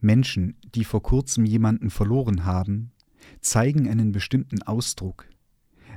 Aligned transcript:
Menschen, 0.00 0.56
die 0.74 0.84
vor 0.84 1.02
kurzem 1.02 1.44
jemanden 1.44 1.90
verloren 1.90 2.44
haben, 2.44 2.92
zeigen 3.40 3.88
einen 3.88 4.12
bestimmten 4.12 4.62
Ausdruck, 4.62 5.26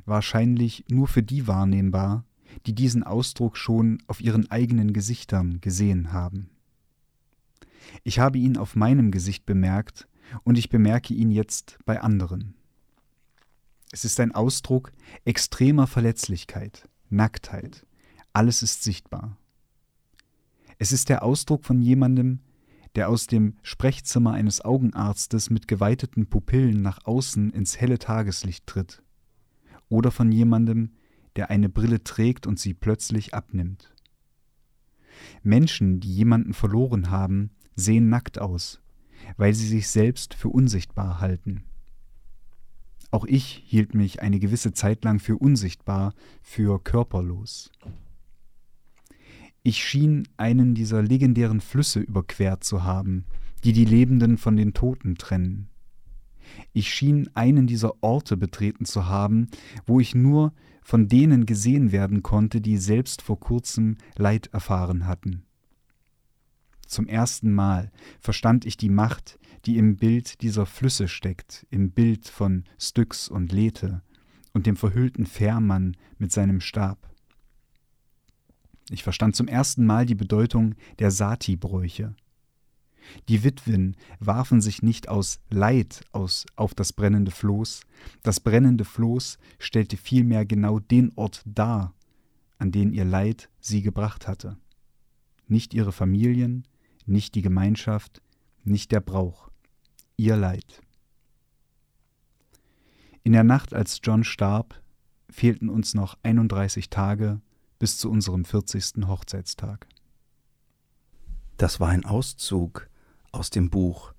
wahrscheinlich 0.06 0.86
nur 0.90 1.08
für 1.08 1.24
die 1.24 1.48
wahrnehmbar, 1.48 2.26
die 2.66 2.74
diesen 2.74 3.04
Ausdruck 3.04 3.58
schon 3.58 4.02
auf 4.08 4.22
ihren 4.22 4.50
eigenen 4.52 4.94
Gesichtern 4.94 5.60
gesehen 5.62 6.12
haben. 6.12 6.50
Ich 8.04 8.20
habe 8.20 8.38
ihn 8.38 8.58
auf 8.58 8.76
meinem 8.76 9.12
Gesicht 9.12 9.46
bemerkt 9.46 10.08
und 10.44 10.58
ich 10.58 10.70
bemerke 10.70 11.14
ihn 11.14 11.32
jetzt 11.32 11.78
bei 11.86 12.02
anderen. 12.02 12.56
Es 13.92 14.06
ist 14.06 14.20
ein 14.20 14.34
Ausdruck 14.34 14.92
extremer 15.26 15.88
Verletzlichkeit, 15.88 16.90
Nacktheit. 17.10 17.86
Alles 18.32 18.64
ist 18.64 18.84
sichtbar. 18.84 19.38
Es 20.80 20.92
ist 20.92 21.10
der 21.10 21.24
Ausdruck 21.24 21.64
von 21.64 21.82
jemandem, 21.82 22.40
der 22.96 23.10
aus 23.10 23.28
dem 23.28 23.58
Sprechzimmer 23.64 24.34
eines 24.34 24.62
Augenarztes 24.62 25.50
mit 25.50 25.68
geweiteten 25.68 26.28
Pupillen 26.28 26.82
nach 26.82 27.06
außen 27.06 27.52
ins 27.52 27.80
helle 27.80 28.00
Tageslicht 28.00 28.68
tritt. 28.68 29.02
Oder 29.90 30.12
von 30.12 30.32
jemandem, 30.32 30.92
der 31.36 31.50
eine 31.50 31.70
Brille 31.70 32.04
trägt 32.04 32.46
und 32.46 32.60
sie 32.60 32.74
plötzlich 32.74 33.34
abnimmt. 33.34 33.94
Menschen, 35.42 36.00
die 36.00 36.14
jemanden 36.14 36.54
verloren 36.54 37.10
haben, 37.10 37.52
sehen 37.76 38.10
nackt 38.10 38.40
aus, 38.40 38.82
weil 39.38 39.54
sie 39.54 39.68
sich 39.68 39.88
selbst 39.88 40.34
für 40.34 40.50
unsichtbar 40.50 41.20
halten. 41.20 41.64
Auch 43.12 43.26
ich 43.26 43.64
hielt 43.68 43.94
mich 43.94 44.22
eine 44.22 44.40
gewisse 44.40 44.74
Zeit 44.74 45.04
lang 45.04 45.20
für 45.20 45.38
unsichtbar, 45.38 46.14
für 46.42 46.84
körperlos. 46.84 47.72
Ich 49.66 49.82
schien 49.82 50.28
einen 50.36 50.76
dieser 50.76 51.02
legendären 51.02 51.62
Flüsse 51.62 52.02
überquert 52.02 52.66
zu 52.66 52.84
haben, 52.84 53.24
die 53.64 53.72
die 53.72 53.86
Lebenden 53.86 54.38
von 54.38 54.58
den 54.58 54.74
Toten 54.74 55.16
trennen. 55.16 55.70
Ich 56.74 56.94
schien 56.94 57.30
einen 57.34 57.66
dieser 57.66 58.04
Orte 58.04 58.36
betreten 58.36 58.84
zu 58.84 59.08
haben, 59.08 59.48
wo 59.86 60.02
ich 60.02 60.16
nur 60.16 60.54
von 60.82 61.08
denen 61.08 61.46
gesehen 61.46 61.94
werden 61.94 62.24
konnte, 62.24 62.60
die 62.60 62.78
selbst 62.78 63.22
vor 63.22 63.40
kurzem 63.40 63.96
Leid 64.18 64.48
erfahren 64.48 65.08
hatten. 65.08 65.44
Zum 66.86 67.08
ersten 67.08 67.54
Mal 67.54 67.90
verstand 68.20 68.66
ich 68.66 68.76
die 68.76 68.90
Macht, 68.90 69.40
die 69.66 69.78
im 69.78 69.96
Bild 69.96 70.42
dieser 70.42 70.66
Flüsse 70.66 71.08
steckt, 71.08 71.66
im 71.70 71.92
Bild 71.92 72.28
von 72.28 72.66
Styx 72.78 73.30
und 73.30 73.54
Lethe 73.54 74.02
und 74.52 74.68
dem 74.68 74.76
verhüllten 74.76 75.26
Fährmann 75.26 75.96
mit 76.18 76.34
seinem 76.34 76.60
Stab. 76.60 77.13
Ich 78.90 79.04
verstand 79.04 79.36
zum 79.36 79.48
ersten 79.48 79.86
Mal 79.86 80.06
die 80.06 80.16
Bedeutung 80.16 80.76
der 81.00 81.12
Sati-Bräuche. 81.12 82.16
Die 83.28 83.44
Witwen 83.44 83.96
warfen 84.20 84.62
sich 84.62 84.82
nicht 84.82 85.10
aus 85.10 85.40
Leid 85.50 86.06
aus 86.12 86.46
auf 86.56 86.74
das 86.74 86.94
brennende 86.94 87.32
Floß, 87.32 87.82
das 88.22 88.40
brennende 88.40 88.86
Floß 88.86 89.38
stellte 89.60 89.98
vielmehr 89.98 90.46
genau 90.46 90.80
den 90.80 91.12
Ort 91.16 91.42
dar, 91.46 91.94
an 92.58 92.72
den 92.72 92.94
ihr 92.94 93.06
Leid 93.06 93.50
sie 93.60 93.82
gebracht 93.82 94.28
hatte. 94.28 94.58
Nicht 95.48 95.74
ihre 95.74 95.92
Familien, 95.92 96.66
nicht 97.06 97.36
die 97.36 97.42
Gemeinschaft, 97.42 98.22
nicht 98.64 98.92
der 98.92 99.02
Brauch, 99.02 99.50
ihr 100.16 100.38
Leid. 100.38 100.82
In 103.24 103.34
der 103.34 103.44
Nacht, 103.44 103.74
als 103.74 104.00
John 104.04 104.24
starb, 104.24 104.82
fehlten 105.30 105.70
uns 105.70 105.94
noch 105.94 106.18
31 106.24 106.90
Tage 106.90 107.42
bis 107.84 107.98
zu 107.98 108.10
unserem 108.10 108.46
40. 108.46 109.06
Hochzeitstag. 109.08 109.88
Das 111.58 111.82
war 111.82 111.90
ein 111.90 112.06
Auszug 112.06 112.88
aus 113.34 113.50
dem 113.50 113.70
Buch 113.70 114.14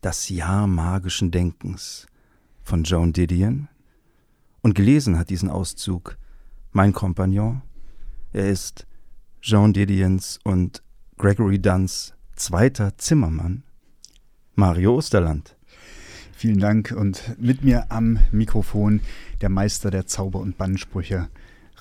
Das 0.00 0.30
Jahr 0.30 0.66
magischen 0.66 1.30
Denkens 1.30 2.06
von 2.62 2.82
Joan 2.82 3.12
Didion. 3.12 3.68
Und 4.62 4.74
gelesen 4.74 5.18
hat 5.18 5.28
diesen 5.28 5.50
Auszug 5.50 6.16
mein 6.72 6.94
Kompagnon. 6.94 7.60
Er 8.32 8.48
ist 8.48 8.86
Jean 9.42 9.74
Didions 9.74 10.38
und 10.42 10.82
Gregory 11.18 11.60
Dunns 11.60 12.14
zweiter 12.36 12.96
Zimmermann, 12.96 13.64
Mario 14.54 14.94
Osterland. 14.94 15.58
Vielen 16.32 16.58
Dank 16.58 16.94
und 16.96 17.38
mit 17.38 17.64
mir 17.64 17.92
am 17.92 18.18
Mikrofon 18.32 19.02
der 19.42 19.50
Meister 19.50 19.90
der 19.90 20.06
Zauber- 20.06 20.40
und 20.40 20.56
Bannsprüche, 20.56 21.28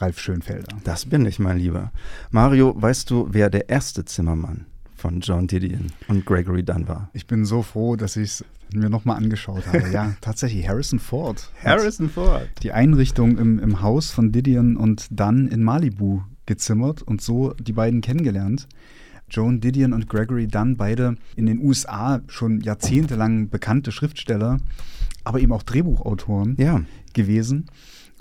Ralf 0.01 0.19
Schönfelder. 0.19 0.77
Das 0.83 1.05
bin 1.05 1.25
ich, 1.25 1.39
mein 1.39 1.57
Lieber. 1.57 1.91
Mario, 2.31 2.73
weißt 2.79 3.09
du, 3.09 3.27
wer 3.31 3.49
der 3.49 3.69
erste 3.69 4.05
Zimmermann 4.05 4.65
von 4.95 5.19
John 5.19 5.47
Didion 5.47 5.91
und 6.07 6.25
Gregory 6.25 6.63
Dunn 6.63 6.87
war? 6.87 7.09
Ich 7.13 7.27
bin 7.27 7.45
so 7.45 7.61
froh, 7.63 7.95
dass 7.95 8.15
ich 8.15 8.29
es 8.29 8.45
mir 8.73 8.89
nochmal 8.89 9.17
angeschaut 9.17 9.67
habe. 9.67 9.89
Ja, 9.91 10.15
tatsächlich, 10.21 10.67
Harrison 10.67 10.99
Ford. 10.99 11.51
Harrison 11.63 12.09
Ford. 12.09 12.47
Die 12.63 12.71
Einrichtung 12.71 13.37
im, 13.37 13.59
im 13.59 13.81
Haus 13.81 14.11
von 14.11 14.31
Didion 14.31 14.77
und 14.77 15.07
Dunn 15.11 15.47
in 15.47 15.63
Malibu 15.63 16.21
gezimmert 16.45 17.01
und 17.01 17.21
so 17.21 17.53
die 17.53 17.73
beiden 17.73 18.01
kennengelernt. 18.01 18.67
Joan 19.29 19.59
Didion 19.59 19.93
und 19.93 20.09
Gregory 20.09 20.47
Dunn, 20.47 20.77
beide 20.77 21.15
in 21.35 21.45
den 21.45 21.59
USA 21.59 22.21
schon 22.27 22.61
jahrzehntelang 22.61 23.49
bekannte 23.49 23.91
Schriftsteller, 23.91 24.57
aber 25.23 25.39
eben 25.39 25.51
auch 25.51 25.61
Drehbuchautoren 25.61 26.55
ja. 26.57 26.81
gewesen 27.13 27.65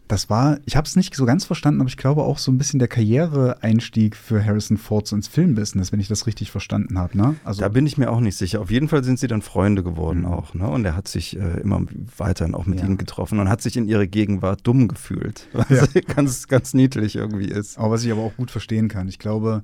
das 0.08 0.30
war, 0.30 0.58
ich 0.64 0.74
habe 0.74 0.86
es 0.86 0.96
nicht 0.96 1.14
so 1.14 1.26
ganz 1.26 1.44
verstanden, 1.44 1.80
aber 1.80 1.88
ich 1.88 1.98
glaube 1.98 2.22
auch 2.22 2.38
so 2.38 2.50
ein 2.50 2.58
bisschen 2.58 2.78
der 2.78 2.88
Karriereeinstieg 2.88 4.16
für 4.16 4.44
Harrison 4.44 4.78
Ford 4.78 5.06
so 5.06 5.14
ins 5.14 5.28
Filmbusiness, 5.28 5.92
wenn 5.92 6.00
ich 6.00 6.08
das 6.08 6.26
richtig 6.26 6.50
verstanden 6.50 6.98
habe. 6.98 7.16
Ne? 7.16 7.36
Also 7.44 7.60
da 7.60 7.68
bin 7.68 7.86
ich 7.86 7.98
mir 7.98 8.10
auch 8.10 8.20
nicht 8.20 8.36
sicher. 8.36 8.60
Auf 8.60 8.70
jeden 8.70 8.88
Fall 8.88 9.04
sind 9.04 9.18
sie 9.18 9.26
dann 9.26 9.42
Freunde 9.42 9.82
geworden 9.82 10.20
mhm. 10.20 10.26
auch. 10.26 10.54
Ne? 10.54 10.66
Und 10.66 10.84
er 10.84 10.96
hat 10.96 11.08
sich 11.08 11.38
äh, 11.38 11.60
immer 11.60 11.82
weiterhin 12.16 12.54
auch 12.54 12.64
mit 12.64 12.80
ja. 12.80 12.86
ihnen 12.86 12.96
getroffen 12.96 13.38
und 13.38 13.48
hat 13.48 13.60
sich 13.60 13.76
in 13.76 13.86
ihre 13.86 14.08
Gegenwart 14.08 14.60
dumm 14.66 14.88
gefühlt, 14.88 15.46
was 15.52 15.68
ja. 15.68 16.00
ganz, 16.14 16.48
ganz 16.48 16.72
niedlich 16.72 17.14
irgendwie 17.14 17.48
ist. 17.48 17.78
Aber 17.78 17.92
was 17.92 18.04
ich 18.04 18.10
aber 18.10 18.22
auch 18.22 18.36
gut 18.36 18.50
verstehen 18.50 18.88
kann. 18.88 19.08
Ich 19.08 19.18
glaube, 19.18 19.62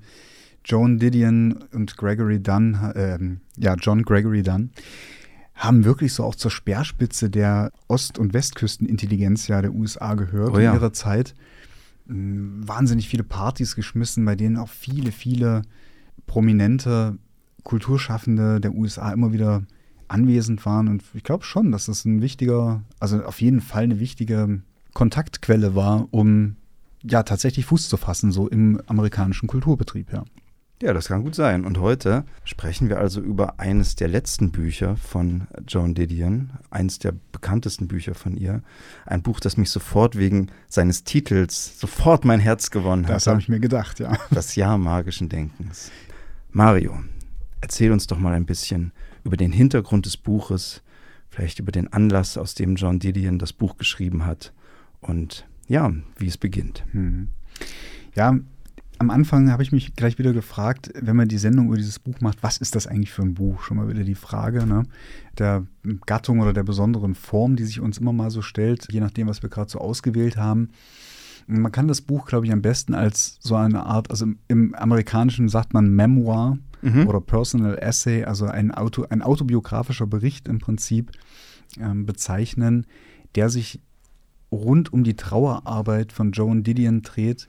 Joan 0.65 0.99
Didion 0.99 1.65
und 1.73 1.97
Gregory 1.97 2.41
Dunn, 2.41 2.75
äh, 2.95 3.19
ja, 3.63 3.75
John 3.75 4.03
Gregory 4.03 4.43
Dunn, 4.43 4.71
haben 5.55 5.85
wirklich 5.85 6.13
so 6.13 6.25
auch 6.25 6.35
zur 6.35 6.51
Speerspitze 6.51 7.31
der 7.31 7.73
Ost- 7.89 8.19
und 8.19 8.35
Westküstenintelligenz 8.35 9.47
ja 9.49 9.63
der 9.63 9.73
USA 9.73 10.15
gehört 10.15 10.55
oh 10.55 10.59
ja. 10.59 10.71
in 10.71 10.77
ihrer 10.77 10.93
Zeit. 10.93 11.35
Wahnsinnig 12.07 13.09
viele 13.09 13.25
Partys 13.25 13.77
geschmissen, 13.77 14.25
bei 14.25 14.35
denen 14.35 14.57
auch 14.57 14.69
viele, 14.69 15.13
viele 15.13 15.63
prominente 16.27 17.19
Kulturschaffende 17.63 18.61
der 18.61 18.75
USA 18.75 19.13
immer 19.13 19.33
wieder 19.33 19.63
anwesend 20.09 20.67
waren. 20.67 20.89
Und 20.89 21.03
ich 21.15 21.23
glaube 21.25 21.45
schon, 21.45 21.73
dass 21.73 21.87
das 21.87 22.05
ein 22.05 22.21
wichtiger, 22.21 22.83
also 23.01 23.25
auf 23.25 23.41
jeden 23.41 23.61
Fall 23.61 23.85
eine 23.85 24.01
wichtige 24.01 24.61
Kontaktquelle 24.93 25.75
war, 25.75 26.09
um 26.11 26.57
ja 27.03 27.23
tatsächlich 27.23 27.67
Fuß 27.67 27.89
zu 27.89 27.97
fassen, 27.97 28.33
so 28.33 28.49
im 28.49 28.81
amerikanischen 28.87 29.47
Kulturbetrieb, 29.47 30.13
ja. 30.13 30.25
Ja, 30.83 30.93
das 30.93 31.09
kann 31.09 31.23
gut 31.23 31.35
sein. 31.35 31.65
Und 31.65 31.79
heute 31.79 32.25
sprechen 32.45 32.89
wir 32.89 32.99
also 32.99 33.21
über 33.21 33.61
eines 33.61 33.95
der 33.95 34.09
letzten 34.09 34.51
Bücher 34.51 34.97
von 34.97 35.47
Joan 35.67 35.95
Didion, 35.95 36.51
eines 36.71 36.99
der 36.99 37.15
bekanntesten 37.33 37.87
Bücher 37.87 38.15
von 38.15 38.37
ihr. 38.37 38.63
Ein 39.07 39.23
Buch, 39.23 39.41
das 39.41 39.57
mich 39.57 39.71
sofort 39.71 40.17
wegen 40.17 40.51
seines 40.69 41.05
Titels 41.05 41.79
sofort 41.79 42.25
mein 42.25 42.41
Herz 42.41 42.71
gewonnen 42.71 43.07
hat. 43.07 43.15
Das 43.15 43.27
habe 43.29 43.41
ich 43.41 43.49
mir 43.49 43.61
gedacht, 43.61 44.01
ja. 44.01 44.19
Das 44.31 44.57
Jahr 44.57 44.77
magischen 44.77 45.29
Denkens. 45.29 45.93
Mario, 46.51 46.99
erzähl 47.61 47.93
uns 47.93 48.07
doch 48.07 48.19
mal 48.19 48.35
ein 48.35 48.47
bisschen 48.47 48.93
über 49.23 49.37
den 49.37 49.53
Hintergrund 49.53 50.07
des 50.07 50.17
Buches, 50.17 50.83
vielleicht 51.31 51.61
über 51.61 51.73
den 51.73 51.93
Anlass, 51.93 52.37
aus 52.37 52.55
dem 52.55 52.75
John 52.75 52.99
Didion 52.99 53.39
das 53.39 53.53
Buch 53.53 53.77
geschrieben 53.77 54.27
hat 54.27 54.53
und 55.01 55.47
ja, 55.67 55.93
wie 56.19 56.27
es 56.27 56.37
beginnt. 56.37 56.85
Hm. 56.93 57.29
Ja, 58.15 58.39
am 59.05 59.11
Anfang 59.11 59.51
habe 59.51 59.63
ich 59.63 59.71
mich 59.71 59.95
gleich 59.95 60.19
wieder 60.19 60.33
gefragt, 60.33 60.91
wenn 60.99 61.15
man 61.15 61.29
die 61.29 61.37
Sendung 61.37 61.67
über 61.67 61.77
dieses 61.77 61.99
Buch 61.99 62.21
macht, 62.21 62.43
was 62.43 62.57
ist 62.57 62.75
das 62.75 62.87
eigentlich 62.87 63.13
für 63.13 63.21
ein 63.21 63.35
Buch? 63.35 63.61
Schon 63.61 63.77
mal 63.77 63.87
wieder 63.87 64.03
die 64.03 64.15
Frage 64.15 64.65
ne? 64.65 64.85
der 65.37 65.67
Gattung 66.07 66.41
oder 66.41 66.55
der 66.55 66.63
besonderen 66.63 67.15
Form, 67.15 67.55
die 67.57 67.65
sich 67.65 67.81
uns 67.81 67.99
immer 67.99 68.15
mal 68.15 68.31
so 68.31 68.41
stellt, 68.41 68.89
je 68.91 69.01
nachdem, 69.01 69.27
was 69.27 69.43
wir 69.43 69.51
gerade 69.51 69.71
so 69.71 69.79
ausgewählt 69.79 70.39
haben. 70.39 70.71
Man 71.47 71.71
kann 71.71 71.87
das 71.87 72.01
Buch, 72.01 72.25
glaube 72.25 72.47
ich, 72.47 72.53
am 72.53 72.63
besten 72.63 72.95
als 72.95 73.37
so 73.41 73.57
eine 73.57 73.85
Art, 73.85 74.11
also 74.11 74.25
im, 74.25 74.39
im 74.49 74.75
Amerikanischen 74.75 75.51
sagt 75.51 75.75
man 75.75 75.95
Memoir 75.95 76.57
mhm. 76.81 77.07
oder 77.07 77.21
Personal 77.21 77.77
Essay, 77.77 78.25
also 78.25 78.47
ein, 78.47 78.71
Auto, 78.71 79.05
ein 79.11 79.21
autobiografischer 79.21 80.07
Bericht 80.07 80.49
im 80.49 80.61
Prinzip 80.61 81.13
ähm, 81.79 82.07
bezeichnen, 82.07 82.87
der 83.35 83.51
sich 83.51 83.81
rund 84.51 84.95
um 84.95 85.05
die 85.05 85.17
Trauerarbeit 85.17 86.11
von 86.13 86.33
Joan 86.33 86.63
Didion 86.63 87.03
dreht, 87.03 87.49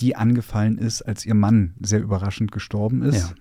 die 0.00 0.16
angefallen 0.16 0.78
ist, 0.78 1.02
als 1.02 1.26
ihr 1.26 1.34
Mann 1.34 1.74
sehr 1.80 2.00
überraschend 2.00 2.52
gestorben 2.52 3.02
ist. 3.02 3.30
Ja. 3.30 3.34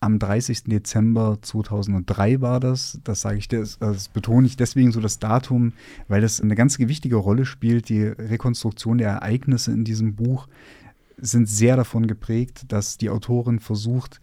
Am 0.00 0.18
30. 0.18 0.64
Dezember 0.64 1.38
2003 1.40 2.40
war 2.40 2.60
das. 2.60 3.00
Das 3.02 3.22
sage 3.22 3.38
ich, 3.38 3.48
das, 3.48 3.78
das 3.78 4.08
betone 4.08 4.46
ich 4.46 4.56
deswegen 4.56 4.92
so 4.92 5.00
das 5.00 5.18
Datum, 5.18 5.72
weil 6.06 6.20
das 6.20 6.40
eine 6.40 6.54
ganz 6.54 6.78
wichtige 6.78 7.16
Rolle 7.16 7.46
spielt. 7.46 7.88
Die 7.88 8.02
Rekonstruktion 8.02 8.98
der 8.98 9.08
Ereignisse 9.08 9.72
in 9.72 9.84
diesem 9.84 10.14
Buch 10.14 10.48
sind 11.16 11.48
sehr 11.48 11.76
davon 11.76 12.06
geprägt, 12.06 12.66
dass 12.68 12.98
die 12.98 13.08
Autorin 13.08 13.58
versucht, 13.58 14.20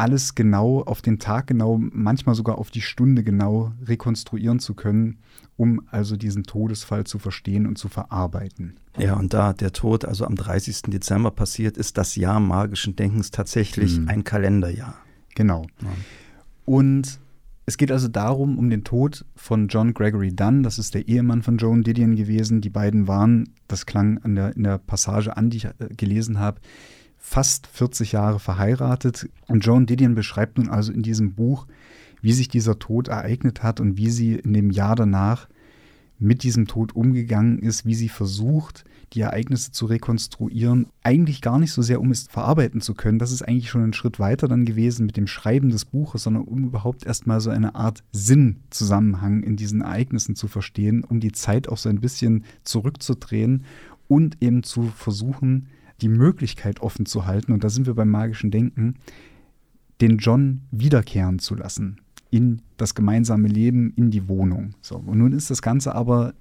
alles 0.00 0.34
genau 0.34 0.80
auf 0.82 1.02
den 1.02 1.18
Tag 1.18 1.48
genau, 1.48 1.78
manchmal 1.78 2.34
sogar 2.34 2.56
auf 2.56 2.70
die 2.70 2.80
Stunde 2.80 3.22
genau 3.22 3.72
rekonstruieren 3.84 4.58
zu 4.58 4.72
können, 4.72 5.18
um 5.56 5.82
also 5.90 6.16
diesen 6.16 6.44
Todesfall 6.44 7.04
zu 7.04 7.18
verstehen 7.18 7.66
und 7.66 7.76
zu 7.76 7.88
verarbeiten. 7.88 8.78
Ja, 8.98 9.16
und 9.16 9.34
da 9.34 9.52
der 9.52 9.72
Tod 9.72 10.06
also 10.06 10.24
am 10.24 10.36
30. 10.36 10.84
Dezember 10.88 11.30
passiert, 11.30 11.76
ist 11.76 11.98
das 11.98 12.16
Jahr 12.16 12.40
magischen 12.40 12.96
Denkens 12.96 13.30
tatsächlich 13.30 13.98
mhm. 13.98 14.08
ein 14.08 14.24
Kalenderjahr. 14.24 14.94
Genau. 15.34 15.66
Ja. 15.82 15.88
Und 16.64 17.20
es 17.66 17.76
geht 17.76 17.92
also 17.92 18.08
darum, 18.08 18.58
um 18.58 18.70
den 18.70 18.84
Tod 18.84 19.26
von 19.36 19.68
John 19.68 19.92
Gregory 19.92 20.34
Dunn. 20.34 20.62
Das 20.62 20.78
ist 20.78 20.94
der 20.94 21.08
Ehemann 21.08 21.42
von 21.42 21.58
Joan 21.58 21.82
Didion 21.82 22.16
gewesen. 22.16 22.62
Die 22.62 22.70
beiden 22.70 23.06
waren, 23.06 23.50
das 23.68 23.84
klang 23.84 24.16
an 24.24 24.34
der, 24.34 24.56
in 24.56 24.62
der 24.62 24.78
Passage 24.78 25.36
an, 25.36 25.50
die 25.50 25.58
ich 25.58 25.66
äh, 25.66 25.72
gelesen 25.94 26.38
habe, 26.38 26.58
fast 27.20 27.68
40 27.68 28.12
Jahre 28.12 28.40
verheiratet. 28.40 29.28
Und 29.46 29.64
Joan 29.64 29.86
Didion 29.86 30.14
beschreibt 30.14 30.58
nun 30.58 30.70
also 30.70 30.90
in 30.90 31.02
diesem 31.02 31.34
Buch, 31.34 31.66
wie 32.22 32.32
sich 32.32 32.48
dieser 32.48 32.78
Tod 32.78 33.08
ereignet 33.08 33.62
hat 33.62 33.78
und 33.78 33.96
wie 33.96 34.10
sie 34.10 34.34
in 34.34 34.54
dem 34.54 34.70
Jahr 34.70 34.96
danach 34.96 35.46
mit 36.18 36.42
diesem 36.42 36.66
Tod 36.66 36.94
umgegangen 36.94 37.58
ist, 37.60 37.86
wie 37.86 37.94
sie 37.94 38.08
versucht, 38.08 38.84
die 39.12 39.20
Ereignisse 39.20 39.72
zu 39.72 39.86
rekonstruieren, 39.86 40.86
eigentlich 41.02 41.40
gar 41.40 41.58
nicht 41.58 41.72
so 41.72 41.82
sehr, 41.82 42.00
um 42.00 42.10
es 42.10 42.26
verarbeiten 42.28 42.80
zu 42.80 42.94
können. 42.94 43.18
Das 43.18 43.32
ist 43.32 43.42
eigentlich 43.42 43.70
schon 43.70 43.82
ein 43.82 43.94
Schritt 43.94 44.18
weiter 44.18 44.46
dann 44.46 44.64
gewesen 44.64 45.06
mit 45.06 45.16
dem 45.16 45.26
Schreiben 45.26 45.70
des 45.70 45.86
Buches, 45.86 46.22
sondern 46.22 46.44
um 46.44 46.64
überhaupt 46.64 47.06
erstmal 47.06 47.40
so 47.40 47.50
eine 47.50 47.74
Art 47.74 48.02
Sinnzusammenhang 48.12 49.42
in 49.42 49.56
diesen 49.56 49.80
Ereignissen 49.80 50.36
zu 50.36 50.46
verstehen, 50.46 51.04
um 51.04 51.20
die 51.20 51.32
Zeit 51.32 51.68
auch 51.68 51.78
so 51.78 51.88
ein 51.88 52.00
bisschen 52.00 52.44
zurückzudrehen 52.64 53.64
und 54.06 54.42
eben 54.42 54.62
zu 54.62 54.92
versuchen, 54.94 55.68
die 56.02 56.08
Möglichkeit 56.08 56.80
offen 56.80 57.06
zu 57.06 57.26
halten, 57.26 57.52
und 57.52 57.64
da 57.64 57.68
sind 57.68 57.86
wir 57.86 57.94
beim 57.94 58.10
magischen 58.10 58.50
Denken, 58.50 58.94
den 60.00 60.18
John 60.18 60.62
wiederkehren 60.70 61.38
zu 61.38 61.54
lassen 61.54 62.00
in 62.30 62.62
das 62.76 62.94
gemeinsame 62.94 63.48
Leben, 63.48 63.92
in 63.96 64.10
die 64.10 64.28
Wohnung. 64.28 64.74
So, 64.80 64.96
und 64.96 65.18
nun 65.18 65.32
ist 65.32 65.50
das 65.50 65.62
Ganze 65.62 65.94
aber 65.94 66.34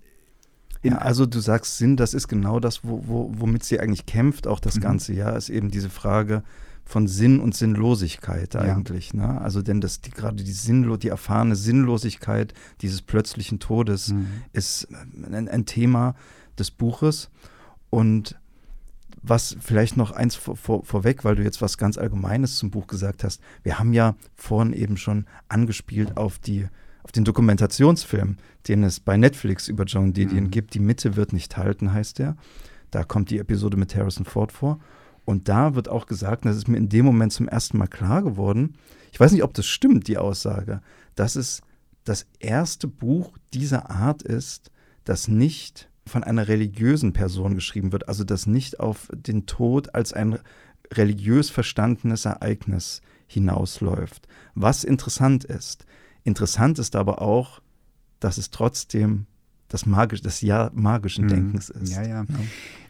ja, 0.82 0.98
also 1.00 1.26
du 1.26 1.40
sagst 1.40 1.78
Sinn, 1.78 1.98
das 1.98 2.14
ist 2.14 2.30
genau 2.30 2.60
das, 2.60 2.86
wo, 2.86 3.04
wo, 3.06 3.32
womit 3.36 3.64
sie 3.64 3.80
eigentlich 3.80 4.06
kämpft, 4.06 4.48
auch 4.48 4.62
das 4.62 4.76
mhm. 4.78 4.82
ganze 4.82 5.14
Jahr, 5.14 5.36
ist 5.36 5.50
eben 5.50 5.70
diese 5.72 5.90
Frage 5.90 6.44
von 6.86 7.08
Sinn 7.08 7.40
und 7.40 7.54
Sinnlosigkeit 7.54 8.56
eigentlich. 8.56 9.12
Ja. 9.14 9.28
Ne? 9.34 9.42
Also 9.42 9.62
denn 9.62 9.82
das 9.82 10.02
die, 10.02 10.10
gerade 10.10 10.44
die 10.44 10.52
Sinnlo 10.52 10.98
die 10.98 11.10
erfahrene 11.10 11.56
Sinnlosigkeit 11.56 12.54
dieses 12.82 13.02
plötzlichen 13.02 13.60
Todes 13.60 14.14
mhm. 14.14 14.28
ist 14.54 14.88
ein, 15.32 15.48
ein, 15.50 15.66
Thema 15.66 16.16
des 16.58 16.72
Buches. 16.72 17.30
Und 17.90 18.40
was 19.22 19.58
vielleicht 19.60 19.98
noch 19.98 20.12
eins 20.12 20.36
vor, 20.36 20.56
vor, 20.56 20.84
vorweg, 20.86 21.24
weil 21.24 21.36
du 21.36 21.44
jetzt 21.44 21.62
was 21.62 21.78
ganz 21.78 21.98
Allgemeines 21.98 22.58
zum 22.58 22.72
Buch 22.72 22.88
gesagt 22.88 23.24
hast. 23.24 23.42
Wir 23.64 23.80
haben 23.80 23.94
ja 23.94 24.16
vorhin 24.36 24.74
eben 24.74 24.98
schon 24.98 25.26
angespielt 25.48 26.18
auf 26.18 26.40
die 26.40 26.68
auf 27.02 27.12
den 27.12 27.24
Dokumentationsfilm, 27.24 28.38
den 28.68 28.84
es 28.84 29.00
bei 29.00 29.18
Netflix 29.18 29.68
über 29.68 29.86
Joan 29.86 30.14
Didion 30.14 30.46
mhm. 30.46 30.52
gibt. 30.52 30.74
Die 30.74 30.80
Mitte 30.80 31.16
wird 31.16 31.34
nicht 31.34 31.58
halten, 31.58 31.94
heißt 31.94 32.20
der. 32.20 32.36
Da 32.92 33.04
kommt 33.04 33.30
die 33.30 33.40
Episode 33.40 33.78
mit 33.78 33.96
Harrison 33.96 34.26
Ford 34.26 34.52
vor. 34.52 34.80
Und 35.26 35.48
da 35.48 35.76
wird 35.76 35.90
auch 35.90 36.06
gesagt, 36.06 36.44
und 36.44 36.50
das 36.50 36.58
ist 36.58 36.68
mir 36.68 36.78
in 36.78 36.90
dem 36.90 37.06
Moment 37.06 37.32
zum 37.32 37.48
ersten 37.48 37.78
Mal 37.78 37.88
klar 37.88 38.22
geworden, 38.22 38.76
ich 39.12 39.20
weiß 39.20 39.32
nicht, 39.32 39.44
ob 39.44 39.54
das 39.54 39.66
stimmt, 39.66 40.08
die 40.08 40.18
Aussage, 40.18 40.82
dass 41.16 41.36
es 41.36 41.62
das 42.04 42.28
erste 42.40 42.88
Buch 42.88 43.38
dieser 43.54 43.90
Art 43.90 44.22
ist, 44.22 44.72
das 45.04 45.28
nicht 45.28 45.90
von 46.10 46.24
einer 46.24 46.48
religiösen 46.48 47.14
Person 47.14 47.56
geschrieben 47.56 47.92
wird, 47.92 48.08
also 48.08 48.24
das 48.24 48.48
nicht 48.48 48.80
auf 48.80 49.08
den 49.14 49.46
Tod 49.46 49.96
als 49.96 50.14
ein 50.14 50.40
religiös 50.92 51.50
verstandenes 51.50 52.26
Ereignis 52.26 53.02
hinausläuft. 53.28 54.28
Was 54.56 54.84
interessant 54.84 55.44
ist, 55.46 55.86
Interessant 56.24 56.80
ist 56.80 56.96
aber 56.96 57.22
auch, 57.22 57.62
dass 58.20 58.38
es 58.38 58.52
trotzdem 58.52 59.26
das, 59.68 59.86
magisch, 59.86 60.22
das 60.22 60.42
Jahr 60.42 60.72
magischen 60.74 61.26
mhm. 61.26 61.30
Denkens 61.30 61.70
ist. 61.70 61.94
Ja, 61.94 62.04
ja, 62.04 62.24
ja. 62.24 62.26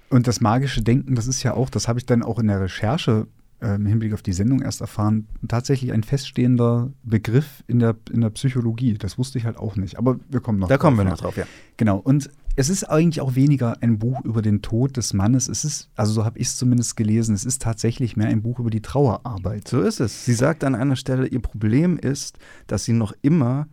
Und 0.10 0.28
das 0.28 0.42
magische 0.42 0.82
Denken, 0.82 1.16
das 1.16 1.28
ist 1.28 1.44
ja 1.44 1.54
auch, 1.54 1.70
das 1.70 1.88
habe 1.88 2.00
ich 2.00 2.06
dann 2.06 2.24
auch 2.24 2.40
in 2.40 2.48
der 2.48 2.62
Recherche 2.62 3.28
äh, 3.62 3.76
im 3.76 3.86
Hinblick 3.86 4.14
auf 4.14 4.24
die 4.24 4.34
Sendung 4.34 4.62
erst 4.62 4.82
erfahren, 4.82 5.28
tatsächlich 5.48 5.92
ein 5.94 6.04
feststehender 6.04 6.92
Begriff 7.04 7.64
in 7.68 7.80
der, 7.80 7.96
in 8.12 8.22
der 8.22 8.32
Psychologie. 8.32 8.96
Das 8.96 9.18
wusste 9.18 9.38
ich 9.38 9.46
halt 9.46 9.58
auch 9.58 9.76
nicht. 9.76 9.98
Aber 9.98 10.20
wir 10.30 10.40
kommen 10.40 10.60
noch 10.60 10.68
Da 10.68 10.76
drauf, 10.76 10.82
kommen 10.82 10.98
wir 10.98 11.06
noch 11.06 11.18
drauf, 11.18 11.38
ja. 11.38 11.46
Genau. 11.78 11.98
Und 11.98 12.30
es 12.60 12.70
ist 12.70 12.84
eigentlich 12.84 13.22
auch 13.22 13.36
weniger 13.36 13.82
ein 13.82 14.00
Buch 14.00 14.20
über 14.26 14.42
den 14.42 14.62
Tod 14.62 14.98
des 14.98 15.14
Mannes. 15.14 15.48
Es 15.48 15.64
ist, 15.64 15.90
also 15.96 16.12
so 16.12 16.26
habe 16.26 16.38
ich 16.40 16.48
es 16.48 16.58
zumindest 16.58 16.98
gelesen, 16.98 17.34
es 17.34 17.46
ist 17.46 17.62
tatsächlich 17.62 18.18
mehr 18.18 18.28
ein 18.28 18.42
Buch 18.42 18.60
über 18.60 18.70
die 18.70 18.82
Trauerarbeit. 18.82 19.70
So 19.70 19.80
ist 19.80 20.02
es. 20.02 20.26
Sie 20.26 20.34
sagt 20.34 20.66
an 20.66 20.76
einer 20.76 20.98
Stelle, 20.98 21.26
ihr 21.26 21.40
Problem 21.40 21.98
ist, 21.98 22.38
dass 22.68 22.84
sie 22.84 22.92
noch 22.92 23.14
immer 23.22 23.70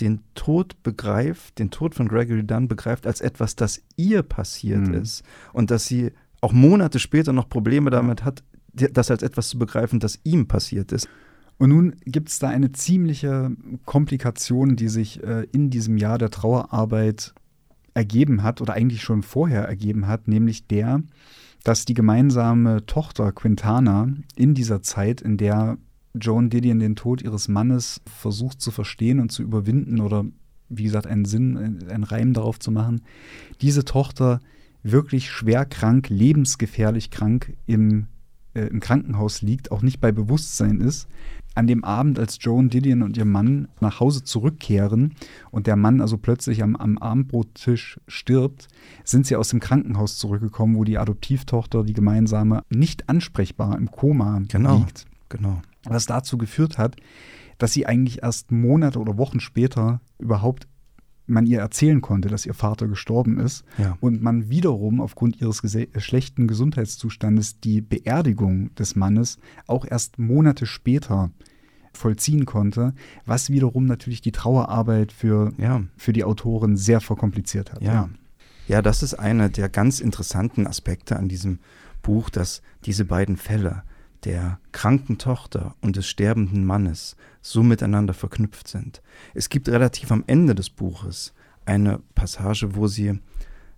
den 0.00 0.20
Tod 0.34 0.82
begreift, 0.82 1.58
den 1.58 1.70
Tod 1.70 1.94
von 1.94 2.08
Gregory 2.08 2.42
Dunn 2.42 2.66
begreift 2.66 3.06
als 3.06 3.20
etwas, 3.20 3.56
das 3.56 3.82
ihr 3.96 4.22
passiert 4.22 4.88
mhm. 4.88 4.94
ist. 4.94 5.22
Und 5.52 5.70
dass 5.70 5.84
sie 5.84 6.12
auch 6.40 6.54
Monate 6.54 6.98
später 6.98 7.34
noch 7.34 7.50
Probleme 7.50 7.90
damit 7.90 8.24
hat, 8.24 8.42
das 8.72 9.10
als 9.10 9.22
etwas 9.22 9.50
zu 9.50 9.58
begreifen, 9.58 10.00
das 10.00 10.18
ihm 10.24 10.48
passiert 10.48 10.92
ist. 10.92 11.10
Und 11.58 11.68
nun 11.68 11.94
gibt 12.06 12.30
es 12.30 12.38
da 12.38 12.48
eine 12.48 12.72
ziemliche 12.72 13.54
Komplikation, 13.84 14.76
die 14.76 14.88
sich 14.88 15.22
äh, 15.22 15.46
in 15.52 15.68
diesem 15.68 15.98
Jahr 15.98 16.16
der 16.16 16.30
Trauerarbeit 16.30 17.34
ergeben 17.94 18.42
hat 18.42 18.60
oder 18.60 18.74
eigentlich 18.74 19.02
schon 19.02 19.22
vorher 19.22 19.64
ergeben 19.64 20.06
hat, 20.06 20.28
nämlich 20.28 20.66
der, 20.66 21.02
dass 21.64 21.84
die 21.84 21.94
gemeinsame 21.94 22.86
Tochter 22.86 23.32
Quintana 23.32 24.08
in 24.36 24.54
dieser 24.54 24.82
Zeit, 24.82 25.20
in 25.20 25.36
der 25.36 25.78
Joan 26.14 26.50
Didion 26.50 26.78
den 26.78 26.96
Tod 26.96 27.22
ihres 27.22 27.48
Mannes 27.48 28.00
versucht 28.06 28.60
zu 28.60 28.70
verstehen 28.70 29.20
und 29.20 29.30
zu 29.30 29.42
überwinden 29.42 30.00
oder 30.00 30.24
wie 30.68 30.84
gesagt 30.84 31.06
einen 31.06 31.24
Sinn, 31.24 31.56
einen 31.88 32.04
Reim 32.04 32.32
darauf 32.32 32.58
zu 32.58 32.70
machen, 32.70 33.02
diese 33.60 33.84
Tochter 33.84 34.40
wirklich 34.82 35.30
schwer 35.30 35.66
krank, 35.66 36.08
lebensgefährlich 36.08 37.10
krank 37.10 37.54
im, 37.66 38.06
äh, 38.54 38.66
im 38.66 38.80
Krankenhaus 38.80 39.42
liegt, 39.42 39.72
auch 39.72 39.82
nicht 39.82 40.00
bei 40.00 40.12
Bewusstsein 40.12 40.80
ist 40.80 41.08
an 41.54 41.66
dem 41.66 41.84
Abend, 41.84 42.18
als 42.18 42.38
Joan 42.40 42.70
Didion 42.70 43.02
und 43.02 43.16
ihr 43.16 43.24
Mann 43.24 43.68
nach 43.80 44.00
Hause 44.00 44.22
zurückkehren 44.22 45.14
und 45.50 45.66
der 45.66 45.76
Mann 45.76 46.00
also 46.00 46.16
plötzlich 46.16 46.62
am, 46.62 46.76
am 46.76 46.98
Abendbrottisch 46.98 48.00
stirbt, 48.06 48.68
sind 49.04 49.26
sie 49.26 49.36
aus 49.36 49.48
dem 49.48 49.60
Krankenhaus 49.60 50.16
zurückgekommen, 50.16 50.76
wo 50.76 50.84
die 50.84 50.98
Adoptivtochter, 50.98 51.84
die 51.84 51.92
gemeinsame, 51.92 52.62
nicht 52.70 53.08
ansprechbar 53.08 53.76
im 53.76 53.90
Koma 53.90 54.42
genau, 54.48 54.78
liegt. 54.78 55.06
Genau. 55.28 55.60
Was 55.84 56.06
dazu 56.06 56.38
geführt 56.38 56.78
hat, 56.78 56.96
dass 57.58 57.72
sie 57.72 57.86
eigentlich 57.86 58.22
erst 58.22 58.50
Monate 58.50 58.98
oder 58.98 59.18
Wochen 59.18 59.40
später 59.40 60.00
überhaupt 60.18 60.66
man 61.30 61.46
ihr 61.46 61.60
erzählen 61.60 62.00
konnte, 62.00 62.28
dass 62.28 62.46
ihr 62.46 62.54
Vater 62.54 62.88
gestorben 62.88 63.38
ist 63.38 63.64
ja. 63.78 63.96
und 64.00 64.22
man 64.22 64.50
wiederum 64.50 65.00
aufgrund 65.00 65.40
ihres 65.40 65.62
schlechten 65.98 66.46
Gesundheitszustandes 66.46 67.60
die 67.60 67.80
Beerdigung 67.80 68.74
des 68.74 68.96
Mannes 68.96 69.38
auch 69.66 69.86
erst 69.88 70.18
Monate 70.18 70.66
später 70.66 71.30
vollziehen 71.92 72.46
konnte, 72.46 72.94
was 73.26 73.50
wiederum 73.50 73.86
natürlich 73.86 74.20
die 74.20 74.32
Trauerarbeit 74.32 75.12
für, 75.12 75.52
ja. 75.58 75.82
für 75.96 76.12
die 76.12 76.24
Autorin 76.24 76.76
sehr 76.76 77.00
verkompliziert 77.00 77.72
hat. 77.72 77.82
Ja. 77.82 77.92
ja. 77.92 78.08
ja, 78.68 78.82
das 78.82 79.02
ist 79.02 79.14
einer 79.14 79.48
der 79.48 79.68
ganz 79.68 80.00
interessanten 80.00 80.66
Aspekte 80.66 81.16
an 81.16 81.28
diesem 81.28 81.58
Buch, 82.02 82.30
dass 82.30 82.62
diese 82.84 83.04
beiden 83.04 83.36
Fälle 83.36 83.82
der 84.24 84.58
kranken 84.72 85.18
Tochter 85.18 85.74
und 85.80 85.96
des 85.96 86.06
sterbenden 86.06 86.64
Mannes 86.64 87.16
so 87.40 87.62
miteinander 87.62 88.14
verknüpft 88.14 88.68
sind. 88.68 89.02
Es 89.34 89.48
gibt 89.48 89.68
relativ 89.68 90.12
am 90.12 90.24
Ende 90.26 90.54
des 90.54 90.70
Buches 90.70 91.34
eine 91.64 92.00
Passage, 92.14 92.74
wo 92.74 92.86
sie 92.86 93.18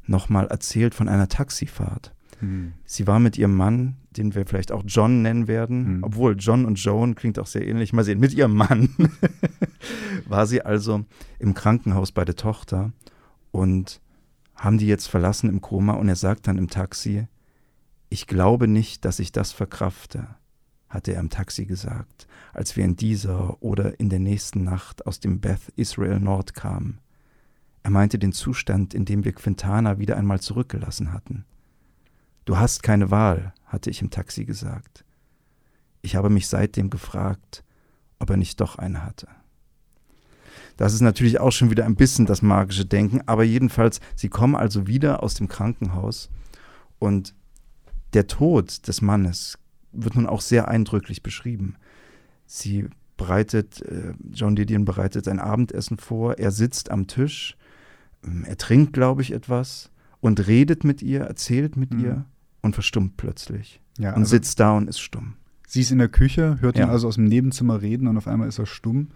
nochmal 0.06 0.46
erzählt 0.46 0.94
von 0.94 1.08
einer 1.08 1.28
Taxifahrt. 1.28 2.12
Hm. 2.40 2.72
Sie 2.84 3.06
war 3.06 3.20
mit 3.20 3.38
ihrem 3.38 3.56
Mann, 3.56 3.96
den 4.16 4.34
wir 4.34 4.46
vielleicht 4.46 4.72
auch 4.72 4.82
John 4.86 5.22
nennen 5.22 5.46
werden, 5.46 5.86
hm. 5.86 5.98
obwohl 6.02 6.36
John 6.38 6.64
und 6.64 6.76
Joan 6.76 7.14
klingt 7.14 7.38
auch 7.38 7.46
sehr 7.46 7.66
ähnlich. 7.66 7.92
Mal 7.92 8.04
sehen, 8.04 8.18
mit 8.18 8.34
ihrem 8.34 8.54
Mann 8.54 8.90
war 10.26 10.46
sie 10.46 10.62
also 10.62 11.04
im 11.38 11.54
Krankenhaus 11.54 12.12
bei 12.12 12.24
der 12.24 12.36
Tochter 12.36 12.92
und 13.52 14.00
haben 14.56 14.78
die 14.78 14.86
jetzt 14.86 15.06
verlassen 15.06 15.48
im 15.48 15.60
Koma 15.60 15.94
und 15.94 16.08
er 16.08 16.16
sagt 16.16 16.46
dann 16.46 16.58
im 16.58 16.68
Taxi, 16.68 17.26
ich 18.12 18.26
glaube 18.26 18.68
nicht, 18.68 19.06
dass 19.06 19.18
ich 19.20 19.32
das 19.32 19.52
verkrafte, 19.52 20.28
hatte 20.90 21.14
er 21.14 21.20
im 21.20 21.30
Taxi 21.30 21.64
gesagt, 21.64 22.26
als 22.52 22.76
wir 22.76 22.84
in 22.84 22.94
dieser 22.94 23.62
oder 23.62 23.98
in 23.98 24.10
der 24.10 24.18
nächsten 24.18 24.64
Nacht 24.64 25.06
aus 25.06 25.18
dem 25.18 25.40
Beth 25.40 25.72
Israel 25.76 26.20
Nord 26.20 26.52
kamen. 26.52 27.00
Er 27.82 27.90
meinte 27.90 28.18
den 28.18 28.34
Zustand, 28.34 28.92
in 28.92 29.06
dem 29.06 29.24
wir 29.24 29.32
Quintana 29.32 29.98
wieder 29.98 30.18
einmal 30.18 30.40
zurückgelassen 30.40 31.14
hatten. 31.14 31.46
Du 32.44 32.58
hast 32.58 32.82
keine 32.82 33.10
Wahl, 33.10 33.54
hatte 33.64 33.88
ich 33.88 34.02
im 34.02 34.10
Taxi 34.10 34.44
gesagt. 34.44 35.06
Ich 36.02 36.14
habe 36.14 36.28
mich 36.28 36.48
seitdem 36.48 36.90
gefragt, 36.90 37.64
ob 38.18 38.28
er 38.28 38.36
nicht 38.36 38.60
doch 38.60 38.76
eine 38.76 39.06
hatte. 39.06 39.26
Das 40.76 40.92
ist 40.92 41.00
natürlich 41.00 41.40
auch 41.40 41.52
schon 41.52 41.70
wieder 41.70 41.86
ein 41.86 41.96
bisschen 41.96 42.26
das 42.26 42.42
magische 42.42 42.84
Denken, 42.84 43.22
aber 43.24 43.42
jedenfalls, 43.42 44.00
sie 44.16 44.28
kommen 44.28 44.54
also 44.54 44.86
wieder 44.86 45.22
aus 45.22 45.32
dem 45.32 45.48
Krankenhaus 45.48 46.28
und 46.98 47.34
der 48.14 48.26
Tod 48.26 48.86
des 48.88 49.00
Mannes 49.02 49.58
wird 49.92 50.14
nun 50.16 50.26
auch 50.26 50.40
sehr 50.40 50.68
eindrücklich 50.68 51.22
beschrieben. 51.22 51.76
Sie 52.46 52.86
bereitet, 53.16 53.82
äh, 53.82 54.14
John 54.32 54.56
Didion 54.56 54.84
bereitet 54.84 55.28
ein 55.28 55.38
Abendessen 55.38 55.96
vor. 55.98 56.38
Er 56.38 56.50
sitzt 56.50 56.90
am 56.90 57.06
Tisch, 57.06 57.56
ähm, 58.24 58.44
er 58.46 58.56
trinkt, 58.56 58.92
glaube 58.92 59.22
ich, 59.22 59.32
etwas 59.32 59.90
und 60.20 60.46
redet 60.46 60.84
mit 60.84 61.02
ihr, 61.02 61.20
erzählt 61.22 61.76
mit 61.76 61.92
Mhm. 61.92 62.00
ihr 62.00 62.24
und 62.62 62.74
verstummt 62.74 63.16
plötzlich. 63.16 63.80
Ja, 63.98 64.10
und 64.10 64.20
also 64.22 64.30
sitzt 64.30 64.58
da 64.60 64.72
und 64.76 64.88
ist 64.88 65.00
stumm. 65.00 65.34
sie 65.66 65.80
ist 65.80 65.90
in 65.90 65.98
der 65.98 66.08
Küche, 66.08 66.58
hört 66.60 66.76
Ja. 66.78 66.84
ihn 66.84 66.90
also 66.90 67.08
aus 67.08 67.14
dem 67.16 67.24
Nebenzimmer 67.24 67.80
reden 67.82 68.06
und 68.08 68.16
auf 68.16 68.26
einmal 68.28 68.48
ist 68.48 68.58
er 68.58 68.66
stumm. 68.66 69.08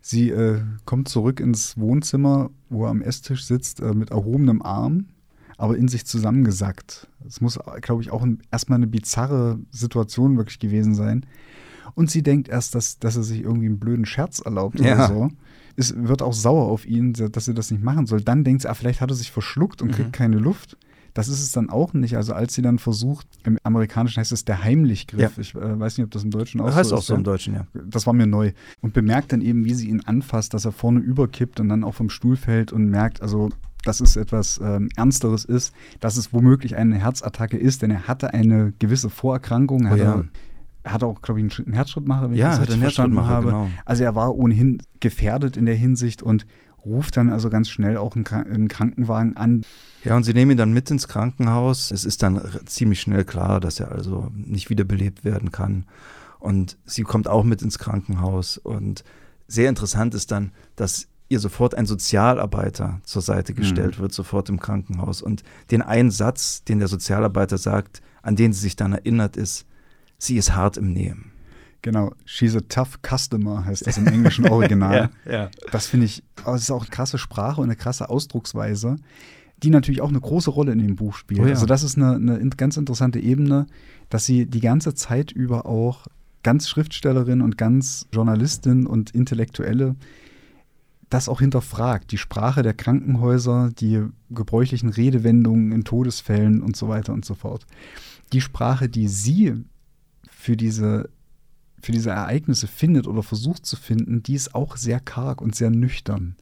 Sie 0.00 0.30
äh, 0.30 0.60
kommt 0.84 1.08
zurück 1.08 1.40
ins 1.40 1.76
Wohnzimmer, 1.78 2.50
wo 2.68 2.84
er 2.84 2.90
am 2.90 3.02
Esstisch 3.02 3.44
sitzt, 3.44 3.80
äh, 3.80 3.94
mit 3.94 4.10
erhobenem 4.10 4.62
Arm, 4.62 5.06
aber 5.58 5.76
in 5.76 5.88
sich 5.88 6.06
zusammengesackt. 6.06 7.08
Es 7.26 7.40
muss, 7.40 7.58
glaube 7.82 8.02
ich, 8.02 8.10
auch 8.10 8.22
ein, 8.22 8.40
erstmal 8.50 8.76
eine 8.78 8.86
bizarre 8.86 9.58
Situation 9.70 10.36
wirklich 10.38 10.58
gewesen 10.58 10.94
sein. 10.94 11.26
Und 11.94 12.10
sie 12.10 12.22
denkt 12.22 12.48
erst, 12.48 12.74
dass, 12.74 12.98
dass 12.98 13.16
er 13.16 13.22
sich 13.24 13.42
irgendwie 13.42 13.66
einen 13.66 13.78
blöden 13.80 14.06
Scherz 14.06 14.38
erlaubt 14.40 14.78
Ja. 14.80 14.94
oder 14.94 15.08
so. 15.08 15.28
Es 15.76 15.94
wird 15.96 16.22
auch 16.22 16.32
sauer 16.32 16.64
auf 16.66 16.86
ihn, 16.86 17.12
dass 17.12 17.44
sie 17.44 17.54
das 17.54 17.70
nicht 17.70 17.82
machen 17.82 18.06
soll. 18.06 18.20
Dann 18.20 18.44
denkt 18.44 18.62
sie, 18.62 18.68
ah, 18.70 18.74
vielleicht 18.74 19.00
hat 19.00 19.10
er 19.10 19.14
sich 19.16 19.30
verschluckt 19.30 19.82
und 19.82 19.88
Mhm. 19.88 19.92
kriegt 19.92 20.12
keine 20.12 20.36
Luft. 20.38 20.76
Das 21.14 21.26
ist 21.28 21.40
es 21.40 21.50
dann 21.50 21.70
auch 21.70 21.94
nicht. 21.94 22.16
Also 22.16 22.34
als 22.34 22.54
sie 22.54 22.62
dann 22.62 22.78
versucht, 22.78 23.26
im 23.44 23.58
Amerikanischen 23.64 24.20
heißt 24.20 24.30
es 24.30 24.44
der 24.44 24.62
Heimlichgriff. 24.62 25.20
Ja. 25.36 25.42
Ich 25.42 25.54
äh, 25.54 25.78
weiß 25.80 25.96
nicht, 25.98 26.04
ob 26.04 26.10
das 26.12 26.22
im 26.22 26.30
Deutschen 26.30 26.60
auch 26.60 26.66
Das 26.66 26.74
so 26.74 26.78
heißt 26.80 26.92
ist. 26.92 26.98
auch 26.98 27.02
so 27.02 27.14
im 27.16 27.24
Deutschen, 27.24 27.54
ja. 27.54 27.66
Das 27.88 28.06
war 28.06 28.12
mir 28.12 28.26
neu. 28.26 28.52
Und 28.80 28.92
bemerkt 28.92 29.32
dann 29.32 29.40
eben, 29.40 29.64
wie 29.64 29.74
sie 29.74 29.88
ihn 29.88 30.02
anfasst, 30.04 30.54
dass 30.54 30.64
er 30.64 30.72
vorne 30.72 31.00
überkippt 31.00 31.58
und 31.58 31.68
dann 31.68 31.82
auch 31.82 31.94
vom 31.94 32.10
Stuhl 32.10 32.36
fällt 32.36 32.72
und 32.72 32.86
merkt, 32.88 33.22
also, 33.22 33.48
dass 33.84 34.00
es 34.00 34.16
etwas 34.16 34.60
ähm, 34.62 34.88
Ernsteres 34.96 35.44
ist, 35.44 35.72
dass 36.00 36.16
es 36.16 36.32
womöglich 36.32 36.76
eine 36.76 36.96
Herzattacke 36.96 37.56
ist, 37.56 37.82
denn 37.82 37.90
er 37.90 38.08
hatte 38.08 38.34
eine 38.34 38.72
gewisse 38.78 39.08
Vorerkrankung. 39.10 39.86
Er 39.86 39.88
Oh 39.88 39.92
hatte, 39.92 40.02
ja. 40.02 40.24
er 40.82 40.92
hatte 40.92 41.06
auch, 41.06 41.22
glaube 41.22 41.40
ich, 41.40 41.44
einen 41.44 41.50
Sch- 41.50 41.64
einen 41.64 41.74
Herzschrittmacher, 41.74 42.30
wenn 42.30 42.36
Ja, 42.36 42.46
ich 42.46 42.50
das 42.52 42.60
richtig 42.60 42.74
einen 42.74 42.82
verstanden 42.82 43.26
habe. 43.26 43.46
genau. 43.46 43.68
Also 43.84 44.04
er 44.04 44.14
war 44.14 44.34
ohnehin 44.34 44.82
gefährdet 45.00 45.56
in 45.56 45.66
der 45.66 45.76
Hinsicht 45.76 46.22
und 46.22 46.46
ruft 46.84 47.16
dann 47.16 47.30
also 47.30 47.50
ganz 47.50 47.68
schnell 47.68 47.96
auch 47.96 48.14
einen, 48.14 48.24
Kran- 48.24 48.46
einen 48.46 48.68
Krankenwagen 48.68 49.36
an. 49.36 49.62
Ja, 50.04 50.16
und 50.16 50.24
sie 50.24 50.32
nehmen 50.32 50.52
ihn 50.52 50.56
dann 50.56 50.72
mit 50.72 50.90
ins 50.90 51.08
Krankenhaus. 51.08 51.90
Es 51.90 52.04
ist 52.04 52.22
dann 52.22 52.40
ziemlich 52.66 53.00
schnell 53.00 53.24
klar, 53.24 53.60
dass 53.60 53.80
er 53.80 53.92
also 53.92 54.28
nicht 54.34 54.70
wiederbelebt 54.70 55.24
werden 55.24 55.50
kann. 55.52 55.86
Und 56.38 56.78
sie 56.84 57.02
kommt 57.02 57.26
auch 57.28 57.44
mit 57.44 57.62
ins 57.62 57.78
Krankenhaus. 57.78 58.58
Und 58.58 59.02
sehr 59.48 59.68
interessant 59.68 60.14
ist 60.14 60.30
dann, 60.30 60.52
dass 60.76 61.08
ihr 61.28 61.40
sofort 61.40 61.74
ein 61.74 61.86
Sozialarbeiter 61.86 63.00
zur 63.04 63.22
Seite 63.22 63.52
gestellt 63.54 63.98
wird, 63.98 64.12
sofort 64.12 64.48
im 64.48 64.58
Krankenhaus. 64.60 65.20
Und 65.22 65.42
den 65.70 65.82
einen 65.82 66.10
Satz, 66.10 66.64
den 66.64 66.78
der 66.78 66.88
Sozialarbeiter 66.88 67.58
sagt, 67.58 68.00
an 68.22 68.34
den 68.36 68.52
sie 68.52 68.60
sich 68.60 68.76
dann 68.76 68.92
erinnert, 68.92 69.36
ist, 69.36 69.66
sie 70.18 70.36
ist 70.36 70.54
hart 70.54 70.76
im 70.76 70.92
Nehmen. 70.92 71.32
Genau, 71.82 72.12
she's 72.24 72.56
a 72.56 72.60
tough 72.68 72.98
customer 73.08 73.64
heißt 73.64 73.86
das 73.86 73.98
im 73.98 74.06
englischen 74.08 74.48
Original. 74.48 75.10
ja. 75.30 75.48
Das 75.70 75.86
finde 75.86 76.06
ich, 76.06 76.24
oh, 76.44 76.52
das 76.52 76.62
ist 76.62 76.70
auch 76.72 76.82
eine 76.82 76.90
krasse 76.90 77.18
Sprache 77.18 77.60
und 77.60 77.68
eine 77.68 77.76
krasse 77.76 78.08
Ausdrucksweise, 78.10 78.96
die 79.62 79.70
natürlich 79.70 80.00
auch 80.00 80.08
eine 80.08 80.20
große 80.20 80.50
Rolle 80.50 80.72
in 80.72 80.78
dem 80.80 80.96
Buch 80.96 81.14
spielt. 81.14 81.40
Oh 81.40 81.44
ja. 81.44 81.50
Also 81.50 81.66
das 81.66 81.82
ist 81.84 81.96
eine, 81.96 82.14
eine 82.16 82.36
in- 82.38 82.50
ganz 82.50 82.76
interessante 82.76 83.20
Ebene, 83.20 83.66
dass 84.08 84.24
sie 84.26 84.46
die 84.46 84.60
ganze 84.60 84.94
Zeit 84.94 85.30
über 85.30 85.66
auch 85.66 86.06
ganz 86.42 86.68
Schriftstellerin 86.68 87.42
und 87.42 87.58
ganz 87.58 88.06
Journalistin 88.12 88.86
und 88.86 89.10
Intellektuelle 89.12 89.94
das 91.10 91.28
auch 91.28 91.40
hinterfragt. 91.40 92.12
Die 92.12 92.18
Sprache 92.18 92.62
der 92.62 92.74
Krankenhäuser, 92.74 93.70
die 93.70 94.04
gebräuchlichen 94.30 94.90
Redewendungen 94.90 95.72
in 95.72 95.84
Todesfällen 95.84 96.62
und 96.62 96.76
so 96.76 96.88
weiter 96.88 97.12
und 97.12 97.24
so 97.24 97.34
fort. 97.34 97.66
Die 98.32 98.40
Sprache, 98.40 98.88
die 98.88 99.08
sie 99.08 99.64
für 100.30 100.56
diese 100.56 101.08
für 101.80 101.92
diese 101.92 102.10
Ereignisse 102.10 102.66
findet 102.66 103.06
oder 103.06 103.22
versucht 103.22 103.64
zu 103.64 103.76
finden, 103.76 104.22
die 104.22 104.34
ist 104.34 104.54
auch 104.54 104.76
sehr 104.76 104.98
karg 104.98 105.40
und 105.40 105.54
sehr 105.54 105.70
nüchtern. 105.70 106.34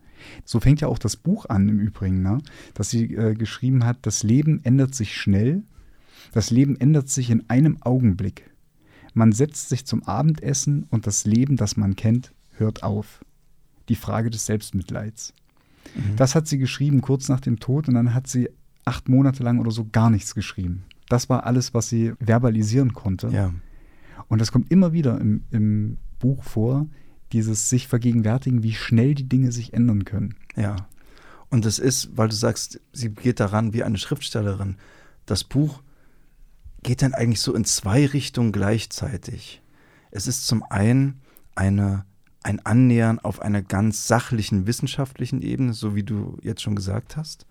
So 0.45 0.61
fängt 0.61 0.81
ja 0.81 0.89
auch 0.89 0.99
das 0.99 1.17
Buch 1.17 1.47
an 1.47 1.69
im 1.69 1.79
Übrigen, 1.79 2.23
ne? 2.23 2.39
dass 2.75 2.91
sie 2.91 3.15
äh, 3.15 3.35
geschrieben 3.35 3.85
hat, 3.85 3.99
das 4.03 4.23
Leben 4.23 4.65
ändert 4.65 4.95
sich 4.95 5.15
schnell, 5.15 5.63
das 6.33 6.51
Leben 6.51 6.77
ändert 6.77 7.09
sich 7.09 7.31
in 7.31 7.49
einem 7.51 7.83
Augenblick. 7.83 8.51
Man 9.15 9.33
setzt 9.33 9.69
sich 9.69 9.87
zum 9.87 10.03
Abendessen 10.05 10.85
und 10.91 11.07
das 11.07 11.25
Leben, 11.25 11.57
das 11.57 11.77
man 11.77 11.97
kennt, 11.97 12.33
hört 12.57 12.83
auf. 12.83 13.25
Die 13.89 13.97
Frage 13.97 14.31
des 14.31 14.47
Selbstmitleids. 14.47 15.35
Mhm. 15.95 16.17
Das 16.17 16.35
hat 16.35 16.47
sie 16.47 16.59
geschrieben 16.59 17.01
kurz 17.01 17.29
nach 17.29 17.41
dem 17.41 17.59
Tod 17.61 17.89
und 17.89 17.95
dann 17.95 18.15
hat 18.15 18.27
sie 18.27 18.49
acht 18.85 19.09
Monate 19.09 19.43
lang 19.43 19.59
oder 19.59 19.71
so 19.71 19.87
gar 19.91 20.11
nichts 20.11 20.35
geschrieben. 20.35 20.85
Das 21.09 21.29
war 21.29 21.47
alles, 21.47 21.75
was 21.75 21.89
sie 21.89 22.13
verbalisieren 22.19 22.93
konnte. 22.93 23.29
Ja. 23.29 23.53
Und 24.29 24.41
das 24.41 24.51
kommt 24.51 24.71
immer 24.71 24.93
wieder 24.93 25.21
im, 25.21 25.45
im 25.51 25.99
Buch 26.19 26.43
vor, 26.43 26.87
dieses 27.33 27.69
sich 27.69 27.89
vergegenwärtigen, 27.89 28.63
wie 28.63 28.75
schnell 28.75 29.15
die 29.15 29.29
Dinge 29.29 29.53
sich 29.53 29.73
ändern 29.73 30.05
können. 30.05 30.35
Ja. 30.57 30.77
Und 31.49 31.65
das 31.65 31.79
ist, 31.79 32.17
weil 32.17 32.29
du 32.29 32.35
sagst, 32.35 32.81
sie 32.93 33.11
geht 33.11 33.41
daran 33.41 33.73
wie 33.73 33.83
eine 33.83 33.99
Schriftstellerin. 33.99 34.77
Das 35.27 35.45
Buch 35.45 35.83
geht 36.83 37.03
dann 37.03 37.15
eigentlich 37.15 37.41
so 37.41 37.55
in 37.55 37.65
zwei 37.65 38.07
Richtungen 38.07 38.53
gleichzeitig. 38.53 39.63
Es 40.11 40.27
ist 40.27 40.47
zum 40.47 40.63
einen 40.65 41.21
eine, 41.55 42.05
ein 42.47 42.65
Annähern 42.65 43.19
auf 43.19 43.43
einer 43.43 43.61
ganz 43.61 44.07
sachlichen, 44.07 44.69
wissenschaftlichen 44.69 45.43
Ebene, 45.43 45.73
so 45.73 45.97
wie 45.97 46.05
du 46.05 46.39
jetzt 46.43 46.63
schon 46.63 46.77
gesagt 46.77 47.17
hast. 47.17 47.45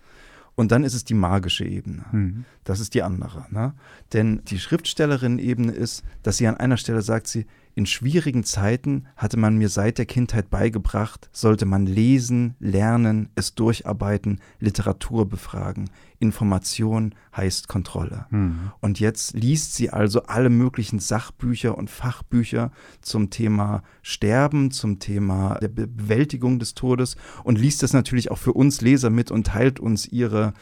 Und 0.55 0.71
dann 0.71 0.85
ist 0.85 0.93
es 0.93 1.03
die 1.03 1.13
magische 1.13 1.65
Ebene. 1.65 2.05
Mhm. 2.13 2.45
Das 2.63 2.79
ist 2.79 2.93
die 2.93 3.03
andere. 3.03 3.45
Ne? 3.49 3.73
Denn 4.13 4.41
die 4.45 4.57
Schriftstellerin-Ebene 4.57 5.73
ist, 5.73 6.03
dass 6.23 6.37
sie 6.37 6.47
an 6.47 6.55
einer 6.55 6.77
Stelle 6.77 7.01
sagt, 7.01 7.27
sie, 7.27 7.45
in 7.75 7.86
schwierigen 7.86 8.46
Zeiten 8.46 9.05
hatte 9.17 9.38
man 9.38 9.58
mir 9.58 9.67
seit 9.67 9.98
der 9.98 10.05
Kindheit 10.05 10.50
beigebracht, 10.50 11.29
sollte 11.34 11.65
man 11.65 11.86
lesen, 11.86 12.55
lernen, 12.60 13.27
es 13.36 13.53
durcharbeiten, 13.53 14.39
Literatur 14.62 15.27
befragen. 15.27 15.89
Information 16.20 17.13
heißt 17.36 17.67
Kontrolle. 17.67 18.27
Mhm. 18.29 18.72
Und 18.79 19.01
jetzt 19.01 19.34
liest 19.34 19.75
sie 19.75 19.89
also 19.89 20.24
alle 20.24 20.50
möglichen 20.50 21.00
Sachbücher 21.00 21.77
und 21.77 21.89
Fachbücher 21.89 22.72
zum 23.01 23.29
Thema 23.29 23.84
Sterben, 24.01 24.72
zum 24.72 25.00
Thema 25.00 25.58
der 25.62 25.67
Be 25.67 25.86
Bewältigung 25.88 26.60
des 26.60 26.75
Todes 26.75 27.17
und 27.44 27.60
liest 27.60 27.84
das 27.84 27.91
natürlich 27.91 28.32
auch 28.32 28.38
für 28.38 28.53
uns 28.53 28.79
Leser 28.79 29.10
mit 29.10 29.32
und 29.32 29.48
teilt 29.48 29.79
uns 29.79 30.08
ihre, 30.08 30.53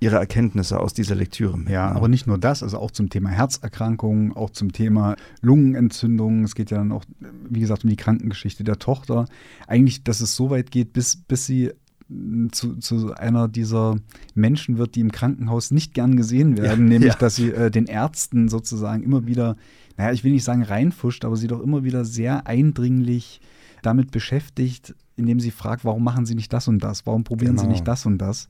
ihre 0.00 0.16
Erkenntnisse 0.16 0.80
aus 0.80 0.94
dieser 0.94 1.14
Lektüre 1.14 1.58
mit. 1.58 1.68
Ja, 1.68 1.90
aber 1.92 2.08
nicht 2.08 2.26
nur 2.26 2.38
das, 2.38 2.62
also 2.62 2.78
auch 2.78 2.90
zum 2.90 3.10
Thema 3.10 3.28
Herzerkrankungen, 3.28 4.32
auch 4.34 4.50
zum 4.50 4.72
Thema 4.72 5.14
Lungenentzündungen. 5.42 6.44
Es 6.44 6.54
geht 6.54 6.70
ja 6.70 6.78
dann 6.78 6.90
auch, 6.92 7.04
wie 7.48 7.60
gesagt, 7.60 7.84
um 7.84 7.90
die 7.90 7.96
Krankengeschichte 7.96 8.64
der 8.64 8.78
Tochter. 8.78 9.26
Eigentlich, 9.66 10.02
dass 10.02 10.20
es 10.20 10.34
so 10.34 10.50
weit 10.50 10.70
geht, 10.70 10.92
bis, 10.94 11.16
bis 11.16 11.44
sie 11.46 11.72
mh, 12.08 12.48
zu, 12.52 12.76
zu 12.76 13.12
einer 13.14 13.46
dieser 13.48 13.96
Menschen 14.34 14.78
wird, 14.78 14.94
die 14.94 15.00
im 15.00 15.12
Krankenhaus 15.12 15.70
nicht 15.70 15.92
gern 15.92 16.16
gesehen 16.16 16.56
werden, 16.56 16.86
Ja, 16.86 16.92
nämlich 16.92 17.12
ja. 17.12 17.18
dass 17.18 17.36
sie 17.36 17.50
äh, 17.50 17.70
den 17.70 17.84
Ärzten 17.86 18.48
sozusagen 18.48 19.02
immer 19.02 19.26
wieder, 19.26 19.56
naja, 19.98 20.12
ich 20.12 20.24
will 20.24 20.32
nicht 20.32 20.44
sagen 20.44 20.62
reinfuscht, 20.62 21.24
aber 21.26 21.36
sie 21.36 21.46
doch 21.46 21.60
immer 21.60 21.84
wieder 21.84 22.04
sehr 22.06 22.46
eindringlich 22.46 23.40
damit 23.82 24.10
beschäftigt, 24.12 24.94
indem 25.16 25.40
sie 25.40 25.50
fragt, 25.50 25.84
warum 25.84 26.04
machen 26.04 26.24
sie 26.24 26.34
nicht 26.34 26.52
das 26.54 26.68
und 26.68 26.78
das, 26.82 27.04
warum 27.06 27.24
probieren 27.24 27.56
sie 27.58 27.62
Genau. 27.64 27.72
nicht 27.72 27.86
das 27.86 28.06
und 28.06 28.16
das. 28.18 28.48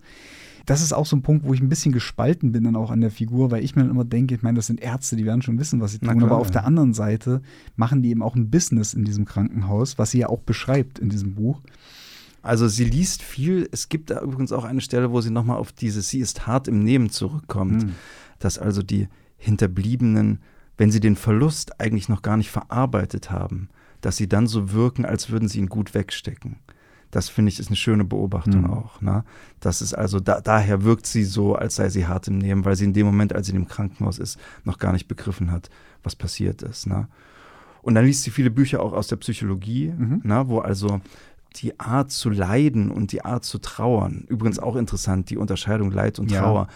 Das 0.71 0.83
ist 0.83 0.93
auch 0.93 1.05
so 1.05 1.17
ein 1.17 1.23
Punkt, 1.23 1.45
wo 1.45 1.53
ich 1.53 1.61
ein 1.61 1.69
bisschen 1.69 1.91
gespalten 1.91 2.53
bin 2.53 2.63
dann 2.63 2.77
auch 2.77 2.93
an 2.93 3.01
der 3.01 3.11
Figur, 3.11 3.51
weil 3.51 3.65
ich 3.65 3.75
mir 3.75 3.83
dann 3.83 3.91
immer 3.91 4.05
denke, 4.05 4.37
ich 4.37 4.43
meine, 4.43 4.55
das 4.55 4.69
sind 4.69 4.81
Ärzte, 4.81 5.17
die 5.17 5.25
werden 5.25 5.43
schon 5.43 5.59
wissen, 5.59 5.81
was 5.81 5.91
sie 5.91 5.99
tun. 5.99 6.17
klar, 6.17 6.31
aber 6.31 6.39
auf 6.39 6.47
ja. 6.47 6.53
der 6.53 6.65
anderen 6.65 6.95
Seite 6.95 7.43
machen 7.75 8.03
die 8.03 8.11
eben 8.11 8.23
auch 8.23 8.37
ein 8.37 8.51
Business 8.51 8.95
in 8.95 9.05
diesem 9.05 9.25
Krankenhaus, 9.25 9.99
was 9.99 10.13
sie 10.13 10.21
ja 10.21 10.29
auch 10.29 10.43
beschreibt 10.43 11.01
in 11.01 11.09
diesem 11.09 11.35
Buch. 11.35 11.61
Also 12.41 12.69
sie 12.69 12.85
liest 12.85 13.21
viel. 13.21 13.69
Es 13.73 13.89
gibt 13.89 14.11
da 14.11 14.21
übrigens 14.21 14.53
auch 14.53 14.63
eine 14.63 14.81
Stelle, 14.81 15.11
wo 15.11 15.21
sie 15.21 15.33
nochmal 15.33 15.57
auf 15.57 15.73
dieses 15.73 16.09
Sie 16.09 16.21
ist 16.21 16.47
hart 16.47 16.69
im 16.69 16.85
Nehmen 16.85 17.11
zurückkommt. 17.11 17.83
Hm. 17.83 17.95
Dass 18.39 18.57
also 18.57 18.85
die 18.85 19.09
Hinterbliebenen, 19.39 20.39
wenn 20.77 20.93
sie 20.93 21.01
den 21.01 21.17
Verlust 21.17 21.81
eigentlich 21.81 22.09
noch 22.09 22.23
gar 22.23 22.37
nicht 22.37 22.53
verarbeitet 22.53 23.33
haben, 23.33 23.71
dass 24.03 24.19
sie 24.19 24.29
dann 24.29 24.47
so 24.47 24.71
wirken, 24.71 25.05
als 25.05 25.31
würden 25.31 25.49
sie 25.49 25.59
ihn 25.59 25.69
gut 25.69 25.95
wegstecken. 25.95 26.61
Das 27.11 27.29
finde 27.29 27.51
ich 27.51 27.59
ist 27.59 27.69
eine 27.69 27.77
schöne 27.77 28.05
Beobachtung 28.05 28.63
Mhm. 28.63 28.71
auch. 28.71 29.01
Ne? 29.01 29.25
Das 29.59 29.83
ist 29.83 29.95
also, 29.95 30.21
da, 30.21 30.41
daher 30.41 30.85
wirkt 30.85 31.07
sie 31.07 31.25
so, 31.25 31.55
als 31.57 31.75
sei 31.77 31.89
sie 31.89 32.07
hart 32.07 32.29
im 32.29 32.39
Nehmen, 32.39 32.65
weil 32.65 32.77
sie 32.77 32.85
in 32.85 32.93
dem 32.93 33.07
Moment, 33.07 33.35
als 33.35 33.49
sie 33.49 33.57
im 33.57 33.67
Krankenhaus 33.67 34.19
ist, 34.19 34.39
noch 34.65 34.79
gar 34.79 34.93
nicht 34.93 35.09
begriffen 35.09 35.51
hat, 35.51 35.71
was 36.03 36.15
passiert 36.15 36.63
ist. 36.63 36.87
Ne? 36.87 37.09
Und 37.83 37.95
dann 37.95 38.05
liest 38.05 38.23
sie 38.23 38.31
viele 38.31 38.51
Bücher 38.51 38.81
auch 38.83 38.93
aus 38.93 39.09
der 39.09 39.17
Psychologie, 39.17 39.93
Mhm. 39.97 40.21
ne? 40.25 40.45
wo 40.47 40.59
also 40.61 41.01
die 41.57 41.81
Art 41.81 42.13
zu 42.13 42.31
leiden 42.31 42.93
und 42.93 43.11
die 43.11 43.25
Art 43.25 43.45
zu 43.45 43.59
trauern, 43.59 44.25
übrigens 44.29 44.61
auch 44.61 44.77
interessant, 44.77 45.31
die 45.31 45.37
Unterscheidung 45.37 45.91
Leid 45.91 46.21
und 46.21 46.31
Ja. 46.31 46.43
Trauer, 46.43 46.69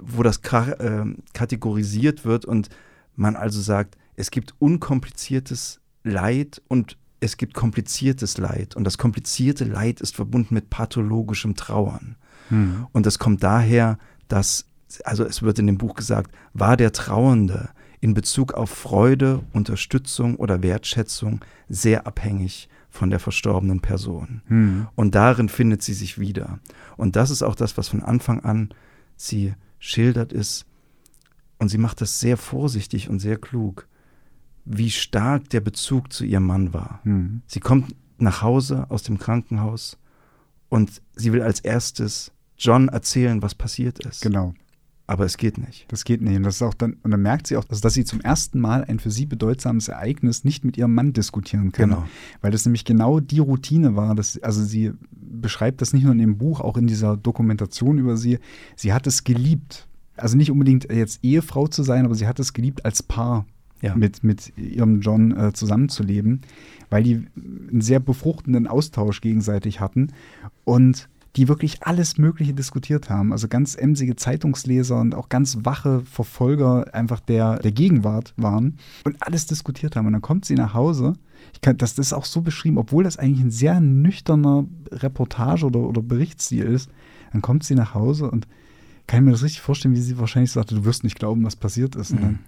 wo 0.00 0.22
das 0.22 0.38
äh, 0.38 1.04
kategorisiert 1.34 2.24
wird 2.24 2.46
und 2.46 2.70
man 3.14 3.36
also 3.36 3.60
sagt, 3.60 3.98
es 4.16 4.30
gibt 4.30 4.54
unkompliziertes 4.58 5.80
Leid 6.02 6.62
und 6.68 6.96
es 7.22 7.36
gibt 7.36 7.54
kompliziertes 7.54 8.36
Leid. 8.36 8.74
Und 8.74 8.84
das 8.84 8.98
komplizierte 8.98 9.64
Leid 9.64 10.00
ist 10.00 10.16
verbunden 10.16 10.54
mit 10.54 10.70
pathologischem 10.70 11.54
Trauern. 11.54 12.16
Hm. 12.48 12.86
Und 12.92 13.06
das 13.06 13.18
kommt 13.18 13.42
daher, 13.42 13.98
dass, 14.28 14.66
also 15.04 15.24
es 15.24 15.42
wird 15.42 15.58
in 15.58 15.68
dem 15.68 15.78
Buch 15.78 15.94
gesagt, 15.94 16.34
war 16.52 16.76
der 16.76 16.92
Trauernde 16.92 17.70
in 18.00 18.14
Bezug 18.14 18.54
auf 18.54 18.70
Freude, 18.70 19.42
Unterstützung 19.52 20.34
oder 20.36 20.62
Wertschätzung 20.62 21.44
sehr 21.68 22.06
abhängig 22.06 22.68
von 22.90 23.08
der 23.08 23.20
verstorbenen 23.20 23.80
Person. 23.80 24.42
Hm. 24.48 24.88
Und 24.96 25.14
darin 25.14 25.48
findet 25.48 25.82
sie 25.82 25.94
sich 25.94 26.18
wieder. 26.18 26.58
Und 26.96 27.14
das 27.14 27.30
ist 27.30 27.42
auch 27.42 27.54
das, 27.54 27.78
was 27.78 27.88
von 27.88 28.02
Anfang 28.02 28.40
an 28.40 28.70
sie 29.16 29.54
schildert 29.78 30.32
ist. 30.32 30.66
Und 31.58 31.68
sie 31.68 31.78
macht 31.78 32.00
das 32.00 32.18
sehr 32.18 32.36
vorsichtig 32.36 33.08
und 33.08 33.20
sehr 33.20 33.36
klug, 33.36 33.86
wie 34.64 34.90
stark 34.90 35.50
der 35.50 35.60
Bezug 35.60 36.12
zu 36.12 36.24
ihrem 36.24 36.46
Mann 36.46 36.72
war. 36.72 37.00
Hm. 37.04 37.42
Sie 37.46 37.60
kommt 37.60 37.94
nach 38.18 38.42
Hause 38.42 38.86
aus 38.88 39.02
dem 39.02 39.18
Krankenhaus 39.18 39.98
und 40.68 41.02
sie 41.16 41.32
will 41.32 41.42
als 41.42 41.60
erstes 41.60 42.32
John 42.56 42.88
erzählen, 42.88 43.42
was 43.42 43.54
passiert 43.54 43.98
ist. 44.06 44.22
Genau. 44.22 44.54
Aber 45.08 45.24
es 45.24 45.36
geht 45.36 45.58
nicht. 45.58 45.84
Das 45.88 46.04
geht 46.04 46.22
nicht. 46.22 46.36
Und, 46.36 46.44
das 46.44 46.56
ist 46.56 46.62
auch 46.62 46.74
dann, 46.74 46.96
und 47.02 47.10
dann 47.10 47.20
merkt 47.20 47.48
sie 47.48 47.56
auch, 47.56 47.64
dass, 47.64 47.80
dass 47.80 47.92
sie 47.92 48.04
zum 48.04 48.20
ersten 48.20 48.60
Mal 48.60 48.84
ein 48.84 49.00
für 49.00 49.10
sie 49.10 49.26
bedeutsames 49.26 49.88
Ereignis 49.88 50.44
nicht 50.44 50.64
mit 50.64 50.78
ihrem 50.78 50.94
Mann 50.94 51.12
diskutieren 51.12 51.72
kann. 51.72 51.90
Genau. 51.90 52.04
Weil 52.40 52.52
das 52.52 52.64
nämlich 52.64 52.84
genau 52.84 53.20
die 53.20 53.40
Routine 53.40 53.96
war. 53.96 54.14
Dass, 54.14 54.40
also 54.42 54.62
sie 54.62 54.92
beschreibt 55.10 55.82
das 55.82 55.92
nicht 55.92 56.04
nur 56.04 56.12
in 56.12 56.18
dem 56.18 56.38
Buch, 56.38 56.60
auch 56.60 56.76
in 56.76 56.86
dieser 56.86 57.16
Dokumentation 57.16 57.98
über 57.98 58.16
sie. 58.16 58.38
Sie 58.76 58.92
hat 58.92 59.06
es 59.06 59.24
geliebt. 59.24 59.88
Also 60.16 60.36
nicht 60.36 60.50
unbedingt 60.50 60.90
jetzt 60.90 61.22
Ehefrau 61.24 61.66
zu 61.66 61.82
sein, 61.82 62.04
aber 62.04 62.14
sie 62.14 62.28
hat 62.28 62.38
es 62.38 62.52
geliebt, 62.52 62.84
als 62.84 63.02
Paar 63.02 63.44
Ja. 63.82 63.94
mit, 63.96 64.22
mit 64.24 64.56
ihrem 64.56 65.00
John 65.00 65.36
äh, 65.36 65.52
zusammenzuleben, 65.52 66.40
weil 66.88 67.02
die 67.02 67.26
einen 67.36 67.80
sehr 67.80 67.98
befruchtenden 68.00 68.66
Austausch 68.68 69.20
gegenseitig 69.20 69.80
hatten 69.80 70.12
und 70.64 71.08
die 71.34 71.48
wirklich 71.48 71.82
alles 71.82 72.18
Mögliche 72.18 72.52
diskutiert 72.54 73.08
haben. 73.10 73.32
Also 73.32 73.48
ganz 73.48 73.74
emsige 73.74 74.16
Zeitungsleser 74.16 75.00
und 75.00 75.14
auch 75.14 75.28
ganz 75.30 75.58
wache 75.64 76.02
Verfolger 76.04 76.94
einfach 76.94 77.20
der, 77.20 77.58
der 77.58 77.72
Gegenwart 77.72 78.34
waren 78.36 78.76
und 79.04 79.16
alles 79.20 79.46
diskutiert 79.46 79.96
haben. 79.96 80.06
Und 80.06 80.12
dann 80.12 80.22
kommt 80.22 80.44
sie 80.44 80.54
nach 80.54 80.74
Hause. 80.74 81.14
Ich 81.54 81.60
kann, 81.62 81.76
das, 81.78 81.94
das 81.94 82.06
ist 82.08 82.12
auch 82.12 82.26
so 82.26 82.42
beschrieben, 82.42 82.76
obwohl 82.78 83.02
das 83.02 83.16
eigentlich 83.16 83.40
ein 83.44 83.50
sehr 83.50 83.80
nüchterner 83.80 84.66
Reportage 84.92 85.66
oder, 85.66 85.80
oder 85.80 86.02
Berichtsstil 86.02 86.64
ist. 86.64 86.90
Dann 87.32 87.42
kommt 87.42 87.64
sie 87.64 87.74
nach 87.74 87.94
Hause 87.94 88.30
und 88.30 88.46
kann 89.06 89.20
ich 89.20 89.24
mir 89.24 89.32
das 89.32 89.42
richtig 89.42 89.62
vorstellen, 89.62 89.94
wie 89.94 90.00
sie 90.00 90.18
wahrscheinlich 90.18 90.52
sagte, 90.52 90.74
du 90.76 90.84
wirst 90.84 91.02
nicht 91.02 91.18
glauben, 91.18 91.42
was 91.44 91.56
passiert 91.56 91.96
ist. 91.96 92.12
Und 92.12 92.18
Mhm. 92.18 92.22
dann, 92.22 92.38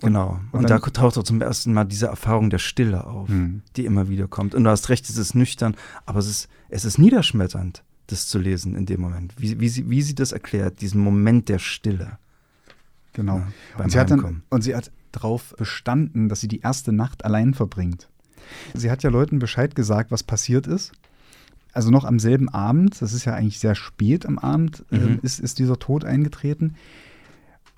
Genau. 0.00 0.40
Und, 0.52 0.60
und 0.60 0.70
da 0.70 0.78
taucht 0.78 1.18
auch 1.18 1.22
zum 1.24 1.40
ersten 1.42 1.72
Mal 1.72 1.84
diese 1.84 2.06
Erfahrung 2.06 2.48
der 2.50 2.58
Stille 2.58 3.06
auf, 3.06 3.28
Hm. 3.28 3.62
die 3.76 3.84
immer 3.84 4.08
wieder 4.08 4.28
kommt. 4.28 4.54
Und 4.54 4.64
du 4.64 4.70
hast 4.70 4.88
recht, 4.88 5.08
es 5.08 5.16
ist 5.16 5.34
nüchtern, 5.34 5.76
aber 6.06 6.18
es 6.20 6.26
ist, 6.28 6.48
es 6.70 6.84
ist 6.84 6.98
niederschmetternd, 6.98 7.82
das 8.06 8.26
zu 8.28 8.38
lesen 8.38 8.74
in 8.76 8.86
dem 8.86 9.00
Moment. 9.00 9.34
Wie, 9.36 9.60
wie, 9.60 9.68
sie, 9.68 9.90
wie 9.90 10.02
sie 10.02 10.14
das 10.14 10.32
erklärt, 10.32 10.80
diesen 10.80 11.00
Moment 11.02 11.48
der 11.48 11.58
Stille. 11.58 12.18
Genau. 13.12 13.38
Ja, 13.76 13.84
und, 13.84 13.90
sie 13.90 13.98
hat 13.98 14.10
dann, 14.10 14.42
und 14.48 14.62
sie 14.62 14.74
hat 14.74 14.90
darauf 15.12 15.54
bestanden, 15.58 16.28
dass 16.28 16.40
sie 16.40 16.48
die 16.48 16.60
erste 16.60 16.92
Nacht 16.92 17.24
allein 17.24 17.54
verbringt. 17.54 18.08
Sie 18.74 18.90
hat 18.90 19.02
ja 19.02 19.10
Leuten 19.10 19.38
Bescheid 19.38 19.74
gesagt, 19.74 20.10
was 20.10 20.22
passiert 20.22 20.66
ist. 20.66 20.92
Also 21.72 21.90
noch 21.90 22.04
am 22.04 22.18
selben 22.18 22.48
Abend, 22.48 23.00
das 23.00 23.12
ist 23.12 23.24
ja 23.26 23.34
eigentlich 23.34 23.58
sehr 23.60 23.74
spät 23.74 24.26
am 24.26 24.38
Abend, 24.38 24.84
Mhm. 24.90 24.98
ähm, 25.02 25.18
ist, 25.22 25.38
ist 25.40 25.58
dieser 25.58 25.78
Tod 25.78 26.04
eingetreten. 26.04 26.74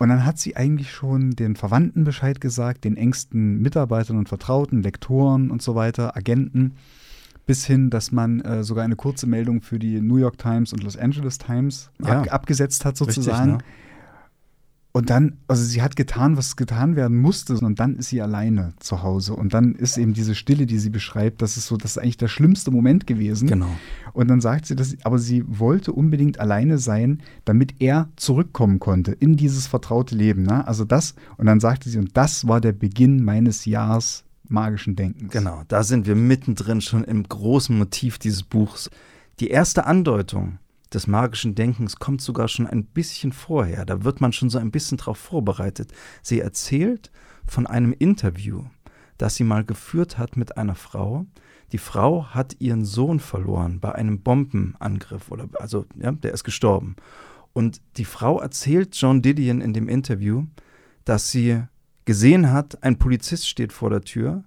Und 0.02 0.08
dann 0.08 0.24
hat 0.26 0.36
sie 0.36 0.56
eigentlich 0.56 0.90
schon 0.90 1.30
den 1.30 1.54
Verwandten 1.54 2.02
Bescheid 2.02 2.40
gesagt, 2.40 2.82
den 2.82 2.96
engsten 2.96 3.62
Mitarbeitern 3.62 4.18
und 4.18 4.28
Vertrauten, 4.28 4.82
Lektoren 4.82 5.48
und 5.52 5.62
so 5.62 5.76
weiter, 5.76 6.16
Agenten, 6.16 6.72
bis 7.46 7.64
hin, 7.66 7.88
dass 7.88 8.10
man 8.10 8.40
äh, 8.40 8.64
sogar 8.64 8.82
eine 8.82 8.96
kurze 8.96 9.28
Meldung 9.28 9.62
für 9.62 9.78
die 9.78 10.00
New 10.00 10.16
York 10.16 10.38
Times 10.38 10.72
und 10.72 10.82
Los 10.82 10.96
Angeles 10.96 11.38
Times 11.38 11.92
Ja. 12.04 12.22
ab, 12.22 12.32
abgesetzt 12.34 12.84
hat 12.84 13.00
Richtig, 13.00 13.14
sozusagen. 13.14 13.52
ne? 13.52 13.58
Und 14.94 15.08
dann, 15.08 15.38
also 15.48 15.64
sie 15.64 15.80
hat 15.80 15.96
getan, 15.96 16.36
was 16.36 16.54
getan 16.56 16.96
werden 16.96 17.18
musste, 17.18 17.54
und 17.54 17.80
dann 17.80 17.96
ist 17.96 18.10
sie 18.10 18.20
alleine 18.20 18.74
zu 18.78 19.02
Hause. 19.02 19.34
Und 19.34 19.54
dann 19.54 19.74
ist 19.74 19.96
eben 19.96 20.12
diese 20.12 20.34
Stille, 20.34 20.66
die 20.66 20.78
sie 20.78 20.90
beschreibt, 20.90 21.40
das 21.40 21.56
ist 21.56 21.66
so, 21.66 21.78
das 21.78 21.92
ist 21.92 21.98
eigentlich 21.98 22.18
der 22.18 22.28
schlimmste 22.28 22.70
Moment 22.70 23.06
gewesen. 23.06 23.48
Genau. 23.48 23.70
Und 24.12 24.28
dann 24.28 24.42
sagt 24.42 24.66
sie, 24.66 24.76
dass 24.76 24.90
sie, 24.90 24.98
aber 25.02 25.18
sie 25.18 25.44
wollte 25.46 25.92
unbedingt 25.92 26.38
alleine 26.40 26.76
sein, 26.76 27.22
damit 27.46 27.76
er 27.80 28.10
zurückkommen 28.16 28.80
konnte 28.80 29.12
in 29.12 29.36
dieses 29.36 29.66
vertraute 29.66 30.14
Leben. 30.14 30.42
Ne? 30.42 30.66
Also 30.68 30.84
das, 30.84 31.14
und 31.38 31.46
dann 31.46 31.60
sagte 31.60 31.88
sie, 31.88 31.98
und 31.98 32.14
das 32.14 32.46
war 32.46 32.60
der 32.60 32.72
Beginn 32.72 33.24
meines 33.24 33.64
Jahres 33.64 34.24
magischen 34.46 34.94
Denkens. 34.94 35.32
Genau, 35.32 35.62
da 35.68 35.84
sind 35.84 36.06
wir 36.06 36.16
mittendrin 36.16 36.82
schon 36.82 37.04
im 37.04 37.22
großen 37.22 37.76
Motiv 37.76 38.18
dieses 38.18 38.42
Buchs. 38.42 38.90
Die 39.40 39.48
erste 39.48 39.86
Andeutung 39.86 40.58
des 40.92 41.06
magischen 41.06 41.54
Denkens 41.54 41.96
kommt 41.96 42.20
sogar 42.20 42.48
schon 42.48 42.66
ein 42.66 42.84
bisschen 42.84 43.32
vorher. 43.32 43.84
Da 43.84 44.04
wird 44.04 44.20
man 44.20 44.32
schon 44.32 44.50
so 44.50 44.58
ein 44.58 44.70
bisschen 44.70 44.98
darauf 44.98 45.18
vorbereitet. 45.18 45.92
Sie 46.22 46.40
erzählt 46.40 47.10
von 47.46 47.66
einem 47.66 47.92
Interview, 47.92 48.64
das 49.18 49.36
sie 49.36 49.44
mal 49.44 49.64
geführt 49.64 50.18
hat 50.18 50.36
mit 50.36 50.56
einer 50.56 50.74
Frau. 50.74 51.26
Die 51.72 51.78
Frau 51.78 52.26
hat 52.26 52.56
ihren 52.60 52.84
Sohn 52.84 53.20
verloren 53.20 53.80
bei 53.80 53.94
einem 53.94 54.20
Bombenangriff 54.20 55.30
oder 55.30 55.48
also 55.54 55.86
ja, 55.96 56.12
der 56.12 56.32
ist 56.32 56.44
gestorben. 56.44 56.96
Und 57.52 57.80
die 57.96 58.04
Frau 58.04 58.40
erzählt 58.40 58.94
John 58.96 59.22
Didion 59.22 59.60
in 59.60 59.72
dem 59.72 59.88
Interview, 59.88 60.46
dass 61.04 61.30
sie 61.30 61.62
gesehen 62.04 62.50
hat, 62.50 62.82
ein 62.82 62.98
Polizist 62.98 63.48
steht 63.48 63.72
vor 63.72 63.90
der 63.90 64.02
Tür. 64.02 64.44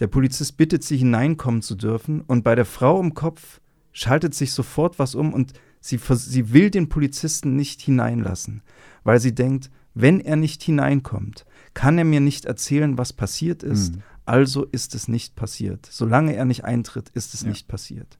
Der 0.00 0.06
Polizist 0.06 0.56
bittet 0.56 0.84
sie 0.84 0.96
hineinkommen 0.96 1.62
zu 1.62 1.74
dürfen 1.74 2.20
und 2.22 2.44
bei 2.44 2.54
der 2.54 2.64
Frau 2.64 3.00
im 3.00 3.14
Kopf 3.14 3.60
schaltet 3.92 4.34
sich 4.34 4.52
sofort 4.52 4.98
was 4.98 5.14
um 5.14 5.32
und 5.32 5.52
sie, 5.88 5.98
sie 6.16 6.52
will 6.52 6.70
den 6.70 6.88
Polizisten 6.88 7.56
nicht 7.56 7.80
hineinlassen, 7.80 8.62
weil 9.04 9.20
sie 9.20 9.34
denkt, 9.34 9.70
wenn 9.94 10.20
er 10.20 10.36
nicht 10.36 10.62
hineinkommt, 10.62 11.44
kann 11.74 11.98
er 11.98 12.04
mir 12.04 12.20
nicht 12.20 12.44
erzählen, 12.44 12.98
was 12.98 13.12
passiert 13.12 13.62
ist, 13.62 13.94
Mhm. 13.96 14.02
also 14.26 14.64
ist 14.64 14.94
es 14.94 15.08
nicht 15.08 15.34
passiert. 15.34 15.88
Solange 15.90 16.34
er 16.34 16.44
nicht 16.44 16.64
eintritt, 16.64 17.08
ist 17.10 17.34
es 17.34 17.42
Ja. 17.42 17.48
nicht 17.48 17.66
passiert. 17.68 18.18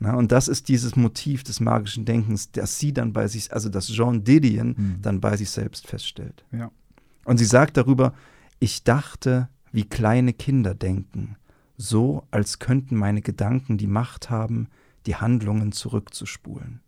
Na, 0.00 0.14
und 0.14 0.30
das 0.30 0.46
ist 0.46 0.68
dieses 0.68 0.94
Motiv 0.94 1.42
des 1.42 1.58
magischen 1.60 2.04
Denkens, 2.04 2.52
das 2.52 2.78
sie 2.78 2.92
dann 2.92 3.12
bei 3.12 3.26
sich, 3.26 3.52
also 3.52 3.68
das 3.68 3.88
Jean 3.88 4.22
Didion 4.22 4.68
Mhm. 4.78 4.96
dann 5.02 5.20
bei 5.20 5.36
sich 5.36 5.50
selbst 5.50 5.86
feststellt. 5.88 6.44
Ja. 6.52 6.70
Und 7.24 7.38
sie 7.38 7.44
sagt 7.44 7.76
darüber, 7.76 8.14
ich 8.60 8.84
dachte, 8.84 9.48
wie 9.72 9.84
kleine 9.84 10.32
Kinder 10.32 10.74
denken, 10.74 11.36
so 11.76 12.24
als 12.30 12.58
könnten 12.60 12.96
meine 12.96 13.22
Gedanken 13.22 13.76
die 13.76 13.86
Macht 13.88 14.30
haben, 14.30 14.68
die 15.06 15.16
Handlungen 15.16 15.72
zurückzuspulen. 15.72 16.80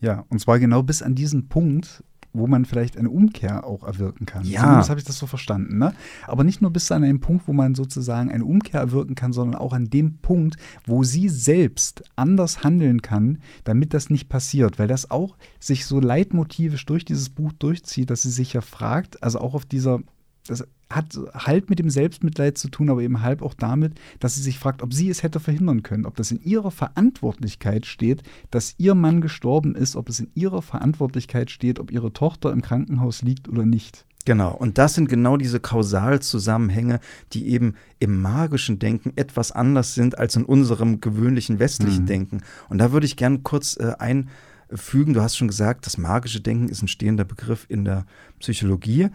Ja, 0.00 0.24
und 0.28 0.40
zwar 0.40 0.58
genau 0.58 0.82
bis 0.82 1.02
an 1.02 1.14
diesen 1.14 1.48
Punkt, 1.48 2.04
wo 2.34 2.48
man 2.48 2.64
vielleicht 2.64 2.98
eine 2.98 3.08
Umkehr 3.10 3.64
auch 3.64 3.84
erwirken 3.84 4.26
kann. 4.26 4.44
Ja. 4.44 4.60
Zumindest 4.60 4.90
habe 4.90 5.00
ich 5.00 5.06
das 5.06 5.18
so 5.18 5.26
verstanden. 5.26 5.78
Ne? 5.78 5.94
Aber 6.26 6.42
nicht 6.42 6.60
nur 6.60 6.72
bis 6.72 6.90
an 6.90 7.04
einen 7.04 7.20
Punkt, 7.20 7.46
wo 7.46 7.52
man 7.52 7.74
sozusagen 7.74 8.30
eine 8.30 8.44
Umkehr 8.44 8.80
erwirken 8.80 9.14
kann, 9.14 9.32
sondern 9.32 9.58
auch 9.58 9.72
an 9.72 9.88
dem 9.88 10.18
Punkt, 10.18 10.56
wo 10.84 11.04
sie 11.04 11.28
selbst 11.28 12.02
anders 12.16 12.64
handeln 12.64 13.02
kann, 13.02 13.38
damit 13.62 13.94
das 13.94 14.10
nicht 14.10 14.28
passiert. 14.28 14.78
Weil 14.80 14.88
das 14.88 15.10
auch 15.10 15.36
sich 15.60 15.86
so 15.86 16.00
leitmotivisch 16.00 16.84
durch 16.86 17.04
dieses 17.04 17.30
Buch 17.30 17.52
durchzieht, 17.52 18.10
dass 18.10 18.22
sie 18.22 18.30
sich 18.30 18.52
ja 18.52 18.60
fragt, 18.60 19.22
also 19.22 19.38
auch 19.38 19.54
auf 19.54 19.64
dieser 19.64 20.00
das 20.46 20.66
hat 20.90 21.18
halb 21.34 21.70
mit 21.70 21.78
dem 21.78 21.90
Selbstmitleid 21.90 22.58
zu 22.58 22.68
tun, 22.68 22.90
aber 22.90 23.02
eben 23.02 23.22
halb 23.22 23.42
auch 23.42 23.54
damit, 23.54 23.94
dass 24.20 24.34
sie 24.34 24.42
sich 24.42 24.58
fragt, 24.58 24.82
ob 24.82 24.92
sie 24.92 25.08
es 25.08 25.22
hätte 25.22 25.40
verhindern 25.40 25.82
können, 25.82 26.06
ob 26.06 26.16
das 26.16 26.30
in 26.30 26.42
ihrer 26.42 26.70
Verantwortlichkeit 26.70 27.86
steht, 27.86 28.22
dass 28.50 28.74
ihr 28.78 28.94
Mann 28.94 29.20
gestorben 29.20 29.74
ist, 29.74 29.96
ob 29.96 30.08
es 30.08 30.20
in 30.20 30.30
ihrer 30.34 30.62
Verantwortlichkeit 30.62 31.50
steht, 31.50 31.80
ob 31.80 31.90
ihre 31.90 32.12
Tochter 32.12 32.52
im 32.52 32.62
Krankenhaus 32.62 33.22
liegt 33.22 33.48
oder 33.48 33.64
nicht. 33.64 34.04
Genau, 34.26 34.54
und 34.54 34.78
das 34.78 34.94
sind 34.94 35.08
genau 35.08 35.36
diese 35.36 35.60
Kausalzusammenhänge, 35.60 37.00
die 37.32 37.48
eben 37.48 37.74
im 37.98 38.22
magischen 38.22 38.78
Denken 38.78 39.12
etwas 39.16 39.52
anders 39.52 39.94
sind 39.94 40.18
als 40.18 40.36
in 40.36 40.44
unserem 40.44 41.00
gewöhnlichen 41.00 41.58
westlichen 41.58 42.04
Mhm. 42.04 42.08
Denken. 42.08 42.40
Und 42.70 42.78
da 42.78 42.92
würde 42.92 43.06
ich 43.06 43.16
gern 43.16 43.42
kurz 43.42 43.76
äh, 43.76 43.92
einfügen, 43.98 45.12
du 45.12 45.20
hast 45.20 45.36
schon 45.36 45.48
gesagt, 45.48 45.84
das 45.86 45.98
magische 45.98 46.40
Denken 46.40 46.68
ist 46.68 46.82
ein 46.82 46.88
stehender 46.88 47.24
Begriff 47.24 47.66
in 47.68 47.84
der 47.84 48.06
Psychologie. 48.38 49.08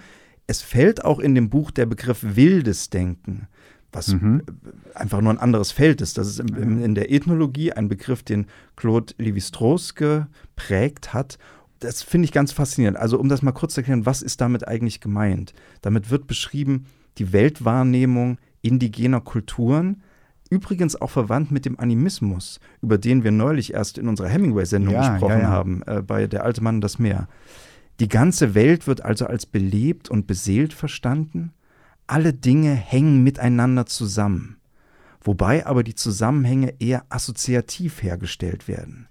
Es 0.50 0.64
fällt 0.64 1.06
auch 1.06 1.20
in 1.20 1.36
dem 1.36 1.50
Buch 1.52 1.70
der 1.70 1.86
Begriff 1.86 2.20
wildes 2.24 2.90
Denken, 2.90 3.48
was 3.92 4.08
Mhm. 4.16 4.42
äh, 4.48 4.98
einfach 4.98 5.22
nur 5.22 5.32
ein 5.32 5.38
anderes 5.38 5.72
Feld 5.72 6.02
ist. 6.02 6.18
Das 6.18 6.28
ist 6.28 6.40
im, 6.40 6.56
im, 6.56 6.84
in 6.84 6.96
der 6.96 7.12
Ethnologie 7.12 7.72
ein 7.72 7.88
Begriff, 7.88 8.24
den 8.24 8.48
Claude 8.76 9.14
Lévi-Strauss 9.20 9.94
geprägt 9.94 11.14
hat. 11.14 11.38
Das 11.80 12.02
finde 12.02 12.26
ich 12.26 12.32
ganz 12.32 12.52
faszinierend. 12.52 12.98
Also 12.98 13.20
um 13.20 13.30
das 13.30 13.44
mal 13.44 13.52
kurz 13.52 13.76
zu 13.76 13.82
erklären, 13.82 14.08
was 14.08 14.24
ist 14.24 14.42
damit 14.42 14.68
eigentlich 14.68 15.02
gemeint? 15.02 15.54
Damit 15.82 16.10
wird 16.10 16.26
beschrieben 16.26 16.86
die 17.20 17.32
Weltwahrnehmung 17.32 18.40
indigener 18.64 19.22
Kulturen, 19.22 20.02
übrigens 20.50 21.00
auch 21.00 21.12
verwandt 21.12 21.52
mit 21.52 21.64
dem 21.66 21.80
Animismus, 21.80 22.60
über 22.82 22.98
den 22.98 23.24
wir 23.24 23.32
neulich 23.32 23.74
erst 23.76 24.00
in 24.00 24.08
unserer 24.08 24.30
Hemingway-Sendung 24.30 24.96
Ja, 24.96 25.12
gesprochen 25.12 25.34
ja, 25.34 25.40
ja. 25.42 25.48
haben, 25.50 25.84
äh, 25.86 26.02
bei 26.02 26.26
Der 26.26 26.44
alte 26.44 26.62
Mann 26.64 26.76
und 26.76 26.82
das 26.82 26.98
Meer. 26.98 27.28
Die 28.00 28.08
ganze 28.08 28.56
Welt 28.56 28.88
wird 28.88 29.04
also 29.04 29.26
als 29.26 29.46
belebt 29.46 30.10
und 30.10 30.26
beseelt 30.26 30.74
verstanden. 30.74 31.52
Alle 32.08 32.34
Dinge 32.34 32.74
hängen 32.74 33.24
miteinander 33.24 33.86
zusammen, 33.86 34.58
wobei 35.22 35.66
aber 35.66 35.84
die 35.84 35.96
Zusammenhänge 35.96 36.76
eher 36.80 37.06
assoziativ 37.10 38.02
hergestellt 38.02 38.68
werden. 38.68 39.10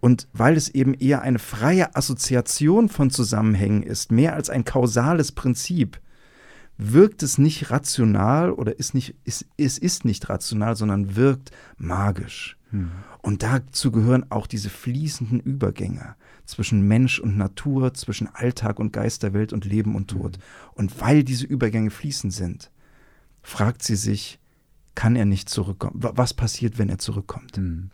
Und 0.00 0.28
weil 0.32 0.56
es 0.56 0.68
eben 0.68 0.94
eher 0.94 1.22
eine 1.22 1.38
freie 1.38 1.96
Assoziation 1.96 2.88
von 2.88 3.10
Zusammenhängen 3.10 3.82
ist, 3.82 4.12
mehr 4.12 4.34
als 4.34 4.50
ein 4.50 4.64
kausales 4.64 5.32
Prinzip, 5.32 6.00
wirkt 6.76 7.22
es 7.22 7.38
nicht 7.38 7.70
rational 7.70 8.50
oder 8.50 8.78
ist 8.78 8.94
nicht, 8.94 9.14
ist, 9.24 9.46
es 9.56 9.78
ist 9.78 10.04
nicht 10.04 10.28
rational, 10.28 10.76
sondern 10.76 11.16
wirkt 11.16 11.52
magisch. 11.78 12.58
Hm. 12.74 12.90
Und 13.22 13.42
dazu 13.42 13.92
gehören 13.92 14.30
auch 14.30 14.46
diese 14.46 14.68
fließenden 14.68 15.40
Übergänge 15.40 16.16
zwischen 16.44 16.86
Mensch 16.86 17.20
und 17.20 17.38
Natur, 17.38 17.94
zwischen 17.94 18.28
Alltag 18.34 18.80
und 18.80 18.92
Geisterwelt 18.92 19.52
und 19.52 19.64
Leben 19.64 19.94
und 19.94 20.08
Tod. 20.08 20.36
Hm. 20.36 20.42
Und 20.74 21.00
weil 21.00 21.22
diese 21.22 21.46
Übergänge 21.46 21.90
fließend 21.90 22.32
sind, 22.32 22.70
fragt 23.42 23.82
sie 23.82 23.96
sich, 23.96 24.40
kann 24.94 25.16
er 25.16 25.24
nicht 25.24 25.48
zurückkommen? 25.48 26.00
Was 26.00 26.34
passiert, 26.34 26.78
wenn 26.78 26.88
er 26.88 26.98
zurückkommt? 26.98 27.56
Hm. 27.56 27.90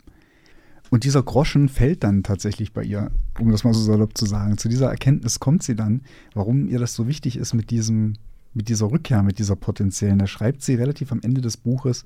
Und 0.89 1.05
dieser 1.05 1.23
Groschen 1.23 1.69
fällt 1.69 2.03
dann 2.03 2.25
tatsächlich 2.25 2.73
bei 2.73 2.83
ihr, 2.83 3.13
um 3.39 3.51
das 3.53 3.63
mal 3.63 3.73
so 3.73 3.81
salopp 3.81 4.19
zu 4.19 4.27
sagen. 4.27 4.59
Zu 4.59 4.69
dieser 4.69 4.89
Erkenntnis 4.89 5.39
kommt 5.39 5.63
sie 5.63 5.77
dann, 5.77 6.03
warum 6.35 6.69
ihr 6.69 6.81
das 6.81 6.95
so 6.95 7.07
wichtig 7.07 7.37
ist 7.37 7.55
mit 7.55 7.71
diesem, 7.71 8.15
mit 8.53 8.69
dieser 8.69 8.91
Rückkehr, 8.91 9.23
mit 9.23 9.39
dieser 9.39 9.57
potenziellen. 9.57 10.19
Da 10.19 10.27
schreibt 10.27 10.63
sie 10.63 10.75
relativ 10.75 11.13
am 11.13 11.21
Ende 11.23 11.41
des 11.41 11.57
Buches, 11.57 12.05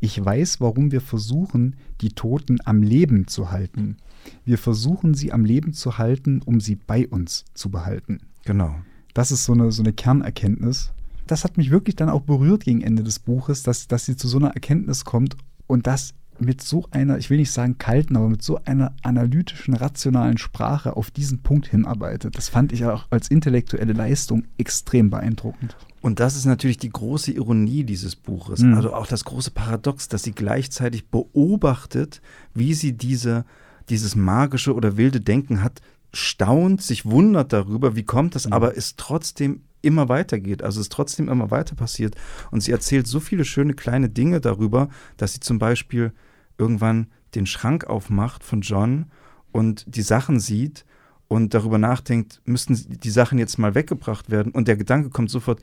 ich 0.00 0.22
weiß, 0.22 0.60
warum 0.60 0.90
wir 0.90 1.00
versuchen, 1.00 1.76
die 2.00 2.10
Toten 2.10 2.58
am 2.64 2.82
Leben 2.82 3.28
zu 3.28 3.50
halten. 3.50 3.98
Wir 4.44 4.58
versuchen 4.58 5.14
sie 5.14 5.32
am 5.32 5.44
Leben 5.44 5.72
zu 5.72 5.98
halten, 5.98 6.40
um 6.44 6.60
sie 6.60 6.76
bei 6.76 7.06
uns 7.06 7.44
zu 7.54 7.70
behalten. 7.70 8.20
Genau. 8.44 8.74
Das 9.14 9.30
ist 9.30 9.44
so 9.44 9.52
eine, 9.52 9.70
so 9.72 9.82
eine 9.82 9.92
Kernerkenntnis. 9.92 10.92
Das 11.26 11.44
hat 11.44 11.56
mich 11.56 11.70
wirklich 11.70 11.96
dann 11.96 12.08
auch 12.08 12.22
berührt 12.22 12.64
gegen 12.64 12.80
Ende 12.80 13.02
des 13.02 13.18
Buches, 13.18 13.62
dass, 13.62 13.86
dass 13.86 14.06
sie 14.06 14.16
zu 14.16 14.26
so 14.26 14.38
einer 14.38 14.50
Erkenntnis 14.54 15.04
kommt 15.04 15.36
und 15.66 15.86
das 15.86 16.14
mit 16.44 16.60
so 16.60 16.86
einer, 16.90 17.18
ich 17.18 17.30
will 17.30 17.38
nicht 17.38 17.50
sagen 17.50 17.78
kalten, 17.78 18.16
aber 18.16 18.28
mit 18.28 18.42
so 18.42 18.60
einer 18.64 18.94
analytischen, 19.02 19.74
rationalen 19.74 20.38
Sprache 20.38 20.96
auf 20.96 21.10
diesen 21.10 21.42
Punkt 21.42 21.66
hinarbeitet. 21.68 22.36
Das 22.36 22.48
fand 22.48 22.72
ich 22.72 22.84
auch 22.84 23.06
als 23.10 23.28
intellektuelle 23.28 23.92
Leistung 23.92 24.44
extrem 24.58 25.10
beeindruckend. 25.10 25.76
Und 26.00 26.18
das 26.20 26.36
ist 26.36 26.46
natürlich 26.46 26.78
die 26.78 26.90
große 26.90 27.32
Ironie 27.32 27.84
dieses 27.84 28.16
Buches, 28.16 28.60
mhm. 28.60 28.74
also 28.74 28.92
auch 28.92 29.06
das 29.06 29.24
große 29.24 29.52
Paradox, 29.52 30.08
dass 30.08 30.24
sie 30.24 30.32
gleichzeitig 30.32 31.08
beobachtet, 31.08 32.20
wie 32.54 32.74
sie 32.74 32.92
diese, 32.92 33.44
dieses 33.88 34.16
magische 34.16 34.74
oder 34.74 34.96
wilde 34.96 35.20
Denken 35.20 35.62
hat, 35.62 35.80
staunt, 36.12 36.82
sich 36.82 37.06
wundert 37.06 37.52
darüber, 37.52 37.96
wie 37.96 38.02
kommt 38.02 38.34
das, 38.34 38.46
mhm. 38.46 38.52
aber 38.52 38.76
es 38.76 38.96
trotzdem 38.96 39.62
immer 39.82 40.08
weitergeht, 40.08 40.62
also 40.62 40.80
es 40.80 40.88
trotzdem 40.88 41.28
immer 41.28 41.50
weiter 41.50 41.74
passiert. 41.74 42.14
Und 42.50 42.62
sie 42.62 42.72
erzählt 42.72 43.06
so 43.06 43.20
viele 43.20 43.44
schöne 43.44 43.74
kleine 43.74 44.08
Dinge 44.08 44.40
darüber, 44.40 44.88
dass 45.16 45.34
sie 45.34 45.40
zum 45.40 45.58
Beispiel 45.58 46.12
irgendwann 46.58 47.08
den 47.34 47.46
Schrank 47.46 47.84
aufmacht 47.84 48.44
von 48.44 48.60
John 48.60 49.06
und 49.52 49.84
die 49.86 50.02
Sachen 50.02 50.40
sieht 50.40 50.84
und 51.28 51.54
darüber 51.54 51.78
nachdenkt, 51.78 52.40
müssten 52.44 52.98
die 53.00 53.10
Sachen 53.10 53.38
jetzt 53.38 53.58
mal 53.58 53.74
weggebracht 53.74 54.30
werden. 54.30 54.52
Und 54.52 54.68
der 54.68 54.76
Gedanke 54.76 55.10
kommt 55.10 55.30
sofort, 55.30 55.60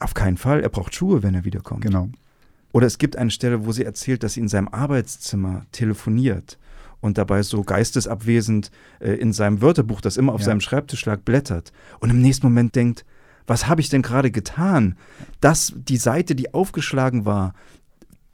auf 0.00 0.14
keinen 0.14 0.36
Fall, 0.36 0.60
er 0.60 0.68
braucht 0.68 0.94
Schuhe, 0.94 1.22
wenn 1.22 1.34
er 1.34 1.44
wiederkommt. 1.44 1.82
Genau. 1.82 2.08
Oder 2.72 2.86
es 2.86 2.98
gibt 2.98 3.16
eine 3.16 3.30
Stelle, 3.30 3.64
wo 3.64 3.72
sie 3.72 3.84
erzählt, 3.84 4.22
dass 4.22 4.34
sie 4.34 4.40
in 4.40 4.48
seinem 4.48 4.68
Arbeitszimmer 4.68 5.66
telefoniert 5.72 6.58
und 7.00 7.18
dabei 7.18 7.42
so 7.42 7.62
geistesabwesend 7.62 8.70
äh, 9.00 9.12
in 9.12 9.32
seinem 9.32 9.62
Wörterbuch, 9.62 10.00
das 10.00 10.16
immer 10.16 10.32
auf 10.32 10.40
ja. 10.40 10.46
seinem 10.46 10.60
Schreibtisch 10.60 11.04
lag, 11.06 11.20
blättert. 11.20 11.72
Und 12.00 12.10
im 12.10 12.20
nächsten 12.20 12.46
Moment 12.46 12.74
denkt, 12.74 13.04
was 13.46 13.68
habe 13.68 13.80
ich 13.80 13.88
denn 13.88 14.02
gerade 14.02 14.30
getan? 14.30 14.96
Dass 15.40 15.72
die 15.76 15.96
Seite, 15.96 16.34
die 16.34 16.52
aufgeschlagen 16.52 17.24
war, 17.24 17.54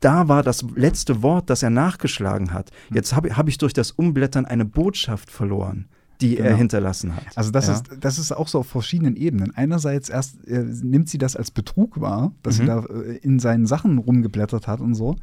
da 0.05 0.29
war 0.29 0.43
das 0.43 0.65
letzte 0.75 1.23
Wort, 1.23 1.51
das 1.51 1.63
er 1.63 1.71
nachgeschlagen 1.71 2.53
hat. 2.53 2.71
Hm. 2.89 2.97
Jetzt 2.97 3.15
habe 3.15 3.37
hab 3.37 3.49
ich 3.49 3.59
durch 3.59 3.73
das 3.73 3.93
Umblättern 3.93 4.45
eine 4.45 4.65
Botschaft 4.65 5.31
verloren 5.31 5.89
die 6.21 6.37
genau. 6.37 6.51
er 6.51 6.57
hinterlassen 6.57 7.17
hat. 7.17 7.25
Also 7.35 7.51
das, 7.51 7.67
ja. 7.67 7.75
ist, 7.75 7.85
das 7.99 8.19
ist 8.19 8.31
auch 8.31 8.47
so 8.47 8.61
auf 8.61 8.69
verschiedenen 8.69 9.17
Ebenen. 9.17 9.57
Einerseits 9.57 10.09
erst 10.09 10.47
äh, 10.47 10.63
nimmt 10.63 11.09
sie 11.09 11.19
das 11.19 11.35
als 11.35 11.51
Betrug 11.51 12.01
wahr, 12.01 12.33
dass 12.45 12.59
mhm. 12.59 12.61
sie 12.61 12.67
da 12.67 12.85
äh, 12.85 13.17
in 13.23 13.41
seinen 13.41 13.67
Sachen 13.67 13.99
rumgeblättert 13.99 14.69
hat 14.69 14.81
und 14.81 14.95
so 14.95 15.17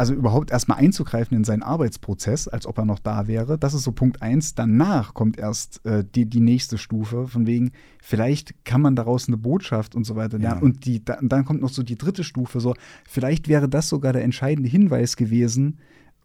also 0.00 0.14
überhaupt 0.14 0.50
erstmal 0.50 0.78
einzugreifen 0.78 1.36
in 1.36 1.44
seinen 1.44 1.62
Arbeitsprozess, 1.62 2.48
als 2.48 2.66
ob 2.66 2.78
er 2.78 2.86
noch 2.86 3.00
da 3.00 3.26
wäre. 3.26 3.58
Das 3.58 3.74
ist 3.74 3.82
so 3.82 3.92
Punkt 3.92 4.22
eins. 4.22 4.54
Danach 4.54 5.12
kommt 5.12 5.38
erst 5.38 5.84
äh, 5.84 6.02
die, 6.14 6.24
die 6.24 6.40
nächste 6.40 6.78
Stufe, 6.78 7.28
von 7.28 7.46
wegen, 7.46 7.72
vielleicht 8.02 8.64
kann 8.64 8.80
man 8.80 8.96
daraus 8.96 9.28
eine 9.28 9.36
Botschaft 9.36 9.94
und 9.94 10.04
so 10.04 10.16
weiter 10.16 10.38
lernen. 10.38 10.60
Ja. 10.60 10.64
Und 10.64 10.86
die, 10.86 11.04
da, 11.04 11.18
dann 11.20 11.44
kommt 11.44 11.60
noch 11.60 11.68
so 11.68 11.82
die 11.82 11.98
dritte 11.98 12.24
Stufe, 12.24 12.60
so, 12.60 12.74
vielleicht 13.06 13.46
wäre 13.46 13.68
das 13.68 13.90
sogar 13.90 14.14
der 14.14 14.24
entscheidende 14.24 14.70
Hinweis 14.70 15.16
gewesen, 15.16 15.78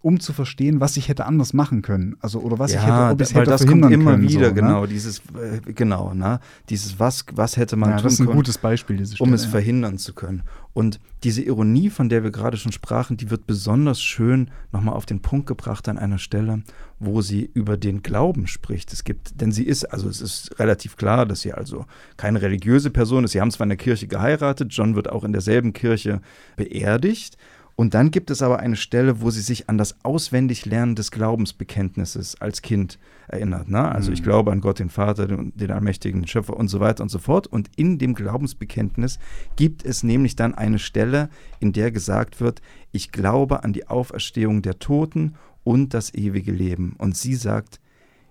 um 0.06 0.20
zu 0.20 0.34
verstehen, 0.34 0.82
was 0.82 0.98
ich 0.98 1.10
hätte 1.10 1.26
anders 1.26 1.54
machen 1.54 1.82
können. 1.82 2.16
Also 2.20 2.40
oder 2.40 2.60
was 2.60 2.72
ja, 2.72 2.80
ich 2.80 2.86
hätte, 2.86 3.14
ob 3.14 3.22
ich 3.22 3.34
hätte 3.34 3.50
das 3.50 3.66
kommt 3.66 3.92
immer 3.92 4.12
können, 4.12 4.30
wieder, 4.30 4.50
so, 4.50 4.54
ne? 4.54 4.54
genau, 4.54 4.82
ne? 4.82 4.88
dieses 4.88 5.18
äh, 5.18 5.74
genau, 5.74 6.14
ne? 6.14 6.40
Dieses 6.70 7.00
was 7.00 7.26
was 7.34 7.58
hätte 7.58 7.76
man 7.76 7.90
ja, 7.90 7.96
tun 7.96 8.04
das 8.04 8.14
ist 8.14 8.20
ein 8.20 8.28
können, 8.28 8.38
gutes 8.38 8.60
Beispiel, 8.60 8.98
diese 8.98 9.16
Stelle, 9.16 9.28
um 9.28 9.34
es 9.34 9.46
ja. 9.46 9.50
verhindern 9.50 9.98
zu 9.98 10.14
können. 10.14 10.44
Und 10.74 11.00
diese 11.24 11.42
Ironie, 11.42 11.90
von 11.90 12.08
der 12.08 12.24
wir 12.24 12.30
gerade 12.30 12.58
schon 12.58 12.72
sprachen, 12.72 13.18
die 13.18 13.32
wird 13.32 13.48
besonders 13.48 14.00
schön 14.00 14.52
nochmal 14.72 14.94
auf 14.94 15.08
den 15.08 15.22
Punkt 15.22 15.48
gebracht 15.48 15.90
an 15.90 15.98
einer 15.98 16.20
Stelle, 16.20 16.62
wo 17.00 17.22
sie 17.22 17.50
über 17.54 17.76
den 17.76 18.04
Glauben 18.04 18.46
spricht. 18.46 18.94
Es 18.94 19.06
gibt, 19.06 19.42
denn 19.42 19.52
sie 19.52 19.64
ist, 19.64 19.86
also 19.86 20.08
es 20.08 20.22
ist 20.22 20.60
relativ 20.60 20.98
klar, 20.98 21.26
dass 21.26 21.42
sie 21.42 21.54
also 21.54 21.86
keine 22.18 22.44
religiöse 22.44 22.92
Person 22.92 23.24
ist. 23.24 23.32
Sie 23.32 23.42
haben 23.42 23.50
zwar 23.50 23.66
in 23.66 23.70
der 23.70 23.78
Kirche 23.78 24.06
geheiratet, 24.06 24.72
John 24.72 24.96
wird 24.96 25.10
auch 25.10 25.24
in 25.24 25.32
derselben 25.32 25.74
Kirche 25.74 26.22
beerdigt, 26.58 27.38
und 27.78 27.94
dann 27.94 28.10
gibt 28.10 28.32
es 28.32 28.42
aber 28.42 28.60
eine 28.60 28.78
Stelle, 28.78 29.20
wo 29.20 29.30
sie 29.30 29.42
sich 29.42 29.70
an 29.70 29.78
das 29.78 29.98
Auswendiglernen 30.06 30.96
des 30.96 31.12
Glaubensbekenntnisses 31.12 32.40
als 32.40 32.62
Kind 32.62 32.98
erinnert. 33.28 33.70
Ne? 33.70 33.84
Also 33.84 34.14
ich 34.14 34.22
mhm. 34.22 34.26
glaube 34.26 34.52
an 34.54 34.62
Gott, 34.62 34.80
den 34.80 34.90
Vater, 34.90 35.28
den, 35.28 35.52
den 35.56 35.72
allmächtigen 35.72 36.26
Schöpfer 36.26 36.56
und 36.56 36.70
so 36.70 36.80
weiter 36.80 37.04
und 37.04 37.10
so 37.10 37.20
fort. 37.20 37.48
Und 37.48 37.70
in 37.76 37.98
dem 37.98 38.14
Glaubensbekenntnis 38.14 39.20
gibt 39.58 39.84
es 39.84 40.04
nämlich 40.04 40.38
dann 40.38 40.56
eine 40.56 40.80
Stelle, 40.80 41.30
in 41.60 41.74
der 41.74 41.92
gesagt 41.92 42.40
wird, 42.40 42.62
ich 42.94 43.12
glaube 43.12 43.66
an 43.66 43.74
die 43.74 43.88
Auferstehung 43.88 44.62
der 44.62 44.80
Toten 44.80 45.36
und 45.66 45.94
das 45.94 46.14
ewige 46.14 46.54
Leben. 46.54 46.96
Und 46.98 47.18
sie 47.18 47.36
sagt, 47.36 47.82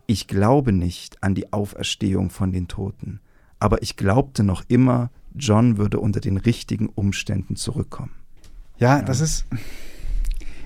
ich 0.06 0.26
glaube 0.26 0.72
nicht 0.72 1.22
an 1.22 1.34
die 1.34 1.52
Auferstehung 1.52 2.30
von 2.30 2.50
den 2.50 2.68
Toten, 2.68 3.20
aber 3.58 3.82
ich 3.82 3.96
glaubte 3.96 4.42
noch 4.42 4.62
immer, 4.68 5.10
John 5.34 5.76
würde 5.76 5.98
unter 6.00 6.20
den 6.20 6.36
richtigen 6.36 6.88
Umständen 6.88 7.56
zurückkommen. 7.56 8.23
Ja, 8.78 9.02
das 9.02 9.20
ist. 9.20 9.46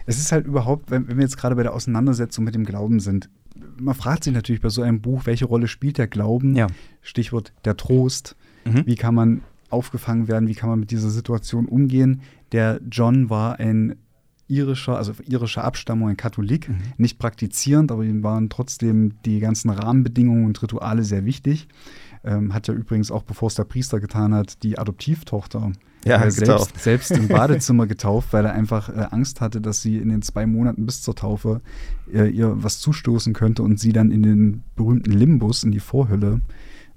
Es 0.07 0.19
ist 0.19 0.33
halt 0.33 0.47
überhaupt, 0.47 0.91
wenn, 0.91 1.07
wenn 1.07 1.19
wir 1.19 1.25
jetzt 1.25 1.37
gerade 1.37 1.55
bei 1.55 1.63
der 1.63 1.75
Auseinandersetzung 1.75 2.43
mit 2.43 2.55
dem 2.55 2.65
Glauben 2.65 2.99
sind, 2.99 3.29
man 3.79 3.95
fragt 3.95 4.25
sich 4.25 4.33
natürlich 4.33 4.63
bei 4.63 4.69
so 4.69 4.83
einem 4.83 5.01
Buch, 5.01 5.27
welche 5.27 5.45
Rolle 5.45 5.69
spielt 5.69 5.99
der 5.99 6.07
Glauben? 6.07 6.55
Ja. 6.55 6.67
Stichwort 7.03 7.53
der 7.65 7.77
Trost. 7.77 8.37
Mhm. 8.65 8.87
Wie 8.87 8.97
kann 8.97 9.15
man 9.15 9.43
aufgefangen 9.71 10.29
werden? 10.29 10.49
Wie 10.49 10.55
kann 10.55 10.71
man 10.71 10.81
mit 10.81 10.91
dieser 10.91 11.11
Situation 11.11 11.67
umgehen? 11.67 12.23
Der 12.53 12.81
John 12.91 13.31
war 13.31 13.61
ein 13.61 13.97
irischer, 14.49 14.97
also 14.97 15.13
irischer 15.27 15.65
Abstammung, 15.65 16.09
ein 16.09 16.17
Katholik, 16.17 16.69
mhm. 16.69 16.79
nicht 16.97 17.19
praktizierend, 17.19 17.93
aber 17.93 18.03
ihm 18.05 18.23
waren 18.23 18.49
trotzdem 18.49 19.15
die 19.25 19.41
ganzen 19.41 19.71
Rahmenbedingungen 19.71 20.47
und 20.47 20.63
Rituale 20.63 21.05
sehr 21.05 21.25
wichtig. 21.25 21.69
Ähm, 22.25 22.55
hat 22.55 22.67
ja 22.67 22.75
übrigens 22.75 23.11
auch, 23.11 23.23
bevor 23.23 23.49
es 23.49 23.55
der 23.55 23.65
Priester 23.65 24.01
getan 24.01 24.35
hat, 24.35 24.63
die 24.63 24.79
Adoptivtochter 24.79 25.73
ja, 26.05 26.23
äh, 26.23 26.31
selbst, 26.31 26.79
selbst, 26.79 27.11
im 27.11 27.29
Badezimmer 27.29 27.87
getauft, 27.87 28.33
weil 28.33 28.45
er 28.45 28.53
einfach 28.53 28.89
äh, 28.89 29.07
Angst 29.11 29.41
hatte, 29.41 29.61
dass 29.61 29.83
sie 29.83 29.99
in 29.99 30.09
den 30.09 30.23
zwei 30.23 30.47
Monaten 30.47 30.87
bis 30.87 31.03
zur 31.03 31.15
Taufe 31.15 31.61
äh, 32.13 32.29
ihr 32.29 32.63
was 32.63 32.81
zustoßen 32.81 33.33
könnte 33.33 33.63
und 33.63 33.81
sie 33.81 33.93
dann 33.93 34.11
in 34.11 34.23
den 34.23 34.63
berühmten 34.77 35.13
Limbus, 35.13 35.65
in 35.65 35.73
die 35.73 35.81
Vorhölle, 35.81 36.41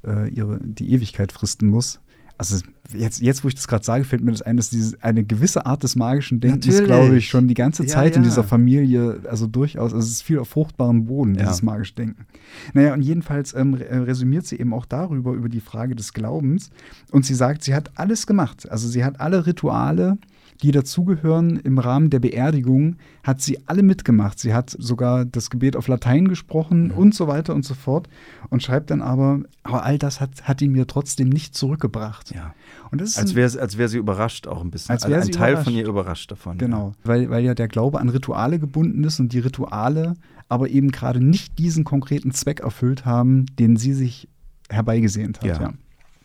äh, 0.05 0.29
ihre, 0.29 0.59
die 0.61 0.91
Ewigkeit 0.91 1.31
fristen 1.31 1.67
muss 1.67 1.99
also 2.41 2.65
jetzt, 2.91 3.21
jetzt 3.21 3.43
wo 3.43 3.49
ich 3.49 3.55
das 3.55 3.67
gerade 3.67 3.85
sage, 3.85 4.03
fällt 4.03 4.23
mir 4.23 4.31
das 4.31 4.41
ein, 4.41 4.57
dass 4.57 4.71
diese, 4.71 4.97
eine 5.03 5.23
gewisse 5.23 5.67
Art 5.67 5.83
des 5.83 5.95
magischen 5.95 6.39
Denkens, 6.39 6.83
glaube 6.83 7.17
ich, 7.17 7.29
schon 7.29 7.47
die 7.47 7.53
ganze 7.53 7.85
Zeit 7.85 8.07
ja, 8.07 8.11
ja. 8.11 8.17
in 8.17 8.23
dieser 8.23 8.43
Familie, 8.43 9.21
also 9.29 9.45
durchaus, 9.45 9.93
also 9.93 9.97
es 9.97 10.11
ist 10.11 10.23
viel 10.23 10.39
auf 10.39 10.49
fruchtbarem 10.49 11.05
Boden, 11.05 11.35
dieses 11.35 11.59
ja. 11.59 11.65
magische 11.65 11.93
Denken. 11.93 12.25
Naja, 12.73 12.95
und 12.95 13.03
jedenfalls 13.03 13.53
ähm, 13.53 13.75
äh, 13.75 13.95
resümiert 13.95 14.47
sie 14.47 14.59
eben 14.59 14.73
auch 14.73 14.87
darüber, 14.87 15.33
über 15.33 15.49
die 15.49 15.59
Frage 15.59 15.95
des 15.95 16.13
Glaubens. 16.13 16.71
Und 17.11 17.27
sie 17.27 17.35
sagt, 17.35 17.63
sie 17.63 17.75
hat 17.75 17.91
alles 17.93 18.25
gemacht. 18.25 18.67
Also 18.71 18.87
sie 18.87 19.05
hat 19.05 19.19
alle 19.19 19.45
Rituale 19.45 20.17
die 20.61 20.71
dazugehören 20.71 21.57
im 21.57 21.79
Rahmen 21.79 22.09
der 22.09 22.19
Beerdigung, 22.19 22.97
hat 23.23 23.41
sie 23.41 23.59
alle 23.67 23.83
mitgemacht. 23.83 24.39
Sie 24.39 24.53
hat 24.53 24.75
sogar 24.77 25.25
das 25.25 25.49
Gebet 25.49 25.75
auf 25.75 25.87
Latein 25.87 26.27
gesprochen 26.27 26.85
mhm. 26.85 26.91
und 26.91 27.15
so 27.15 27.27
weiter 27.27 27.55
und 27.55 27.65
so 27.65 27.73
fort 27.73 28.07
und 28.49 28.61
schreibt 28.61 28.91
dann 28.91 29.01
aber, 29.01 29.41
aber 29.63 29.83
all 29.83 29.97
das 29.97 30.21
hat, 30.21 30.43
hat 30.43 30.61
ihn 30.61 30.71
mir 30.71 30.85
trotzdem 30.87 31.29
nicht 31.29 31.55
zurückgebracht. 31.55 32.33
Ja. 32.33 32.53
Und 32.91 33.01
das 33.01 33.17
als 33.17 33.35
wäre 33.35 33.59
als 33.59 33.77
wär 33.77 33.87
sie 33.87 33.97
überrascht 33.97 34.47
auch 34.47 34.61
ein 34.61 34.71
bisschen. 34.71 34.91
Als 34.91 35.07
wäre 35.07 35.21
ein 35.21 35.31
Teil 35.31 35.57
von 35.57 35.73
ihr 35.73 35.87
überrascht 35.87 36.31
davon. 36.31 36.57
Genau, 36.57 36.89
ja. 36.89 36.95
Weil, 37.03 37.29
weil 37.29 37.43
ja 37.43 37.55
der 37.55 37.67
Glaube 37.67 37.99
an 37.99 38.09
Rituale 38.09 38.59
gebunden 38.59 39.03
ist 39.03 39.19
und 39.19 39.33
die 39.33 39.39
Rituale 39.39 40.15
aber 40.47 40.69
eben 40.69 40.91
gerade 40.91 41.23
nicht 41.23 41.57
diesen 41.59 41.85
konkreten 41.85 42.31
Zweck 42.31 42.59
erfüllt 42.59 43.05
haben, 43.05 43.45
den 43.57 43.77
sie 43.77 43.93
sich 43.93 44.27
herbeigesehnt 44.69 45.39
hat. 45.39 45.47
Ja, 45.47 45.61
ja. 45.61 45.73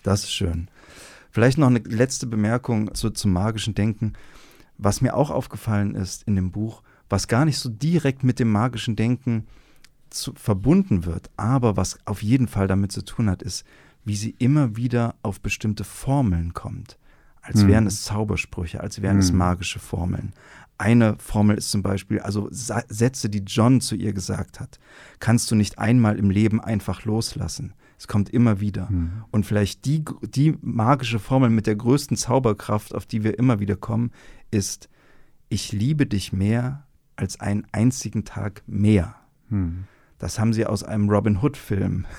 das 0.03 0.25
ist 0.25 0.33
schön. 0.33 0.68
Vielleicht 1.37 1.59
noch 1.59 1.66
eine 1.66 1.81
letzte 1.81 2.27
Bemerkung 2.27 2.94
zu, 2.94 3.11
zum 3.11 3.35
magischen 3.35 3.75
Denken. 3.75 4.14
Was 4.79 5.03
mir 5.03 5.14
auch 5.14 5.29
aufgefallen 5.29 5.94
ist 5.94 6.22
in 6.22 6.35
dem 6.35 6.51
Buch, 6.51 6.83
was 7.11 7.29
gar 7.29 7.44
nicht 7.44 7.59
so 7.59 7.68
direkt 7.68 8.25
mit 8.25 8.38
dem 8.38 8.51
magischen 8.51 8.96
Denken 8.96 9.46
zu, 10.09 10.33
verbunden 10.35 11.05
wird, 11.05 11.29
aber 11.37 11.77
was 11.77 11.99
auf 12.07 12.22
jeden 12.22 12.49
Fall 12.49 12.68
damit 12.68 12.90
zu 12.90 13.05
tun 13.05 13.29
hat, 13.29 13.42
ist, 13.42 13.66
wie 14.03 14.16
sie 14.16 14.35
immer 14.38 14.77
wieder 14.79 15.14
auf 15.22 15.42
bestimmte 15.42 15.85
Formeln 15.85 16.55
kommt. 16.55 16.96
Als 17.42 17.64
Mhm. 17.64 17.68
wären 17.68 17.87
es 17.87 18.05
Zaubersprüche, 18.05 18.81
als 18.81 19.03
wären 19.03 19.18
es 19.18 19.31
Mhm. 19.31 19.37
magische 19.37 19.79
Formeln. 19.79 20.33
Eine 20.79 21.18
Formel 21.18 21.59
ist 21.59 21.70
zum 21.70 21.83
Beispiel, 21.83 22.18
also 22.20 22.49
Sätze, 22.51 23.29
die 23.29 23.42
John 23.46 23.83
zu 23.83 23.94
ihr 23.94 24.14
gesagt 24.14 24.59
hat, 24.59 24.79
kannst 25.20 25.51
du 25.51 25.55
nicht 25.55 25.79
einmal 25.79 26.18
im 26.18 26.31
Leben 26.31 26.62
einfach 26.62 27.05
loslassen. 27.05 27.75
Es 27.99 28.09
kommt 28.09 28.29
immer 28.31 28.61
wieder. 28.61 28.91
Mhm. 28.91 29.25
Und 29.31 29.47
vielleicht 29.47 29.85
die, 29.85 30.05
die 30.23 30.55
magische 30.61 31.19
Formel 31.19 31.51
mit 31.51 31.67
der 31.67 31.77
größten 31.77 32.17
Zauberkraft, 32.17 32.95
auf 32.95 33.07
die 33.07 33.25
wir 33.25 33.39
immer 33.39 33.61
wieder 33.61 33.77
kommen, 33.77 34.11
ist, 34.51 34.89
ich 35.49 35.73
liebe 35.73 36.07
dich 36.07 36.33
mehr 36.33 36.87
als 37.17 37.41
einen 37.41 37.67
einzigen 37.73 38.25
Tag 38.25 38.63
mehr. 38.67 39.15
Mhm. 39.49 39.85
Das 40.19 40.39
haben 40.39 40.55
sie 40.55 40.65
aus 40.65 40.83
einem 40.83 41.11
Robin 41.11 41.43
Hood-Film. 41.43 42.07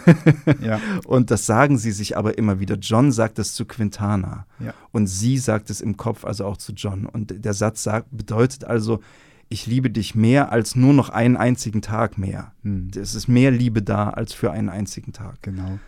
Ja. 0.61 0.79
Und 1.05 1.29
das 1.31 1.45
sagen 1.45 1.77
sie 1.77 1.91
sich 1.91 2.17
aber 2.17 2.37
immer 2.37 2.59
wieder. 2.59 2.75
John 2.75 3.11
sagt 3.11 3.39
es 3.39 3.53
zu 3.53 3.65
Quintana. 3.65 4.45
Ja. 4.59 4.73
Und 4.91 5.07
sie 5.07 5.37
sagt 5.37 5.69
es 5.69 5.81
im 5.81 5.97
Kopf, 5.97 6.25
also 6.25 6.45
auch 6.45 6.57
zu 6.57 6.73
John. 6.73 7.05
Und 7.05 7.43
der 7.43 7.53
Satz 7.53 7.83
sagt, 7.83 8.07
bedeutet 8.11 8.63
also, 8.63 9.01
ich 9.49 9.65
liebe 9.65 9.89
dich 9.89 10.15
mehr 10.15 10.51
als 10.51 10.75
nur 10.75 10.93
noch 10.93 11.09
einen 11.09 11.37
einzigen 11.37 11.81
Tag 11.81 12.17
mehr. 12.17 12.53
Mhm. 12.63 12.91
Es 12.95 13.15
ist 13.15 13.27
mehr 13.27 13.51
Liebe 13.51 13.81
da 13.81 14.09
als 14.09 14.33
für 14.33 14.51
einen 14.51 14.69
einzigen 14.69 15.13
Tag. 15.13 15.41
Genau. 15.41 15.79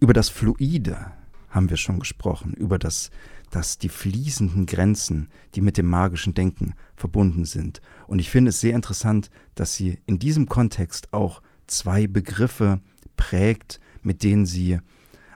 Über 0.00 0.12
das 0.12 0.28
Fluide 0.28 1.12
haben 1.50 1.70
wir 1.70 1.76
schon 1.76 1.98
gesprochen, 1.98 2.52
über 2.54 2.78
das, 2.78 3.10
das 3.50 3.78
die 3.78 3.88
fließenden 3.88 4.66
Grenzen, 4.66 5.28
die 5.54 5.60
mit 5.60 5.76
dem 5.76 5.86
magischen 5.86 6.34
Denken 6.34 6.74
verbunden 6.94 7.44
sind. 7.44 7.80
Und 8.06 8.18
ich 8.18 8.30
finde 8.30 8.50
es 8.50 8.60
sehr 8.60 8.74
interessant, 8.74 9.30
dass 9.54 9.74
sie 9.74 9.98
in 10.06 10.18
diesem 10.18 10.46
Kontext 10.46 11.12
auch 11.12 11.42
zwei 11.66 12.06
Begriffe 12.06 12.80
prägt, 13.16 13.80
mit 14.02 14.22
denen 14.22 14.46
sie 14.46 14.78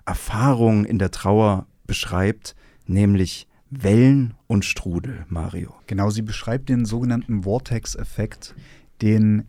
Erfahrungen 0.05 0.85
in 0.85 0.99
der 0.99 1.11
Trauer 1.11 1.67
beschreibt, 1.87 2.55
nämlich 2.87 3.49
Wellen 3.75 4.35
und 4.49 4.67
Strudel, 4.67 5.25
Mario. 5.31 5.75
Genau, 5.87 6.11
sie 6.11 6.21
beschreibt 6.21 6.69
den 6.69 6.85
sogenannten 6.85 7.45
Vortex-Effekt, 7.45 8.55
den 9.01 9.45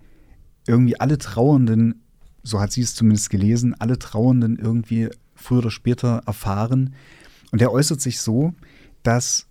irgendwie 0.65 0.97
alle 0.97 1.17
Trauernden, 1.17 2.03
so 2.41 2.61
hat 2.61 2.71
sie 2.71 2.81
es 2.81 2.95
zumindest 2.95 3.29
gelesen, 3.29 3.75
alle 3.77 3.99
Trauernden 3.99 4.57
irgendwie 4.57 5.09
früher 5.35 5.57
oder 5.57 5.71
später 5.71 6.21
erfahren. 6.25 6.93
Und 7.51 7.59
der 7.59 7.73
äußert 7.73 7.99
sich 7.99 8.21
so, 8.21 8.53
dass 9.03 9.47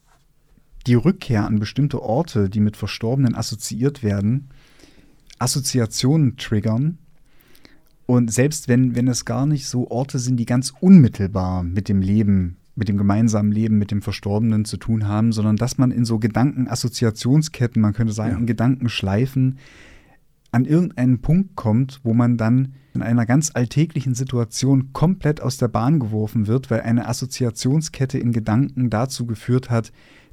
die 0.87 0.94
Rückkehr 0.94 1.46
an 1.46 1.58
bestimmte 1.58 2.00
Orte, 2.00 2.48
die 2.48 2.61
mit 2.61 2.78
Verstorbenen 2.78 3.35
assoziiert 3.35 4.02
werden, 4.02 4.48
Assoziationen 5.38 6.38
triggern. 6.38 6.96
Und 8.06 8.32
selbst 8.32 8.68
wenn, 8.68 8.94
wenn 8.96 9.06
es 9.06 9.26
gar 9.26 9.44
nicht 9.44 9.66
so 9.66 9.90
Orte 9.90 10.18
sind, 10.18 10.38
die 10.38 10.46
ganz 10.46 10.72
unmittelbar 10.80 11.62
mit 11.62 11.90
dem 11.90 12.00
Leben, 12.00 12.56
mit 12.74 12.88
dem 12.88 12.96
gemeinsamen 12.96 13.52
Leben 13.52 13.78
mit 13.78 13.90
dem 13.90 14.00
Verstorbenen 14.02 14.64
zu 14.64 14.76
tun 14.78 15.06
haben, 15.06 15.32
sondern 15.32 15.56
dass 15.56 15.76
man 15.78 15.90
in 15.90 16.04
so 16.04 16.18
Gedankenassoziationsketten, 16.18 17.82
man 17.82 17.92
könnte 17.92 18.12
sagen, 18.12 18.32
Ja. 18.32 18.38
in 18.38 18.46
Gedankenschleifen 18.46 19.58
an 20.52 20.64
irgendeinen 20.64 21.20
Punkt 21.20 21.56
kommt, 21.56 22.00
wo 22.02 22.12
man 22.14 22.37
dann 22.37 22.74
in 22.94 23.02
einer 23.02 23.24
ganz 23.24 23.50
alltäglichen 23.54 24.14
Situation 24.14 24.92
komplett 24.92 25.40
aus 25.40 25.56
der 25.56 25.68
Bahn 25.68 25.98
geworfen 25.98 26.46
wird, 26.46 26.70
weil 26.70 26.82
eine 26.82 27.08
Assoziationskette 27.08 28.18
in 28.18 28.32
Gedanken 28.32 28.90
dazu 28.90 29.26
geführt 29.26 29.70
hat, 29.70 29.92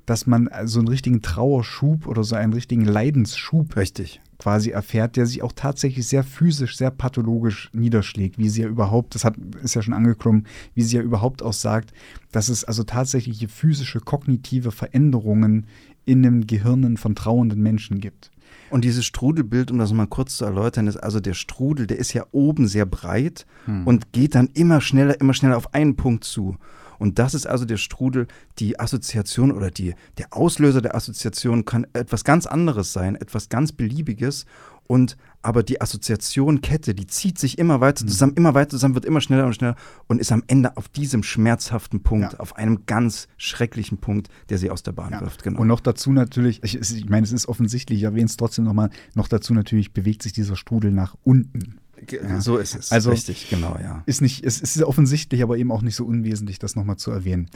dass 0.10 0.26
man 0.26 0.50
so 0.66 0.80
einen 0.80 0.88
richtigen 0.88 1.22
Trauerschub 1.22 2.08
oder 2.08 2.24
so 2.24 2.36
einen 2.36 2.54
richtigen 2.54 2.84
Leidensschub 2.84 3.76
Richtig. 3.76 4.22
quasi 4.40 4.72
erfährt, 4.72 5.16
der 5.18 5.28
sich 5.28 5.44
auch 5.44 5.52
tatsächlich 5.56 6.08
sehr 6.08 6.24
physisch, 6.24 6.78
sehr 6.78 6.90
pathologisch 6.90 7.70
niederschlägt, 7.74 8.40
wie 8.40 8.50
sie 8.50 8.64
ja 8.64 8.68
überhaupt, 8.68 9.14
das 9.14 9.24
hat, 9.24 9.36
ist 9.62 9.76
ja 9.76 9.84
schon 9.84 9.94
angeklungen, 9.94 10.48
wie 10.74 10.82
sie 10.82 10.96
ja 10.96 11.04
überhaupt 11.04 11.44
auch 11.44 11.54
sagt, 11.54 11.94
dass 12.32 12.50
es 12.50 12.64
also 12.64 12.82
tatsächliche 12.82 13.48
physische, 13.48 14.00
kognitive 14.00 14.72
Veränderungen 14.72 15.68
in 16.06 16.24
den 16.24 16.48
Gehirnen 16.48 16.98
von 16.98 17.14
trauernden 17.14 17.62
Menschen 17.62 18.00
gibt. 18.00 18.32
Und 18.72 18.86
dieses 18.86 19.06
Strudelbild, 19.06 19.70
um 19.70 19.78
das 19.78 19.94
mal 19.94 20.08
kurz 20.08 20.38
zu 20.38 20.46
erläutern, 20.46 20.88
ist 20.88 20.98
also 20.98 21.20
der 21.20 21.36
Strudel, 21.36 21.86
der 21.86 22.00
ist 22.00 22.14
ja 22.14 22.26
oben 22.32 22.68
sehr 22.68 22.88
breit 22.88 23.46
und 23.86 24.12
geht 24.12 24.34
dann 24.34 24.50
immer 24.56 24.82
schneller, 24.82 25.22
immer 25.22 25.36
schneller 25.36 25.58
auf 25.58 25.74
einen 25.76 25.96
Punkt 25.96 26.24
zu. 26.24 26.58
Und 27.00 27.18
das 27.18 27.34
ist 27.34 27.48
also 27.48 27.66
der 27.66 27.78
Strudel, 27.78 28.28
die 28.60 28.80
Assoziation 28.80 29.52
oder 29.52 29.72
die, 29.72 29.96
der 30.20 30.34
Auslöser 30.34 30.82
der 30.82 30.96
Assoziation 30.96 31.66
kann 31.66 31.88
etwas 31.94 32.24
ganz 32.24 32.46
anderes 32.46 32.94
sein, 32.94 33.16
etwas 33.16 33.50
ganz 33.50 33.72
Beliebiges. 33.72 34.46
Und 34.86 35.18
aber 35.44 35.62
die 35.64 35.80
Assoziationkette, 35.82 36.94
die 36.96 37.06
zieht 37.08 37.38
sich 37.38 37.58
immer 37.60 37.80
weiter 37.80 38.06
zusammen, 38.08 38.34
immer 38.36 38.56
weiter 38.56 38.72
zusammen, 38.72 38.96
wird 38.96 39.06
immer 39.06 39.22
schneller 39.22 39.46
und 39.46 39.54
schneller 39.54 39.76
und 40.08 40.20
ist 40.20 40.32
am 40.32 40.44
Ende 40.48 40.76
auf 40.78 40.90
diesem 40.90 41.22
schmerzhaften 41.24 42.02
Punkt, 42.02 42.34
Ja. 42.34 42.40
auf 42.40 42.58
einem 42.58 42.86
ganz 42.88 43.28
schrecklichen 43.38 44.00
Punkt, 44.00 44.30
der 44.50 44.58
sie 44.58 44.70
aus 44.72 44.82
der 44.84 44.92
Bahn 44.92 45.12
Ja. 45.14 45.22
wirft. 45.22 45.44
Genau. 45.44 45.60
Und 45.62 45.68
noch 45.68 45.80
dazu 45.80 46.12
natürlich, 46.12 46.64
ich, 46.64 46.76
ich 46.80 47.08
meine, 47.10 47.24
es 47.24 47.32
ist 47.32 47.48
offensichtlich, 47.48 48.00
ich 48.00 48.04
erwähne 48.04 48.26
es 48.26 48.36
trotzdem 48.38 48.66
nochmal, 48.66 48.90
noch 49.14 49.28
dazu 49.28 49.54
natürlich 49.54 49.94
bewegt 49.94 50.24
sich 50.24 50.34
dieser 50.34 50.56
Strudel 50.56 50.92
nach 50.92 51.16
unten. 51.24 51.76
Ja. 52.10 52.42
So 52.42 52.58
ist 52.58 52.76
es. 52.76 52.92
Also- 52.92 53.12
Richtig, 53.12 53.50
genau, 53.50 53.78
ja. 53.82 54.04
Ist 54.06 54.22
nicht, 54.22 54.44
es 54.46 54.62
ist 54.62 54.82
offensichtlich, 54.84 55.44
aber 55.44 55.58
eben 55.58 55.72
auch 55.72 55.82
nicht 55.82 55.96
so 55.96 56.06
unwesentlich, 56.06 56.60
das 56.60 56.76
nochmal 56.76 56.98
zu 56.98 57.12
erwähnen. 57.12 57.50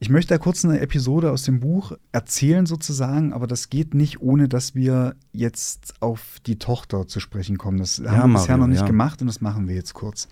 Ich 0.00 0.10
möchte 0.10 0.34
da 0.34 0.38
kurz 0.38 0.64
eine 0.64 0.80
Episode 0.80 1.30
aus 1.30 1.44
dem 1.44 1.60
Buch 1.60 1.92
erzählen 2.12 2.66
sozusagen, 2.66 3.32
aber 3.32 3.46
das 3.46 3.70
geht 3.70 3.94
nicht, 3.94 4.20
ohne 4.20 4.48
dass 4.48 4.74
wir 4.74 5.14
jetzt 5.32 5.94
auf 6.00 6.40
die 6.46 6.58
Tochter 6.58 7.06
zu 7.06 7.20
sprechen 7.20 7.58
kommen. 7.58 7.78
Das 7.78 8.00
haben 8.00 8.32
wir 8.32 8.40
bisher 8.40 8.56
Mario, 8.56 8.66
noch 8.66 8.66
nicht 8.66 8.80
ja. 8.80 8.86
gemacht 8.86 9.20
und 9.20 9.28
das 9.28 9.40
machen 9.40 9.68
wir 9.68 9.74
jetzt 9.74 9.94
kurz. 9.94 10.28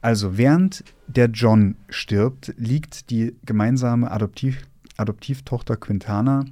Also, 0.00 0.38
während 0.38 0.84
der 1.08 1.26
John 1.26 1.76
stirbt, 1.88 2.54
liegt 2.56 3.10
die 3.10 3.34
gemeinsame 3.44 4.10
Adoptiv 4.10 4.62
Adoptivtochter 4.96 5.76
Quintana 5.76 6.44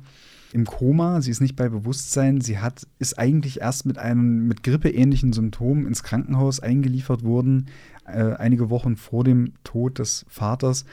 im 0.55 0.67
Koma. 0.67 1.21
Sie 1.21 1.33
ist 1.33 1.41
nicht 1.41 1.57
bei 1.57 1.69
Bewusstsein. 1.69 2.41
Sie 2.41 2.59
hat, 2.59 2.87
ist 3.01 3.19
eigentlich 3.19 3.61
erst 3.61 3.87
mit 3.87 3.99
einem 3.99 4.47
mit 4.47 4.63
grippeähnlichen 4.63 5.33
Symptomen 5.33 5.85
ins 5.85 6.05
Krankenhaus 6.05 6.61
eingeliefert 6.61 7.25
worden, 7.25 7.67
äh, 8.07 8.35
einige 8.35 8.71
Wochen 8.71 8.97
vor 8.97 9.25
dem 9.25 9.55
Tod 9.65 9.99
des 9.99 10.25
Vaters. 10.29 10.85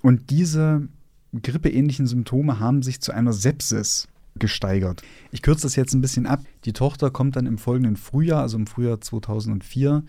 Und 0.00 0.30
diese 0.30 0.88
grippeähnlichen 1.34 2.06
Symptome 2.06 2.60
haben 2.60 2.82
sich 2.82 3.02
zu 3.02 3.12
einer 3.12 3.34
Sepsis 3.34 4.08
gesteigert. 4.36 5.02
Ich 5.32 5.42
kürze 5.42 5.62
das 5.62 5.76
jetzt 5.76 5.92
ein 5.92 6.00
bisschen 6.00 6.24
ab. 6.24 6.40
Die 6.64 6.72
Tochter 6.72 7.10
kommt 7.10 7.36
dann 7.36 7.44
im 7.44 7.58
folgenden 7.58 7.96
Frühjahr, 7.96 8.40
also 8.40 8.56
im 8.56 8.66
Frühjahr 8.66 9.02
2004, 9.02 10.02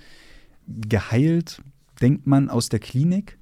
geheilt, 0.67 1.61
denkt 2.01 2.27
man, 2.27 2.49
aus 2.49 2.69
der 2.69 2.79
Klinik. 2.79 3.37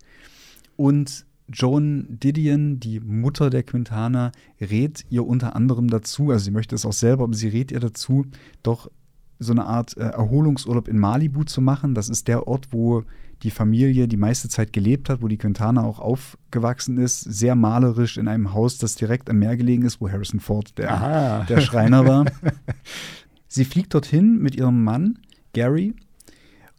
Und 0.77 1.27
Joan 1.51 2.07
Didion, 2.09 2.79
die 2.79 2.99
Mutter 2.99 3.49
der 3.49 3.63
Quintana, 3.63 4.31
rät 4.59 5.05
ihr 5.09 5.25
unter 5.25 5.55
anderem 5.55 5.89
dazu, 5.89 6.31
also 6.31 6.45
sie 6.45 6.51
möchte 6.51 6.75
es 6.75 6.85
auch 6.85 6.93
selber, 6.93 7.23
aber 7.23 7.33
sie 7.33 7.47
rät 7.47 7.71
ihr 7.71 7.79
dazu, 7.79 8.25
doch 8.63 8.89
so 9.39 9.51
eine 9.51 9.65
Art 9.65 9.95
äh, 9.97 10.01
Erholungsurlaub 10.01 10.87
in 10.87 10.97
Malibu 10.97 11.43
zu 11.43 11.61
machen. 11.61 11.93
Das 11.93 12.09
ist 12.09 12.27
der 12.27 12.47
Ort, 12.47 12.69
wo 12.71 13.03
die 13.43 13.51
Familie 13.51 14.07
die 14.07 14.17
meiste 14.17 14.49
Zeit 14.49 14.73
gelebt 14.73 15.09
hat, 15.09 15.21
wo 15.21 15.27
die 15.27 15.37
Quintana 15.37 15.83
auch 15.83 15.99
aufgewachsen 15.99 16.97
ist. 16.97 17.21
Sehr 17.21 17.55
malerisch 17.55 18.17
in 18.17 18.27
einem 18.27 18.53
Haus, 18.53 18.79
das 18.79 18.95
direkt 18.95 19.29
am 19.29 19.37
Meer 19.37 19.55
gelegen 19.55 19.83
ist, 19.83 20.01
wo 20.01 20.09
Harrison 20.09 20.39
Ford 20.39 20.77
der, 20.77 20.91
Aha. 20.91 21.43
der 21.43 21.61
Schreiner 21.61 22.05
war. 22.05 22.25
Sie 23.47 23.63
fliegt 23.63 23.93
dorthin 23.93 24.39
mit 24.39 24.55
ihrem 24.55 24.83
Mann, 24.83 25.19
Gary, 25.53 25.93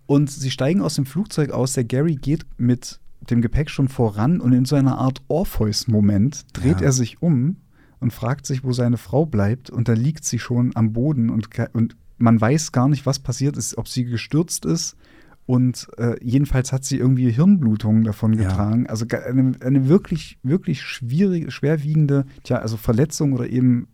und 0.06 0.30
sie 0.30 0.50
steigen 0.50 0.80
aus 0.80 0.94
dem 0.94 1.06
Flugzeug 1.06 1.50
aus. 1.50 1.72
Der 1.72 1.84
Gary 1.84 2.14
geht 2.14 2.46
mit 2.56 3.00
dem 3.30 3.40
Gepäck 3.42 3.70
schon 3.70 3.88
voran 3.88 4.40
und 4.40 4.52
in 4.52 4.64
so 4.64 4.76
einer 4.76 4.98
Art 4.98 5.22
Orpheus-Moment 5.28 6.46
dreht 6.52 6.80
Ja. 6.80 6.86
er 6.86 6.92
sich 6.92 7.20
um 7.22 7.56
und 8.00 8.12
fragt 8.12 8.46
sich, 8.46 8.64
wo 8.64 8.72
seine 8.72 8.96
Frau 8.96 9.26
bleibt. 9.26 9.70
Und 9.70 9.88
da 9.88 9.92
liegt 9.92 10.24
sie 10.24 10.38
schon 10.38 10.72
am 10.74 10.92
Boden 10.92 11.30
und, 11.30 11.48
und 11.72 11.96
man 12.16 12.40
weiß 12.40 12.72
gar 12.72 12.88
nicht, 12.88 13.06
was 13.06 13.18
passiert 13.18 13.56
ist, 13.56 13.76
ob 13.78 13.88
sie 13.88 14.04
gestürzt 14.04 14.64
ist. 14.64 14.96
Und 15.46 15.88
äh, 15.96 16.16
jedenfalls 16.22 16.72
hat 16.72 16.84
sie 16.84 16.98
irgendwie 16.98 17.30
Hirnblutungen 17.30 18.04
davon 18.04 18.34
Ja. 18.34 18.48
getragen. 18.48 18.86
Also 18.86 19.06
ge- 19.06 19.22
eine, 19.22 19.52
eine 19.60 19.88
wirklich, 19.88 20.38
wirklich 20.42 20.82
schwierige, 20.82 21.50
schwerwiegende, 21.50 22.26
tja, 22.44 22.58
also 22.58 22.76
Verletzung 22.76 23.32
oder 23.32 23.48
eben 23.48 23.88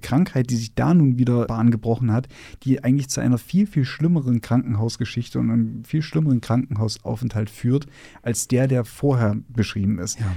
Krankheit, 0.00 0.50
die 0.50 0.56
sich 0.56 0.74
da 0.74 0.94
nun 0.94 1.18
wieder 1.18 1.46
Bahn 1.46 1.70
gebrochen 1.70 2.12
hat, 2.12 2.28
die 2.62 2.82
eigentlich 2.82 3.08
zu 3.08 3.20
einer 3.20 3.38
viel, 3.38 3.66
viel 3.66 3.84
schlimmeren 3.84 4.40
Krankenhausgeschichte 4.40 5.38
und 5.38 5.50
einem 5.50 5.84
viel 5.84 6.02
schlimmeren 6.02 6.40
Krankenhausaufenthalt 6.40 7.50
führt, 7.50 7.86
als 8.22 8.48
der, 8.48 8.68
der 8.68 8.84
vorher 8.84 9.36
beschrieben 9.48 9.98
ist. 9.98 10.20
Ja. 10.20 10.34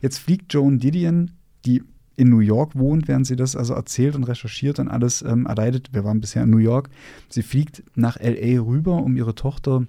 Jetzt 0.00 0.18
fliegt 0.18 0.52
Joan 0.52 0.78
Didion, 0.78 1.30
die 1.64 1.82
in 2.16 2.28
New 2.28 2.40
York 2.40 2.76
wohnt, 2.76 3.08
während 3.08 3.26
sie 3.26 3.36
das 3.36 3.56
also 3.56 3.74
erzählt 3.74 4.14
und 4.14 4.24
recherchiert 4.24 4.78
und 4.78 4.88
alles 4.88 5.22
ähm, 5.22 5.46
erleidet. 5.46 5.90
Wir 5.92 6.04
waren 6.04 6.20
bisher 6.20 6.44
in 6.44 6.50
New 6.50 6.58
York. 6.58 6.88
Sie 7.28 7.42
fliegt 7.42 7.82
nach 7.94 8.18
LA 8.20 8.60
rüber, 8.60 9.02
um 9.02 9.16
ihre 9.16 9.34
Tochter 9.34 9.86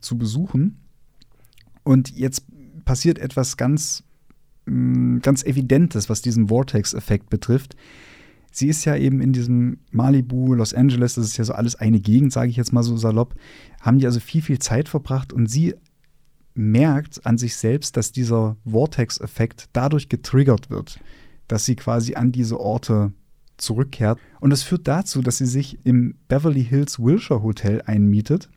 zu 0.00 0.16
besuchen. 0.16 0.78
Und 1.82 2.16
jetzt 2.16 2.46
passiert 2.84 3.18
etwas 3.18 3.56
ganz, 3.56 4.04
mh, 4.66 5.20
ganz 5.20 5.44
Evidentes, 5.44 6.08
was 6.08 6.22
diesen 6.22 6.48
Vortex-Effekt 6.48 7.28
betrifft. 7.28 7.76
Sie 8.56 8.68
ist 8.68 8.86
ja 8.86 8.96
eben 8.96 9.20
in 9.20 9.34
diesem 9.34 9.80
Malibu, 9.90 10.54
Los 10.54 10.72
Angeles, 10.72 11.16
das 11.16 11.26
ist 11.26 11.36
ja 11.36 11.44
so 11.44 11.52
alles 11.52 11.74
eine 11.76 12.00
Gegend, 12.00 12.32
sage 12.32 12.48
ich 12.48 12.56
jetzt 12.56 12.72
mal 12.72 12.82
so 12.82 12.96
salopp, 12.96 13.34
haben 13.82 13.98
die 13.98 14.06
also 14.06 14.18
viel, 14.18 14.40
viel 14.40 14.58
Zeit 14.58 14.88
verbracht 14.88 15.34
und 15.34 15.46
sie 15.50 15.74
merkt 16.54 17.26
an 17.26 17.36
sich 17.36 17.54
selbst, 17.54 17.98
dass 17.98 18.12
dieser 18.12 18.56
Vortex-Effekt 18.66 19.66
dadurch 19.74 20.08
getriggert 20.08 20.70
wird, 20.70 20.98
dass 21.48 21.66
sie 21.66 21.76
quasi 21.76 22.14
an 22.14 22.32
diese 22.32 22.58
Orte 22.58 23.12
zurückkehrt. 23.58 24.18
Und 24.40 24.48
das 24.48 24.62
führt 24.62 24.88
dazu, 24.88 25.20
dass 25.20 25.36
sie 25.36 25.44
sich 25.44 25.78
im 25.84 26.14
Beverly 26.28 26.64
Hills 26.64 26.98
Wilshire 26.98 27.42
Hotel 27.42 27.82
einmietet. 27.84 28.48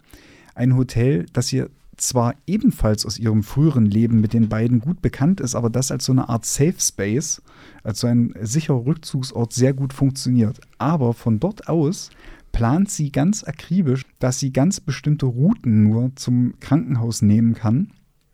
Ein 0.55 0.77
Hotel, 0.77 1.25
das 1.33 1.51
ihr 1.51 1.69
zwar 2.01 2.35
ebenfalls 2.47 3.05
aus 3.05 3.19
ihrem 3.19 3.43
früheren 3.43 3.85
Leben 3.85 4.21
mit 4.21 4.33
den 4.33 4.49
beiden 4.49 4.79
gut 4.79 5.01
bekannt 5.01 5.39
ist, 5.41 5.55
aber 5.55 5.69
das 5.69 5.91
als 5.91 6.05
so 6.05 6.11
eine 6.11 6.29
Art 6.29 6.45
Safe 6.45 6.75
Space, 6.79 7.41
als 7.83 7.99
so 8.01 8.07
ein 8.07 8.33
sicherer 8.41 8.85
Rückzugsort 8.85 9.53
sehr 9.53 9.73
gut 9.73 9.93
funktioniert. 9.93 10.59
Aber 10.77 11.13
von 11.13 11.39
dort 11.39 11.67
aus 11.67 12.09
plant 12.51 12.89
sie 12.89 13.11
ganz 13.11 13.43
akribisch, 13.43 14.03
dass 14.19 14.39
sie 14.39 14.51
ganz 14.51 14.79
bestimmte 14.79 15.25
Routen 15.25 15.83
nur 15.83 16.11
zum 16.15 16.53
Krankenhaus 16.59 17.21
nehmen 17.21 17.53
kann. 17.53 17.91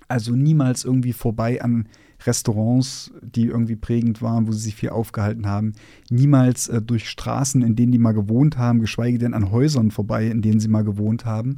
Also 0.07 0.33
niemals 0.33 0.85
irgendwie 0.85 1.13
vorbei 1.13 1.61
an 1.61 1.87
Restaurants, 2.25 3.11
die 3.21 3.45
irgendwie 3.47 3.75
prägend 3.75 4.21
waren, 4.21 4.47
wo 4.47 4.51
sie 4.51 4.59
sich 4.59 4.75
viel 4.75 4.89
aufgehalten 4.89 5.47
haben. 5.47 5.73
Niemals 6.09 6.67
äh, 6.67 6.81
durch 6.81 7.09
Straßen, 7.09 7.61
in 7.61 7.75
denen 7.75 7.91
die 7.91 7.97
mal 7.97 8.13
gewohnt 8.13 8.57
haben, 8.57 8.79
geschweige 8.79 9.17
denn 9.17 9.33
an 9.33 9.51
Häusern 9.51 9.91
vorbei, 9.91 10.27
in 10.27 10.41
denen 10.41 10.59
sie 10.59 10.67
mal 10.67 10.83
gewohnt 10.83 11.25
haben. 11.25 11.57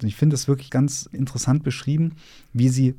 Und 0.00 0.08
ich 0.08 0.16
finde 0.16 0.34
es 0.34 0.48
wirklich 0.48 0.70
ganz 0.70 1.08
interessant 1.12 1.62
beschrieben, 1.62 2.12
wie 2.52 2.68
sie 2.68 2.94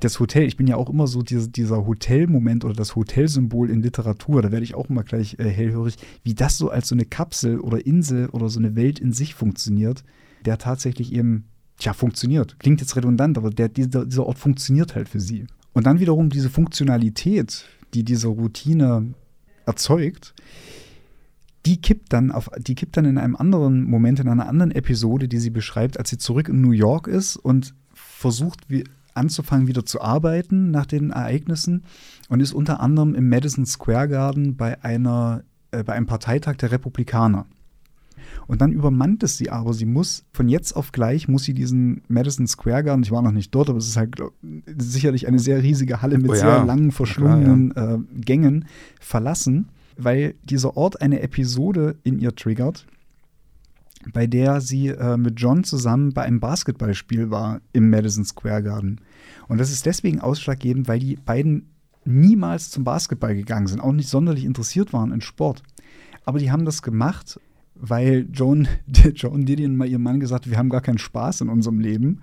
das 0.00 0.20
Hotel, 0.20 0.44
ich 0.44 0.56
bin 0.56 0.66
ja 0.66 0.76
auch 0.76 0.90
immer 0.90 1.06
so 1.06 1.22
diese, 1.22 1.48
dieser 1.48 1.86
Hotelmoment 1.86 2.64
oder 2.64 2.74
das 2.74 2.94
Hotelsymbol 2.94 3.70
in 3.70 3.82
Literatur, 3.82 4.42
da 4.42 4.52
werde 4.52 4.64
ich 4.64 4.74
auch 4.74 4.88
immer 4.88 5.02
gleich 5.02 5.38
äh, 5.38 5.48
hellhörig, 5.48 5.96
wie 6.22 6.34
das 6.34 6.58
so 6.58 6.70
als 6.70 6.88
so 6.88 6.94
eine 6.94 7.04
Kapsel 7.04 7.60
oder 7.60 7.84
Insel 7.84 8.28
oder 8.28 8.48
so 8.48 8.58
eine 8.58 8.76
Welt 8.76 8.98
in 8.98 9.12
sich 9.12 9.34
funktioniert, 9.34 10.04
der 10.44 10.58
tatsächlich 10.58 11.12
eben, 11.12 11.44
tja, 11.78 11.92
funktioniert. 11.92 12.58
Klingt 12.58 12.80
jetzt 12.80 12.96
redundant, 12.96 13.38
aber 13.38 13.50
der, 13.50 13.68
dieser, 13.68 14.04
dieser 14.06 14.26
Ort 14.26 14.38
funktioniert 14.38 14.94
halt 14.94 15.08
für 15.08 15.20
sie. 15.20 15.46
Und 15.72 15.86
dann 15.86 15.98
wiederum 15.98 16.30
diese 16.30 16.50
Funktionalität, 16.50 17.64
die 17.94 18.04
diese 18.04 18.28
Routine 18.28 19.14
erzeugt, 19.66 20.34
die 21.66 21.80
kippt 21.80 22.12
dann 22.12 22.30
auf, 22.30 22.50
die 22.58 22.74
kippt 22.74 22.96
dann 22.96 23.04
in 23.04 23.18
einem 23.18 23.36
anderen 23.36 23.84
Moment, 23.84 24.20
in 24.20 24.28
einer 24.28 24.48
anderen 24.48 24.70
Episode, 24.70 25.28
die 25.28 25.38
sie 25.38 25.50
beschreibt, 25.50 25.98
als 25.98 26.10
sie 26.10 26.18
zurück 26.18 26.48
in 26.48 26.60
New 26.60 26.72
York 26.72 27.06
ist 27.06 27.36
und 27.36 27.74
versucht, 27.94 28.68
wie, 28.68 28.84
anzufangen, 29.14 29.66
wieder 29.66 29.86
zu 29.86 30.00
arbeiten 30.00 30.70
nach 30.70 30.86
den 30.86 31.10
Ereignissen 31.10 31.84
und 32.28 32.40
ist 32.40 32.52
unter 32.52 32.80
anderem 32.80 33.14
im 33.14 33.28
Madison 33.28 33.64
Square 33.64 34.08
Garden 34.08 34.56
bei 34.56 34.82
einer, 34.82 35.42
äh, 35.70 35.82
bei 35.82 35.94
einem 35.94 36.06
Parteitag 36.06 36.56
der 36.56 36.72
Republikaner. 36.72 37.46
Und 38.46 38.60
dann 38.60 38.72
übermannt 38.72 39.22
es 39.22 39.38
sie 39.38 39.50
aber. 39.50 39.72
Sie 39.72 39.86
muss 39.86 40.24
von 40.32 40.48
jetzt 40.48 40.74
auf 40.74 40.92
gleich, 40.92 41.28
muss 41.28 41.44
sie 41.44 41.54
diesen 41.54 42.02
Madison 42.08 42.46
Square 42.46 42.84
Garden, 42.84 43.02
ich 43.02 43.10
war 43.10 43.22
noch 43.22 43.32
nicht 43.32 43.54
dort, 43.54 43.70
aber 43.70 43.78
es 43.78 43.88
ist 43.88 43.96
halt 43.96 44.16
glaub, 44.16 44.34
sicherlich 44.76 45.26
eine 45.26 45.38
sehr 45.38 45.62
riesige 45.62 46.02
Halle 46.02 46.18
mit 46.18 46.30
oh 46.30 46.34
ja. 46.34 46.40
sehr 46.40 46.64
langen, 46.64 46.92
verschlungenen 46.92 47.72
ja, 47.74 47.84
ja. 47.84 47.94
Äh, 47.94 47.98
Gängen, 48.20 48.66
verlassen 49.00 49.68
weil 49.96 50.34
dieser 50.42 50.76
Ort 50.76 51.00
eine 51.00 51.20
Episode 51.20 51.96
in 52.02 52.18
ihr 52.18 52.34
triggert, 52.34 52.86
bei 54.12 54.26
der 54.26 54.60
sie 54.60 54.88
äh, 54.88 55.16
mit 55.16 55.40
John 55.40 55.64
zusammen 55.64 56.12
bei 56.12 56.22
einem 56.22 56.40
Basketballspiel 56.40 57.30
war 57.30 57.60
im 57.72 57.90
Madison 57.90 58.24
Square 58.24 58.62
Garden. 58.62 59.00
Und 59.48 59.58
das 59.58 59.70
ist 59.70 59.86
deswegen 59.86 60.20
ausschlaggebend, 60.20 60.88
weil 60.88 60.98
die 60.98 61.16
beiden 61.16 61.70
niemals 62.04 62.70
zum 62.70 62.84
Basketball 62.84 63.34
gegangen 63.34 63.66
sind, 63.66 63.80
auch 63.80 63.92
nicht 63.92 64.08
sonderlich 64.08 64.44
interessiert 64.44 64.92
waren 64.92 65.12
in 65.12 65.20
Sport. 65.20 65.62
Aber 66.24 66.38
die 66.38 66.50
haben 66.50 66.64
das 66.64 66.82
gemacht, 66.82 67.40
weil 67.74 68.26
Joan, 68.32 68.68
Joan 69.14 69.46
Didion 69.46 69.76
mal 69.76 69.88
ihrem 69.88 70.02
Mann 70.02 70.20
gesagt 70.20 70.44
hat, 70.44 70.50
wir 70.50 70.58
haben 70.58 70.70
gar 70.70 70.82
keinen 70.82 70.98
Spaß 70.98 71.42
in 71.42 71.48
unserem 71.48 71.80
Leben. 71.80 72.20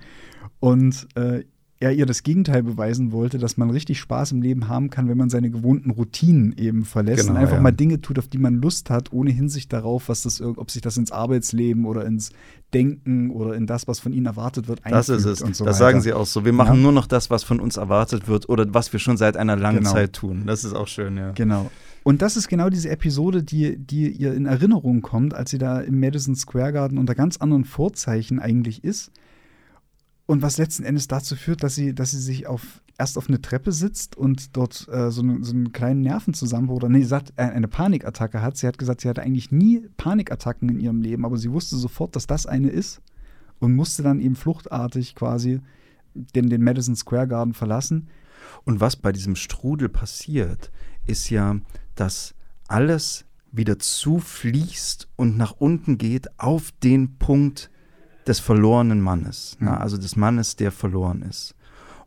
Und 0.59 1.07
äh, 1.15 1.43
er 1.81 1.91
ihr 1.91 2.05
das 2.05 2.21
Gegenteil 2.21 2.61
beweisen 2.61 3.11
wollte, 3.11 3.39
dass 3.39 3.57
man 3.57 3.71
richtig 3.71 3.99
Spaß 3.99 4.33
im 4.33 4.41
Leben 4.43 4.67
haben 4.67 4.91
kann, 4.91 5.09
wenn 5.09 5.17
man 5.17 5.31
seine 5.31 5.49
gewohnten 5.49 5.89
Routinen 5.89 6.53
eben 6.55 6.85
verlässt 6.85 7.23
genau, 7.23 7.31
und 7.31 7.37
einfach 7.37 7.55
ja. 7.55 7.61
mal 7.61 7.71
Dinge 7.71 7.99
tut, 8.01 8.19
auf 8.19 8.27
die 8.27 8.37
man 8.37 8.61
Lust 8.61 8.91
hat, 8.91 9.11
ohne 9.11 9.31
Hinsicht 9.31 9.73
darauf, 9.73 10.07
was 10.07 10.21
das, 10.21 10.41
ob 10.41 10.69
sich 10.69 10.83
das 10.83 10.97
ins 10.97 11.11
Arbeitsleben 11.11 11.85
oder 11.85 12.05
ins 12.05 12.29
Denken 12.71 13.31
oder 13.31 13.55
in 13.55 13.65
das, 13.65 13.87
was 13.87 13.99
von 13.99 14.13
ihnen 14.13 14.27
erwartet 14.27 14.67
wird, 14.67 14.81
Das 14.87 15.09
ist 15.09 15.25
es. 15.25 15.39
So 15.39 15.65
das 15.65 15.79
sagen 15.79 16.01
sie 16.01 16.13
auch 16.13 16.27
so. 16.27 16.45
Wir 16.45 16.53
machen 16.53 16.75
ja. 16.75 16.81
nur 16.81 16.91
noch 16.91 17.07
das, 17.07 17.31
was 17.31 17.43
von 17.43 17.59
uns 17.59 17.77
erwartet 17.77 18.27
wird 18.27 18.47
oder 18.47 18.71
was 18.71 18.93
wir 18.93 18.99
schon 18.99 19.17
seit 19.17 19.35
einer 19.35 19.55
langen 19.55 19.79
genau. 19.79 19.91
Zeit 19.91 20.13
tun. 20.13 20.43
Das 20.45 20.63
ist 20.63 20.75
auch 20.75 20.87
schön, 20.87 21.17
ja. 21.17 21.31
Genau. 21.31 21.71
Und 22.03 22.21
das 22.21 22.37
ist 22.37 22.47
genau 22.47 22.69
diese 22.69 22.89
Episode, 22.89 23.43
die, 23.43 23.77
die 23.77 24.09
ihr 24.11 24.35
in 24.35 24.45
Erinnerung 24.45 25.01
kommt, 25.01 25.33
als 25.33 25.49
sie 25.49 25.57
da 25.57 25.79
im 25.81 25.99
Madison 25.99 26.35
Square 26.35 26.73
Garden 26.73 26.99
unter 26.99 27.15
ganz 27.15 27.37
anderen 27.37 27.65
Vorzeichen 27.65 28.39
eigentlich 28.39 28.83
ist 28.83 29.11
und 30.31 30.41
was 30.41 30.57
letzten 30.57 30.85
Endes 30.85 31.09
dazu 31.09 31.35
führt, 31.35 31.61
dass 31.61 31.75
sie, 31.75 31.93
dass 31.93 32.11
sie 32.11 32.19
sich 32.21 32.47
auf, 32.47 32.81
erst 32.97 33.17
auf 33.17 33.27
eine 33.27 33.41
Treppe 33.41 33.73
sitzt 33.73 34.15
und 34.15 34.55
dort 34.55 34.87
äh, 34.87 35.11
so, 35.11 35.21
eine, 35.23 35.43
so 35.43 35.51
einen 35.51 35.73
kleinen 35.73 35.99
Nervenzusammenbruch 35.99 36.77
oder 36.77 36.87
nee, 36.87 37.03
sagt, 37.03 37.33
äh, 37.35 37.41
eine 37.41 37.67
Panikattacke 37.67 38.41
hat. 38.41 38.55
Sie 38.55 38.65
hat 38.65 38.77
gesagt, 38.77 39.01
sie 39.01 39.09
hatte 39.09 39.23
eigentlich 39.23 39.51
nie 39.51 39.89
Panikattacken 39.97 40.69
in 40.69 40.79
ihrem 40.79 41.01
Leben, 41.01 41.25
aber 41.25 41.35
sie 41.35 41.51
wusste 41.51 41.75
sofort, 41.75 42.15
dass 42.15 42.27
das 42.27 42.45
eine 42.45 42.69
ist 42.69 43.01
und 43.59 43.75
musste 43.75 44.03
dann 44.03 44.21
eben 44.21 44.37
fluchtartig 44.37 45.15
quasi 45.15 45.59
den, 46.13 46.49
den 46.49 46.63
Madison 46.63 46.95
Square 46.95 47.27
Garden 47.27 47.53
verlassen. 47.53 48.07
Und 48.63 48.79
was 48.79 48.95
bei 48.95 49.11
diesem 49.11 49.35
Strudel 49.35 49.89
passiert, 49.89 50.71
ist 51.07 51.29
ja, 51.29 51.57
dass 51.95 52.35
alles 52.69 53.25
wieder 53.51 53.79
zufließt 53.79 55.09
und 55.17 55.35
nach 55.35 55.55
unten 55.59 55.97
geht 55.97 56.39
auf 56.39 56.71
den 56.81 57.17
Punkt, 57.17 57.69
des 58.27 58.39
verlorenen 58.39 59.01
Mannes, 59.01 59.57
mhm. 59.59 59.67
na, 59.67 59.77
also 59.77 59.97
des 59.97 60.15
Mannes, 60.15 60.55
der 60.55 60.71
verloren 60.71 61.21
ist. 61.21 61.55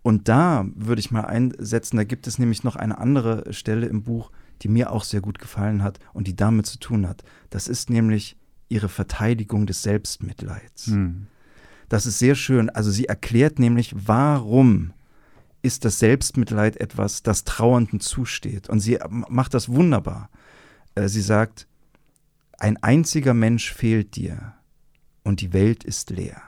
Und 0.02 0.28
da 0.28 0.66
würde 0.74 1.00
ich 1.00 1.10
mal 1.10 1.24
einsetzen, 1.24 1.96
da 1.96 2.04
gibt 2.04 2.26
es 2.26 2.38
nämlich 2.38 2.62
noch 2.62 2.76
eine 2.76 2.98
andere 2.98 3.52
Stelle 3.52 3.86
im 3.86 4.02
Buch, 4.02 4.30
die 4.62 4.68
mir 4.68 4.92
auch 4.92 5.02
sehr 5.02 5.20
gut 5.20 5.38
gefallen 5.38 5.82
hat 5.82 5.98
und 6.12 6.28
die 6.28 6.36
damit 6.36 6.66
zu 6.66 6.78
tun 6.78 7.08
hat. 7.08 7.22
Das 7.50 7.68
ist 7.68 7.90
nämlich 7.90 8.36
ihre 8.68 8.88
Verteidigung 8.88 9.66
des 9.66 9.82
Selbstmitleids. 9.82 10.88
Mhm. 10.88 11.26
Das 11.88 12.06
ist 12.06 12.18
sehr 12.18 12.34
schön. 12.34 12.70
Also 12.70 12.90
sie 12.90 13.06
erklärt 13.06 13.58
nämlich, 13.58 13.94
warum 13.96 14.92
ist 15.62 15.86
das 15.86 15.98
Selbstmitleid 15.98 16.76
etwas, 16.76 17.22
das 17.22 17.44
Trauernden 17.44 17.98
zusteht. 18.00 18.68
Und 18.68 18.80
sie 18.80 18.98
macht 19.08 19.54
das 19.54 19.70
wunderbar. 19.70 20.28
Äh, 20.94 21.08
sie 21.08 21.22
sagt, 21.22 21.66
ein 22.58 22.76
einziger 22.82 23.32
Mensch 23.32 23.72
fehlt 23.72 24.16
dir 24.16 24.54
und 25.24 25.40
die 25.40 25.52
Welt 25.52 25.82
ist 25.82 26.10
leer. 26.10 26.40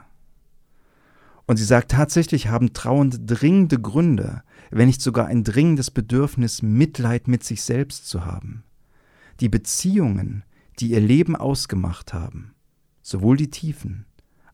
Und 1.45 1.57
sie 1.57 1.63
sagt, 1.63 1.91
tatsächlich 1.91 2.47
haben 2.47 2.73
Trauernde 2.73 3.19
dringende 3.19 3.79
Gründe, 3.79 4.43
wenn 4.69 4.87
nicht 4.87 5.01
sogar 5.01 5.27
ein 5.27 5.43
dringendes 5.43 5.91
Bedürfnis, 5.91 6.61
Mitleid 6.61 7.27
mit 7.27 7.43
sich 7.43 7.63
selbst 7.63 8.07
zu 8.07 8.25
haben. 8.25 8.63
Die 9.39 9.49
Beziehungen, 9.49 10.43
die 10.79 10.91
ihr 10.91 10.99
Leben 10.99 11.35
ausgemacht 11.35 12.13
haben, 12.13 12.53
sowohl 13.01 13.37
die 13.37 13.49
tiefen 13.49 14.05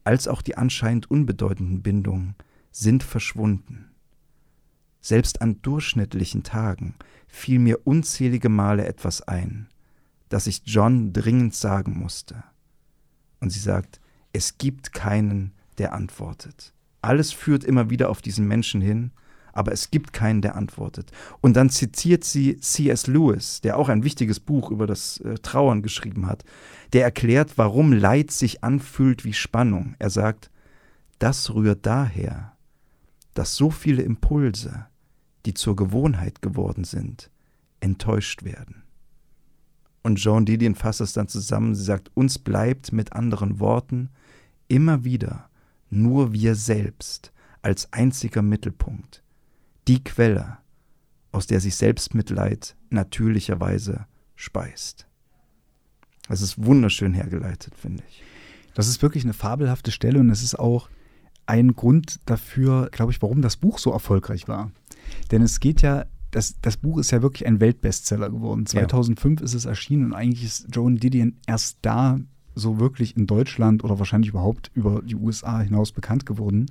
als 0.04 0.28
auch 0.28 0.42
die 0.42 0.58
anscheinend 0.58 1.10
unbedeutenden 1.10 1.82
Bindungen, 1.82 2.36
sind 2.72 3.04
verschwunden. 3.04 3.92
Selbst 5.00 5.42
an 5.42 5.62
durchschnittlichen 5.62 6.44
Tagen 6.44 6.96
fiel 7.28 7.60
mir 7.60 7.86
unzählige 7.86 8.50
Male 8.50 8.86
etwas 8.86 9.22
ein, 9.22 9.68
das 10.30 10.48
ich 10.48 10.64
John 10.66 11.14
dringend 11.14 11.56
sagen 11.56 11.98
musste. 11.98 12.44
Und 13.40 13.50
sie 13.50 13.60
sagt, 13.60 14.00
es 14.34 14.58
gibt 14.58 14.94
keinen, 14.94 15.54
der 15.78 15.94
antwortet. 15.94 16.74
Alles 17.02 17.32
führt 17.32 17.64
immer 17.64 17.90
wieder 17.90 18.10
auf 18.10 18.22
diesen 18.22 18.48
Menschen 18.48 18.82
hin, 18.82 19.12
aber 19.54 19.72
es 19.72 19.92
gibt 19.92 20.14
keinen, 20.14 20.42
der 20.42 20.56
antwortet. 20.56 21.12
Und 21.40 21.56
dann 21.56 21.70
zitiert 21.70 22.24
sie 22.24 22.58
C.S. 22.58 23.08
Lewis, 23.08 23.62
der 23.62 23.78
auch 23.78 23.88
ein 23.88 24.04
wichtiges 24.04 24.40
Buch 24.40 24.72
über 24.72 24.88
das 24.88 25.20
äh, 25.20 25.36
Trauern 25.36 25.84
geschrieben 25.84 26.26
hat, 26.26 26.44
der 26.92 27.04
erklärt, 27.04 27.58
warum 27.58 27.94
Leid 27.94 28.32
sich 28.32 28.64
anfühlt 28.64 29.24
wie 29.24 29.34
Spannung. 29.34 29.96
Er 30.00 30.10
sagt, 30.10 30.50
das 31.20 31.54
rührt 31.54 31.86
daher, 31.86 32.58
dass 33.36 33.56
so 33.56 33.70
viele 33.70 34.02
Impulse, 34.02 34.88
die 35.46 35.54
zur 35.54 35.76
Gewohnheit 35.76 36.42
geworden 36.42 36.84
sind, 36.84 37.30
enttäuscht 37.80 38.44
werden. 38.44 38.84
Und 40.02 40.20
Joan 40.20 40.46
Didion 40.46 40.76
fasst 40.76 41.02
es 41.02 41.14
dann 41.14 41.28
zusammen, 41.28 41.76
sie 41.76 41.84
sagt, 41.84 42.12
uns 42.16 42.40
bleibt 42.40 42.92
mit 42.92 43.14
anderen 43.14 43.60
Worten 43.60 44.10
immer 44.68 45.04
wieder 45.04 45.50
nur 45.90 46.34
wir 46.34 46.56
selbst 46.56 47.32
als 47.62 47.92
einziger 47.94 48.42
Mittelpunkt, 48.42 49.24
die 49.88 50.04
Quelle, 50.04 50.58
aus 51.32 51.48
der 51.48 51.60
sich 51.60 51.76
Selbstmitleid 51.76 52.76
natürlicherweise 52.90 54.06
speist. 54.36 55.08
Das 56.28 56.42
ist 56.42 56.64
wunderschön 56.64 57.14
hergeleitet, 57.14 57.76
finde 57.76 58.04
ich. 58.08 58.24
Das 58.74 58.88
ist 58.88 59.02
wirklich 59.02 59.24
eine 59.24 59.34
fabelhafte 59.34 59.92
Stelle 59.92 60.20
und 60.20 60.30
es 60.30 60.44
ist 60.44 60.58
auch 60.58 60.90
ein 61.46 61.76
Grund 61.76 62.20
dafür, 62.26 62.90
glaube 62.92 63.12
ich, 63.12 63.22
warum 63.22 63.42
das 63.42 63.58
Buch 63.58 63.78
so 63.78 63.92
erfolgreich 63.92 64.48
war. 64.48 64.72
Denn 65.32 65.42
es 65.42 65.60
geht 65.60 65.82
ja, 65.82 66.06
das, 66.32 66.56
das 66.62 66.78
Buch 66.78 66.98
ist 66.98 67.12
ja 67.12 67.22
wirklich 67.22 67.46
ein 67.46 67.60
Weltbestseller 67.60 68.30
geworden. 68.30 68.66
2005 68.66 69.40
ja. 69.40 69.46
ist 69.46 69.54
es 69.54 69.66
erschienen 69.66 70.06
und 70.06 70.14
eigentlich 70.14 70.46
ist 70.46 70.68
Joan 70.72 70.96
Didion 70.96 71.38
erst 71.46 71.80
da 71.82 72.20
so 72.56 72.80
wirklich 72.80 73.16
in 73.18 73.28
Deutschland 73.28 73.84
oder 73.84 74.00
wahrscheinlich 74.00 74.30
überhaupt 74.30 74.72
über 74.74 75.02
die 75.02 75.16
USA 75.16 75.60
hinaus 75.62 75.92
bekannt 75.92 76.26
geworden. 76.26 76.68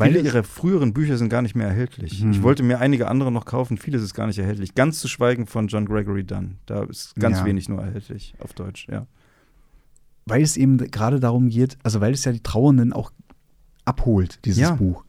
Viele 0.00 0.20
ihrer 0.20 0.42
früheren 0.42 0.92
Bücher 0.94 1.18
sind 1.18 1.28
gar 1.28 1.42
nicht 1.42 1.54
mehr 1.54 1.68
erhältlich. 1.68 2.20
Hm. 2.22 2.32
Ich 2.32 2.42
wollte 2.42 2.62
mir 2.62 2.80
einige 2.80 3.08
andere 3.08 3.30
noch 3.30 3.44
kaufen, 3.44 3.76
vieles 3.78 4.02
ist 4.02 4.14
gar 4.14 4.26
nicht 4.26 4.38
erhältlich. 4.38 4.74
Ganz 4.74 4.98
zu 4.98 5.06
schweigen 5.06 5.46
von 5.46 5.68
John 5.68 5.84
Gregory 5.84 6.24
Dunn. 6.24 6.56
Da 6.66 6.84
ist 6.84 7.14
ganz 7.16 7.38
Ja. 7.40 7.44
wenig 7.44 7.68
nur 7.68 7.80
erhältlich 7.80 8.34
auf 8.40 8.52
Deutsch, 8.54 8.88
ja. 8.90 9.06
weil 10.24 10.42
es 10.42 10.56
eben 10.56 10.78
gerade 10.78 11.20
darum 11.20 11.48
geht, 11.50 11.78
also 11.82 12.00
weil 12.00 12.12
es 12.14 12.24
ja 12.24 12.32
die 12.32 12.42
Trauernden 12.42 12.92
auch 12.92 13.12
abholt, 13.84 14.38
dieses 14.44 14.60
Ja. 14.62 14.74
Buch. 14.74 15.04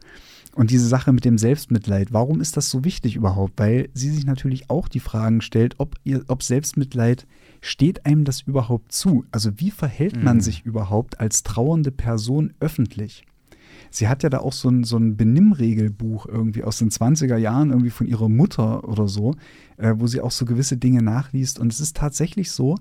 Und 0.55 0.69
diese 0.69 0.87
Sache 0.87 1.11
mit 1.13 1.25
dem 1.25 1.37
Selbstmitleid, 1.39 2.13
warum 2.13 2.39
ist 2.41 2.57
das 2.57 2.69
so 2.69 2.83
wichtig 2.83 3.15
überhaupt? 3.15 3.53
Weil 3.57 3.89
sie 3.95 4.11
sich 4.11 4.25
natürlich 4.25 4.69
auch 4.69 4.87
die 4.87 4.99
Fragen 4.99 5.41
stellt, 5.41 5.75
ob, 5.79 5.95
ihr, 6.03 6.23
ob 6.27 6.43
Selbstmitleid, 6.43 7.25
steht 7.65 8.05
einem 8.05 8.25
das 8.25 8.41
überhaupt 8.41 8.91
zu? 8.91 9.23
Also 9.31 9.51
wie 9.55 9.71
verhält 9.71 10.21
man 10.21 10.37
Mhm. 10.37 10.41
sich 10.41 10.65
überhaupt 10.65 11.19
als 11.21 11.43
trauernde 11.43 11.91
Person 11.91 12.53
öffentlich? 12.59 13.25
Sie 13.89 14.07
hat 14.07 14.21
ja 14.23 14.29
da 14.29 14.39
auch 14.39 14.53
so 14.53 14.69
ein, 14.69 14.83
so 14.83 14.97
ein 14.97 15.15
Benimmregelbuch 15.15 16.25
irgendwie 16.25 16.63
aus 16.63 16.79
den 16.79 16.89
20er 16.89 17.37
Jahren, 17.37 17.69
irgendwie 17.69 17.89
von 17.89 18.07
ihrer 18.07 18.27
Mutter 18.27 18.87
oder 18.87 19.07
so, 19.07 19.35
äh, 19.77 19.93
wo 19.97 20.07
sie 20.07 20.19
auch 20.19 20.31
so 20.31 20.45
gewisse 20.45 20.77
Dinge 20.77 21.01
nachliest. 21.01 21.57
Und 21.59 21.71
es 21.71 21.79
ist 21.79 21.95
tatsächlich 21.95 22.51
so, 22.51 22.75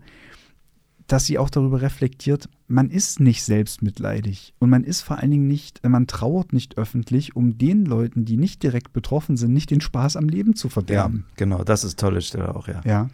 dass 1.13 1.27
sie 1.27 1.39
auch 1.39 1.51
darüber 1.51 1.83
reflektiert, 1.83 2.49
man 2.69 2.89
ist 2.89 3.21
nicht 3.21 3.45
selbstmitleidig 3.45 4.55
und 4.59 4.71
man 4.71 4.83
ist 4.83 5.03
vor 5.03 5.19
allen 5.19 5.31
Dingen 5.31 5.47
nicht, 5.47 5.87
man 5.87 6.07
trauert 6.07 6.55
nicht 6.55 6.79
öffentlich, 6.79 7.37
um 7.37 7.59
den 7.59 7.85
Leuten, 7.85 8.25
die 8.25 8.39
nicht 8.39 8.63
direkt 8.63 8.95
betroffen 8.95 9.37
sind, 9.37 9.53
nicht 9.53 9.71
den 9.71 9.83
Spaß 9.83 10.17
am 10.17 10.27
Leben 10.27 10.57
zu 10.57 10.71
verderben. 10.71 11.27
genau, 11.37 11.65
das 11.65 11.85
ist 11.85 12.01
tolle 12.01 12.23
Stelle 12.23 12.57
auch, 12.57 12.67
ja. 12.67 12.81
Ja. 12.87 13.11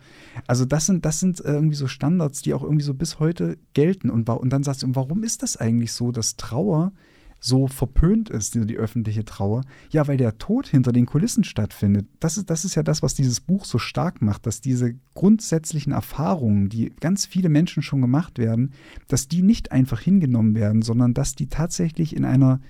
Also 0.47 0.65
das 0.65 0.87
sind, 0.87 1.05
das 1.05 1.19
sind 1.19 1.41
irgendwie 1.41 1.75
so 1.75 1.89
Standards, 1.89 2.41
die 2.43 2.55
auch 2.55 2.63
irgendwie 2.63 2.85
so 2.85 2.95
bis 2.95 3.19
heute 3.19 3.59
gelten. 3.75 4.11
Und, 4.11 4.29
und 4.29 4.51
dann 4.51 4.63
sagst 4.63 4.85
du, 4.85 4.87
warum 4.93 5.25
ist 5.25 5.43
das 5.43 5.57
eigentlich 5.57 5.93
so, 5.93 6.13
dass 6.13 6.37
Trauer 6.37 6.93
so 7.41 7.67
verpönt 7.67 8.31
ist, 8.31 8.55
die, 8.55 8.67
die 8.67 8.77
öffentliche 8.77 9.25
Trauer? 9.25 9.63
Ja, 9.91 10.07
weil 10.09 10.17
der 10.17 10.39
Tod 10.39 10.67
hinter 10.67 10.93
den 10.93 11.07
Kulissen 11.07 11.45
stattfindet. 11.45 12.07
Das 12.21 12.37
ist, 12.37 12.51
das 12.51 12.65
ist 12.65 12.75
ja 12.75 12.83
das, 12.83 13.03
was 13.03 13.15
dieses 13.15 13.41
Buch 13.41 13.65
so 13.65 13.79
stark 13.79 14.23
macht, 14.23 14.47
dass 14.47 14.61
diese 14.61 14.95
grundsätzlichen 15.15 15.93
Erfahrungen, 15.93 16.69
die 16.69 16.93
ganz 17.01 17.27
viele 17.27 17.49
Menschen 17.49 17.83
schon 17.83 18.01
gemacht 18.01 18.39
werden, 18.39 18.73
dass 19.09 19.29
die 19.29 19.43
nicht 19.43 19.73
einfach 19.73 20.01
hingenommen 20.01 20.55
werden, 20.55 20.83
sondern 20.83 21.15
dass 21.15 21.35
die 21.35 21.49
tatsächlich 21.49 22.17
in 22.17 22.25
einer 22.25 22.61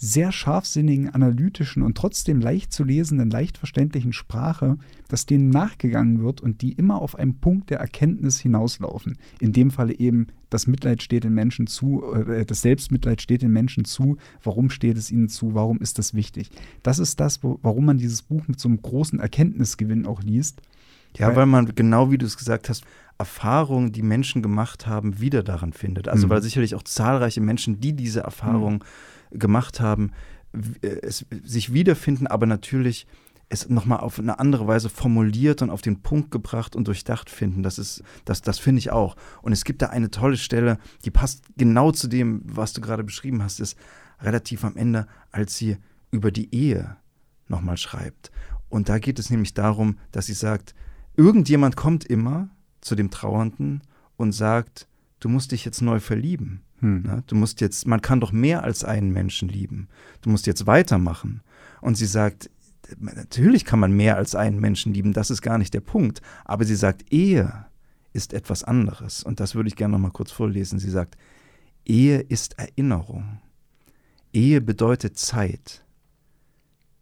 sehr 0.00 0.30
scharfsinnigen, 0.30 1.10
analytischen 1.10 1.82
und 1.82 1.96
trotzdem 1.98 2.40
leicht 2.40 2.72
zu 2.72 2.84
lesenden, 2.84 3.30
leicht 3.30 3.58
verständlichen 3.58 4.12
Sprache, 4.12 4.78
dass 5.08 5.26
denen 5.26 5.50
nachgegangen 5.50 6.22
wird 6.22 6.40
und 6.40 6.62
die 6.62 6.72
immer 6.72 7.02
auf 7.02 7.16
einen 7.18 7.34
Punkt 7.40 7.70
der 7.70 7.80
Erkenntnis 7.80 8.38
hinauslaufen. 8.38 9.18
In 9.40 9.52
dem 9.52 9.72
Falle 9.72 9.98
eben, 9.98 10.28
das 10.50 10.68
Mitleid 10.68 11.02
steht 11.02 11.24
den 11.24 11.34
Menschen 11.34 11.66
zu, 11.66 12.04
äh, 12.14 12.46
das 12.46 12.62
Selbstmitleid 12.62 13.20
steht 13.20 13.42
den 13.42 13.52
Menschen 13.52 13.84
zu. 13.84 14.18
Warum 14.44 14.70
steht 14.70 14.96
es 14.96 15.10
ihnen 15.10 15.28
zu? 15.28 15.54
Warum 15.54 15.78
ist 15.80 15.98
das 15.98 16.14
wichtig? 16.14 16.50
Das 16.84 17.00
ist 17.00 17.18
das, 17.18 17.42
wo, 17.42 17.58
warum 17.62 17.84
man 17.84 17.98
dieses 17.98 18.22
Buch 18.22 18.46
mit 18.46 18.60
so 18.60 18.68
einem 18.68 18.80
großen 18.80 19.18
Erkenntnisgewinn 19.18 20.06
auch 20.06 20.22
liest. 20.22 20.62
Ja, 21.16 21.28
Weil- 21.28 21.36
weil 21.36 21.46
man 21.46 21.74
genau 21.74 22.12
wie 22.12 22.18
du 22.18 22.26
es 22.26 22.36
gesagt 22.36 22.68
hast, 22.68 22.84
Erfahrungen, 23.18 23.90
die 23.90 24.02
Menschen 24.02 24.42
gemacht 24.42 24.86
haben, 24.86 25.18
wieder 25.20 25.42
daran 25.42 25.72
findet. 25.72 26.06
Also 26.06 26.26
Mhm. 26.26 26.30
weil 26.30 26.42
sicherlich 26.42 26.76
auch 26.76 26.84
zahlreiche 26.84 27.40
Menschen, 27.40 27.80
die 27.80 27.92
diese 27.94 28.20
Erfahrung 28.20 28.84
gemacht 29.30 29.80
haben, 29.80 30.12
äh, 30.82 30.88
es, 31.02 31.26
sich 31.44 31.72
wiederfinden, 31.72 32.26
aber 32.26 32.46
natürlich 32.46 33.06
es 33.50 33.68
nochmal 33.68 34.00
auf 34.00 34.18
eine 34.18 34.38
andere 34.38 34.66
Weise 34.66 34.90
formuliert 34.90 35.62
und 35.62 35.70
auf 35.70 35.80
den 35.80 36.02
Punkt 36.02 36.30
gebracht 36.30 36.76
und 36.76 36.86
durchdacht 36.86 37.30
finden. 37.30 37.62
Das 37.62 37.78
ist, 37.78 38.02
das, 38.24 38.42
das 38.42 38.58
finde 38.58 38.80
ich 38.80 38.90
auch. 38.90 39.16
Und 39.40 39.52
es 39.52 39.64
gibt 39.64 39.80
da 39.80 39.86
eine 39.86 40.10
tolle 40.10 40.36
Stelle, 40.36 40.78
die 41.04 41.10
passt 41.10 41.44
genau 41.56 41.90
zu 41.90 42.08
dem, 42.08 42.42
was 42.44 42.74
du 42.74 42.80
gerade 42.80 43.04
beschrieben 43.04 43.42
hast, 43.42 43.60
ist 43.60 43.78
relativ 44.20 44.64
am 44.64 44.76
Ende, 44.76 45.06
als 45.32 45.56
sie 45.56 45.78
über 46.10 46.30
die 46.30 46.54
Ehe 46.54 46.96
nochmal 47.46 47.78
schreibt. 47.78 48.30
Und 48.68 48.90
da 48.90 48.98
geht 48.98 49.18
es 49.18 49.30
nämlich 49.30 49.54
darum, 49.54 49.98
dass 50.12 50.26
sie 50.26 50.34
sagt, 50.34 50.74
irgendjemand 51.16 51.76
kommt 51.76 52.04
immer 52.04 52.50
zu 52.82 52.94
dem 52.94 53.10
Trauernden 53.10 53.82
und 54.16 54.32
sagt, 54.32 54.88
du 55.20 55.28
musst 55.30 55.52
dich 55.52 55.64
jetzt 55.64 55.80
neu 55.80 56.00
verlieben. 56.00 56.62
Hm. 56.80 57.02
Ne? 57.02 57.22
Du 57.26 57.34
musst 57.34 57.60
jetzt, 57.60 57.86
man 57.86 58.00
kann 58.00 58.20
doch 58.20 58.32
mehr 58.32 58.62
als 58.62 58.84
einen 58.84 59.12
Menschen 59.12 59.48
lieben. 59.48 59.88
Du 60.22 60.30
musst 60.30 60.46
jetzt 60.46 60.66
weitermachen. 60.66 61.42
Und 61.80 61.96
sie 61.96 62.06
sagt, 62.06 62.50
natürlich 62.98 63.64
kann 63.64 63.78
man 63.78 63.92
mehr 63.92 64.16
als 64.16 64.34
einen 64.34 64.60
Menschen 64.60 64.94
lieben, 64.94 65.12
das 65.12 65.30
ist 65.30 65.42
gar 65.42 65.58
nicht 65.58 65.74
der 65.74 65.80
Punkt. 65.80 66.22
Aber 66.44 66.64
sie 66.64 66.76
sagt, 66.76 67.12
Ehe 67.12 67.66
ist 68.12 68.32
etwas 68.32 68.64
anderes. 68.64 69.22
Und 69.22 69.40
das 69.40 69.54
würde 69.54 69.68
ich 69.68 69.76
gerne 69.76 69.92
noch 69.92 70.00
mal 70.00 70.10
kurz 70.10 70.30
vorlesen. 70.30 70.78
Sie 70.78 70.90
sagt, 70.90 71.16
Ehe 71.84 72.20
ist 72.20 72.58
Erinnerung. 72.58 73.40
Ehe 74.32 74.60
bedeutet 74.60 75.18
Zeit. 75.18 75.84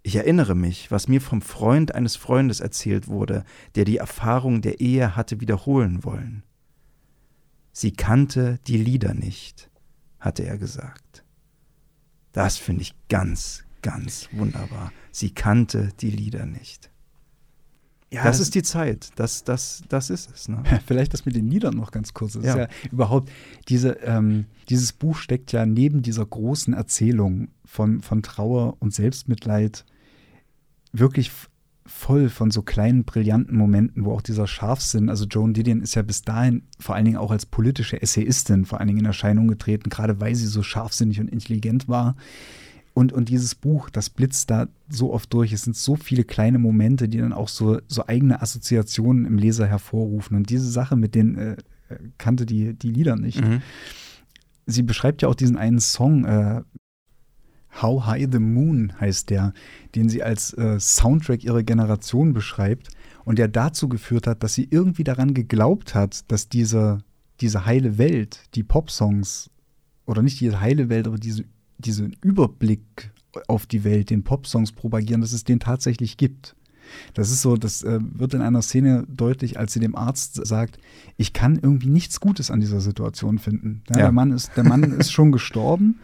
Ich 0.03 0.14
erinnere 0.14 0.55
mich, 0.55 0.93
was 0.93 1.09
mir 1.09 1.20
vom 1.20 1.43
Freund 1.43 1.95
eines 1.95 2.14
Freundes 2.14 2.61
erzählt 2.61 3.09
wurde, 3.09 3.45
der 3.74 3.85
die 3.85 3.97
Erfahrung 3.97 4.62
der 4.62 4.81
Ehe 4.81 5.16
hatte 5.16 5.41
wiederholen 5.41 6.05
wollen. 6.05 6.45
Sie 7.79 7.91
kannte 7.91 8.59
die 8.68 8.79
Lieder 8.79 9.12
nicht, 9.12 9.68
hatte 10.18 10.47
er 10.47 10.57
gesagt. 10.57 11.24
Das 12.33 12.57
finde 12.57 12.81
ich 12.81 12.95
ganz, 13.11 13.64
ganz 13.83 14.31
wunderbar. 14.33 14.93
Sie 15.12 15.29
kannte 15.29 15.91
die 16.01 16.11
Lieder 16.11 16.47
nicht. 16.47 16.91
Ja, 18.11 18.24
das 18.24 18.41
ist 18.41 18.55
die 18.55 18.62
Zeit. 18.62 19.11
Das, 19.16 19.45
das, 19.45 19.85
das 19.91 20.09
ist 20.09 20.31
es. 20.35 20.49
Ne? 20.49 20.62
Vielleicht 20.87 21.12
das 21.12 21.27
mit 21.27 21.37
den 21.37 21.51
Liedern 21.51 21.77
noch 21.77 21.91
ganz 21.91 22.14
kurz. 22.14 22.33
Das 22.33 22.45
Ja. 22.47 22.53
ist 22.53 22.57
ja 22.57 22.91
überhaupt, 22.91 23.31
diese, 23.68 23.91
ähm, 24.05 24.47
dieses 24.70 24.95
Buch 24.95 25.18
steckt 25.18 25.53
ja 25.53 25.66
neben 25.66 26.01
dieser 26.01 26.24
großen 26.24 26.72
Erzählung 26.72 27.49
von, 27.66 28.01
von 28.01 28.22
Trauer 28.22 28.79
und 28.81 28.95
Selbstmitleid 28.95 29.85
wirklich 30.93 31.31
voll 31.87 32.28
von 32.28 32.51
so 32.51 32.62
kleinen, 32.62 33.05
brillanten 33.05 33.57
Momenten, 33.57 34.05
wo 34.05 34.12
auch 34.12 34.22
dieser 34.22 34.47
Scharfsinn, 34.47 35.09
also 35.09 35.26
Joan 35.26 35.55
Didion 35.55 35.80
ist 35.80 35.95
ja 35.95 36.03
bis 36.03 36.22
dahin 36.22 36.62
vor 36.78 36.95
allen 36.95 37.05
Dingen 37.05 37.16
auch 37.16 37.30
als 37.30 37.47
politische 37.47 38.01
Essayistin 38.01 38.64
vor 38.64 38.78
allen 38.78 38.89
Dingen 38.89 39.01
in 39.01 39.07
Erscheinung 39.07 39.49
getreten, 39.49 39.91
gerade 39.91 40.20
weil 40.20 40.34
sie 40.34 40.47
so 40.47 40.62
scharfsinnig 40.62 41.20
und 41.20 41.28
intelligent 41.28 41.89
war. 41.89 42.16
Und, 42.95 43.12
und 43.12 43.28
dieses 43.28 43.55
Buch, 43.55 43.91
das 43.91 44.09
blitzt 44.09 44.51
da 44.51 44.68
so 44.89 45.12
oft 45.12 45.32
durch. 45.34 45.53
Es 45.53 45.64
sind 45.64 45.76
so 45.76 45.97
viele 45.97 46.24
kleine 46.24 46.59
Momente, 46.59 47.11
die 47.11 47.18
dann 47.18 47.34
auch 47.34 47.49
so, 47.49 47.78
so 47.89 48.07
eigene 48.07 48.41
Assoziationen 48.41 49.26
im 49.26 49.37
Leser 49.37 49.66
hervorrufen. 49.66 50.34
Und 50.34 50.49
diese 50.49 50.70
Sache 50.70 50.97
mit 50.97 51.14
den, 51.14 51.37
äh, 51.37 51.57
kannte 52.16 52.47
die, 52.47 52.72
die 52.72 52.91
Lieder 52.91 53.16
nicht. 53.16 53.43
Mhm. 53.43 53.61
Sie 54.64 54.82
beschreibt 54.82 55.20
ja 55.20 55.28
auch 55.28 55.34
diesen 55.34 55.59
einen 55.59 55.78
Song, 55.78 56.24
äh, 56.24 56.62
How 57.83 58.07
High 58.07 58.29
the 58.31 58.39
Moon 58.39 58.93
heißt 59.01 59.31
der, 59.31 59.53
den 59.95 60.09
sie 60.09 60.22
als 60.22 60.53
äh, 60.55 60.79
Soundtrack 60.81 61.45
ihrer 61.45 61.62
Generation 61.62 62.33
beschreibt 62.33 62.89
und 63.24 63.39
der 63.39 63.49
dazu 63.49 63.89
geführt 63.89 64.27
hat, 64.27 64.43
dass 64.43 64.55
sie 64.55 64.68
irgendwie 64.70 65.05
daran 65.05 65.35
geglaubt 65.35 65.95
hat, 65.95 66.31
dass 66.31 66.49
diese, 66.49 66.99
diese 67.41 67.66
heile 67.66 67.99
Welt, 67.99 68.41
die 68.55 68.62
Popsongs, 68.62 69.51
oder 70.07 70.22
nicht 70.22 70.41
diese 70.41 70.61
heile 70.61 70.89
Welt, 70.89 71.07
aber 71.07 71.18
diese, 71.18 71.45
diesen 71.79 72.16
Überblick 72.22 73.12
auf 73.49 73.66
die 73.66 73.85
Welt, 73.85 74.11
den 74.11 74.22
Popsongs 74.22 74.72
propagieren, 74.72 75.20
dass 75.20 75.33
es 75.33 75.45
den 75.45 75.61
tatsächlich 75.61 76.16
gibt. 76.16 76.55
Das 77.14 77.31
ist 77.31 77.43
so, 77.43 77.57
das 77.57 77.83
äh, 77.83 77.99
wird 78.01 78.35
in 78.35 78.43
einer 78.43 78.62
Szene 78.62 79.05
deutlich, 79.09 79.59
als 79.59 79.72
sie 79.72 79.81
dem 79.81 79.97
Arzt 79.97 80.47
sagt, 80.47 80.79
ich 81.16 81.33
kann 81.33 81.59
irgendwie 81.61 81.89
nichts 81.89 82.20
Gutes 82.20 82.51
an 82.51 82.61
dieser 82.61 82.81
Situation 82.81 83.39
finden. 83.39 83.83
Ja, 83.91 83.97
Ja. 83.97 84.03
Der 84.05 84.12
Mann 84.12 84.31
ist, 84.31 84.53
der 84.57 84.64
Mann 84.64 84.83
ist 84.99 85.12
schon 85.12 85.33
gestorben 85.33 85.99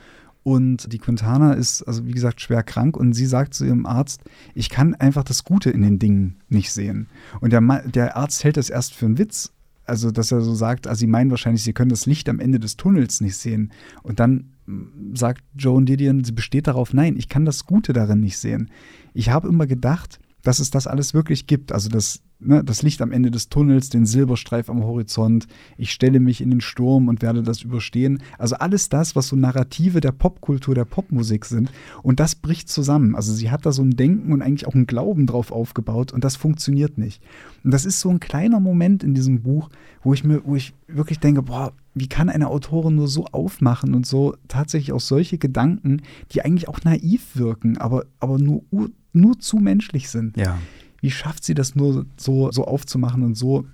und 0.45 0.93
die 0.93 0.99
Quintana 0.99 1.53
ist, 1.53 1.83
also 1.83 2.07
wie 2.07 2.13
gesagt, 2.13 2.41
schwer 2.41 2.63
krank 2.63 2.97
und 2.97 3.13
sie 3.13 3.27
sagt 3.27 3.55
zu 3.55 3.65
ihrem 3.65 3.87
Arzt, 3.87 4.23
ich 4.55 4.71
kann 4.71 4.95
einfach 4.95 5.23
das 5.23 5.45
Gute 5.45 5.71
in 5.71 5.83
den 5.83 5.99
Dingen 5.99 6.37
nicht 6.49 6.73
sehen. 6.73 7.09
Und 7.41 7.53
der, 7.53 7.61
der 7.87 8.17
Arzt 8.17 8.43
hält 8.43 8.57
das 8.57 8.71
erst 8.71 8.95
für 8.95 9.07
einen 9.07 9.19
Witz, 9.19 9.53
also 9.85 10.11
dass 10.11 10.33
er 10.33 10.41
so 10.41 10.55
sagt, 10.55 10.87
also 10.87 11.01
sie 11.01 11.07
meinen 11.07 11.31
wahrscheinlich, 11.31 11.63
sie 11.63 11.73
können 11.73 11.91
das 11.91 12.07
Licht 12.07 12.29
am 12.29 12.41
Ende 12.41 12.59
des 12.59 12.77
Tunnels 12.77 13.21
nicht 13.21 13.37
sehen. 13.37 13.73
Und 14.03 14.21
dann 14.21 14.53
mm, 14.67 15.15
sagt 15.15 15.43
Joan 15.57 15.87
Didion, 15.87 16.25
sie 16.25 16.33
besteht 16.33 16.67
darauf, 16.67 16.93
nein, 16.93 17.17
ich 17.17 17.29
kann 17.29 17.45
das 17.45 17.67
Gute 17.67 17.93
darin 17.93 18.21
nicht 18.21 18.39
sehen. 18.39 18.71
Ich 19.15 19.31
habe 19.31 19.49
immer 19.49 19.67
gedacht, 19.67 20.19
dass 20.43 20.59
es 20.59 20.71
das 20.71 20.87
alles 20.87 21.15
wirklich 21.15 21.47
gibt. 21.47 21.73
Also 21.73 21.89
das, 21.89 22.21
ne, 22.41 22.63
das 22.65 22.83
Licht 22.83 23.01
am 23.01 23.13
Ende 23.13 23.31
des 23.31 23.49
Tunnels, 23.49 23.89
den 23.89 24.07
Silberstreif 24.07 24.69
am 24.69 24.83
Horizont, 24.83 25.47
ich 25.77 25.93
stelle 25.93 26.21
mich 26.21 26.41
in 26.41 26.51
den 26.51 26.61
Sturm 26.61 27.09
und 27.09 27.23
werde 27.23 27.43
das 27.43 27.63
überstehen. 27.63 28.23
Also 28.39 28.57
alles 28.57 28.89
das, 28.89 29.17
was 29.17 29.29
so 29.29 29.37
Narrative 29.37 30.01
der 30.01 30.13
Popkultur, 30.13 30.75
der 30.75 30.85
Popmusik 30.85 31.45
sind. 31.45 31.71
Und 32.03 32.21
das 32.21 32.35
bricht 32.35 32.69
zusammen. 32.69 33.15
Also 33.15 33.33
sie 33.33 33.51
hat 33.51 33.65
da 33.65 33.73
so 33.73 33.83
ein 33.83 33.93
Denken 33.97 34.33
und 34.33 34.43
eigentlich 34.43 34.67
auch 34.67 34.75
einen 34.75 34.87
Glauben 34.87 35.27
drauf 35.27 35.53
aufgebaut 35.53 36.13
und 36.13 36.25
das 36.25 36.37
funktioniert 36.37 36.99
nicht. 36.99 37.23
Und 37.65 37.73
das 37.73 37.85
ist 37.85 38.01
so 38.01 38.11
ein 38.11 38.21
kleiner 38.21 38.61
Moment 38.61 39.05
in 39.05 39.15
diesem 39.15 39.43
Buch, 39.43 39.71
wo 40.03 40.13
ich 40.13 40.25
mir, 40.25 40.43
wo 40.45 40.57
ich 40.57 40.75
wirklich 40.89 41.21
denke, 41.21 41.43
boah, 41.43 41.73
wie 41.95 42.09
kann 42.09 42.29
eine 42.29 42.49
Autorin 42.49 42.97
nur 42.97 43.09
so 43.09 43.27
aufmachen 43.27 43.95
und 43.95 44.07
so 44.07 44.35
tatsächlich 44.49 44.93
auch 44.93 45.01
solche 45.01 45.39
Gedanken, 45.39 46.03
die 46.33 46.43
eigentlich 46.43 46.69
auch 46.69 46.81
naiv 46.85 47.37
wirken, 47.37 47.77
aber, 47.77 48.07
aber 48.19 48.39
nur, 48.39 48.63
nur 49.13 49.39
zu 49.39 49.57
menschlich 49.57 50.09
sind. 50.09 50.37
Ja. 50.37 50.59
Wie 51.01 51.11
schafft 51.11 51.45
sie 51.45 51.55
das 51.55 51.75
nur 51.75 52.07
so, 52.17 52.51
so 52.53 52.65
aufzumachen 52.65 53.23
und 53.23 53.35
so 53.35 53.67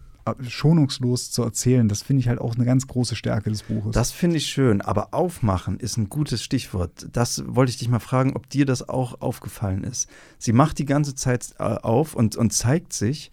schonungslos 0.47 1.31
zu 1.31 1.43
erzählen. 1.43 1.89
Das 1.89 2.03
finde 2.03 2.21
ich 2.21 2.29
halt 2.29 2.41
auch 2.41 2.55
eine 2.55 2.65
ganz 2.65 2.87
große 2.87 3.17
Stärke 3.17 3.51
des 3.51 3.63
Buches. 3.63 3.93
Das 3.93 4.11
finde 4.11 4.37
ich 4.37 4.47
schön, 4.47 4.81
aber 4.81 5.15
aufmachen 5.15 5.79
ist 5.79 5.97
ein 5.97 6.09
gutes 6.09 6.43
Stichwort. 6.43 7.09
Das 7.13 7.43
wollte 7.47 7.71
ich 7.71 7.79
dich 7.79 7.89
mal 7.89 7.99
fragen, 7.99 8.35
ob 8.35 8.49
dir 8.49 8.67
das 8.67 8.89
auch 8.89 9.21
aufgefallen 9.21 9.85
ist. 9.85 10.09
Sie 10.39 10.53
macht 10.53 10.79
die 10.79 10.85
ganze 10.85 11.15
Zeit 11.15 11.55
äh, 11.59 11.63
auf 11.63 12.15
und, 12.15 12.37
und 12.37 12.53
zeigt 12.53 12.93
sich, 12.93 13.31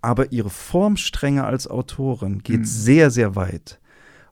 aber 0.00 0.32
ihre 0.32 0.50
Formstränge 0.50 1.44
als 1.44 1.68
Autorin 1.68 2.42
geht 2.42 2.60
mhm. 2.60 2.64
sehr, 2.64 3.10
sehr 3.10 3.36
weit. 3.36 3.80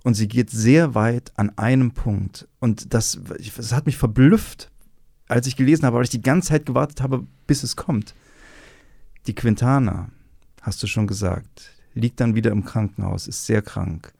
Und 0.05 0.15
sie 0.15 0.27
geht 0.27 0.51
sehr 0.51 0.97
weit 0.97 1.33
an 1.37 1.57
einem 1.57 1.93
Punkt. 1.93 2.49
Und 2.59 2.93
das, 2.93 3.21
das 3.57 3.73
hat 3.73 3.87
mich 3.87 3.97
verblüfft, 3.97 4.72
als 5.29 5.47
ich 5.47 5.57
gelesen 5.57 5.87
habe, 5.87 5.97
weil 5.97 6.05
ich 6.05 6.11
die 6.11 6.23
ganze 6.23 6.49
Zeit 6.49 6.67
gewartet 6.67 7.01
habe, 7.01 7.27
bis 7.47 7.63
es 7.63 7.77
kommt. 7.77 8.15
Die 9.27 9.35
Quintana, 9.35 10.11
hast 10.61 10.83
du 10.83 10.87
schon 10.87 11.07
gesagt, 11.07 11.71
liegt 11.95 12.21
dann 12.21 12.35
wieder 12.35 12.51
im 12.51 12.65
Krankenhaus, 12.65 13.29
ist 13.29 13.47
sehr 13.47 13.63
krank. 13.63 14.13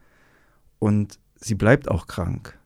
Und 0.79 1.19
sie 1.35 1.55
bleibt 1.55 1.89
auch 1.89 2.07
krank. 2.07 2.57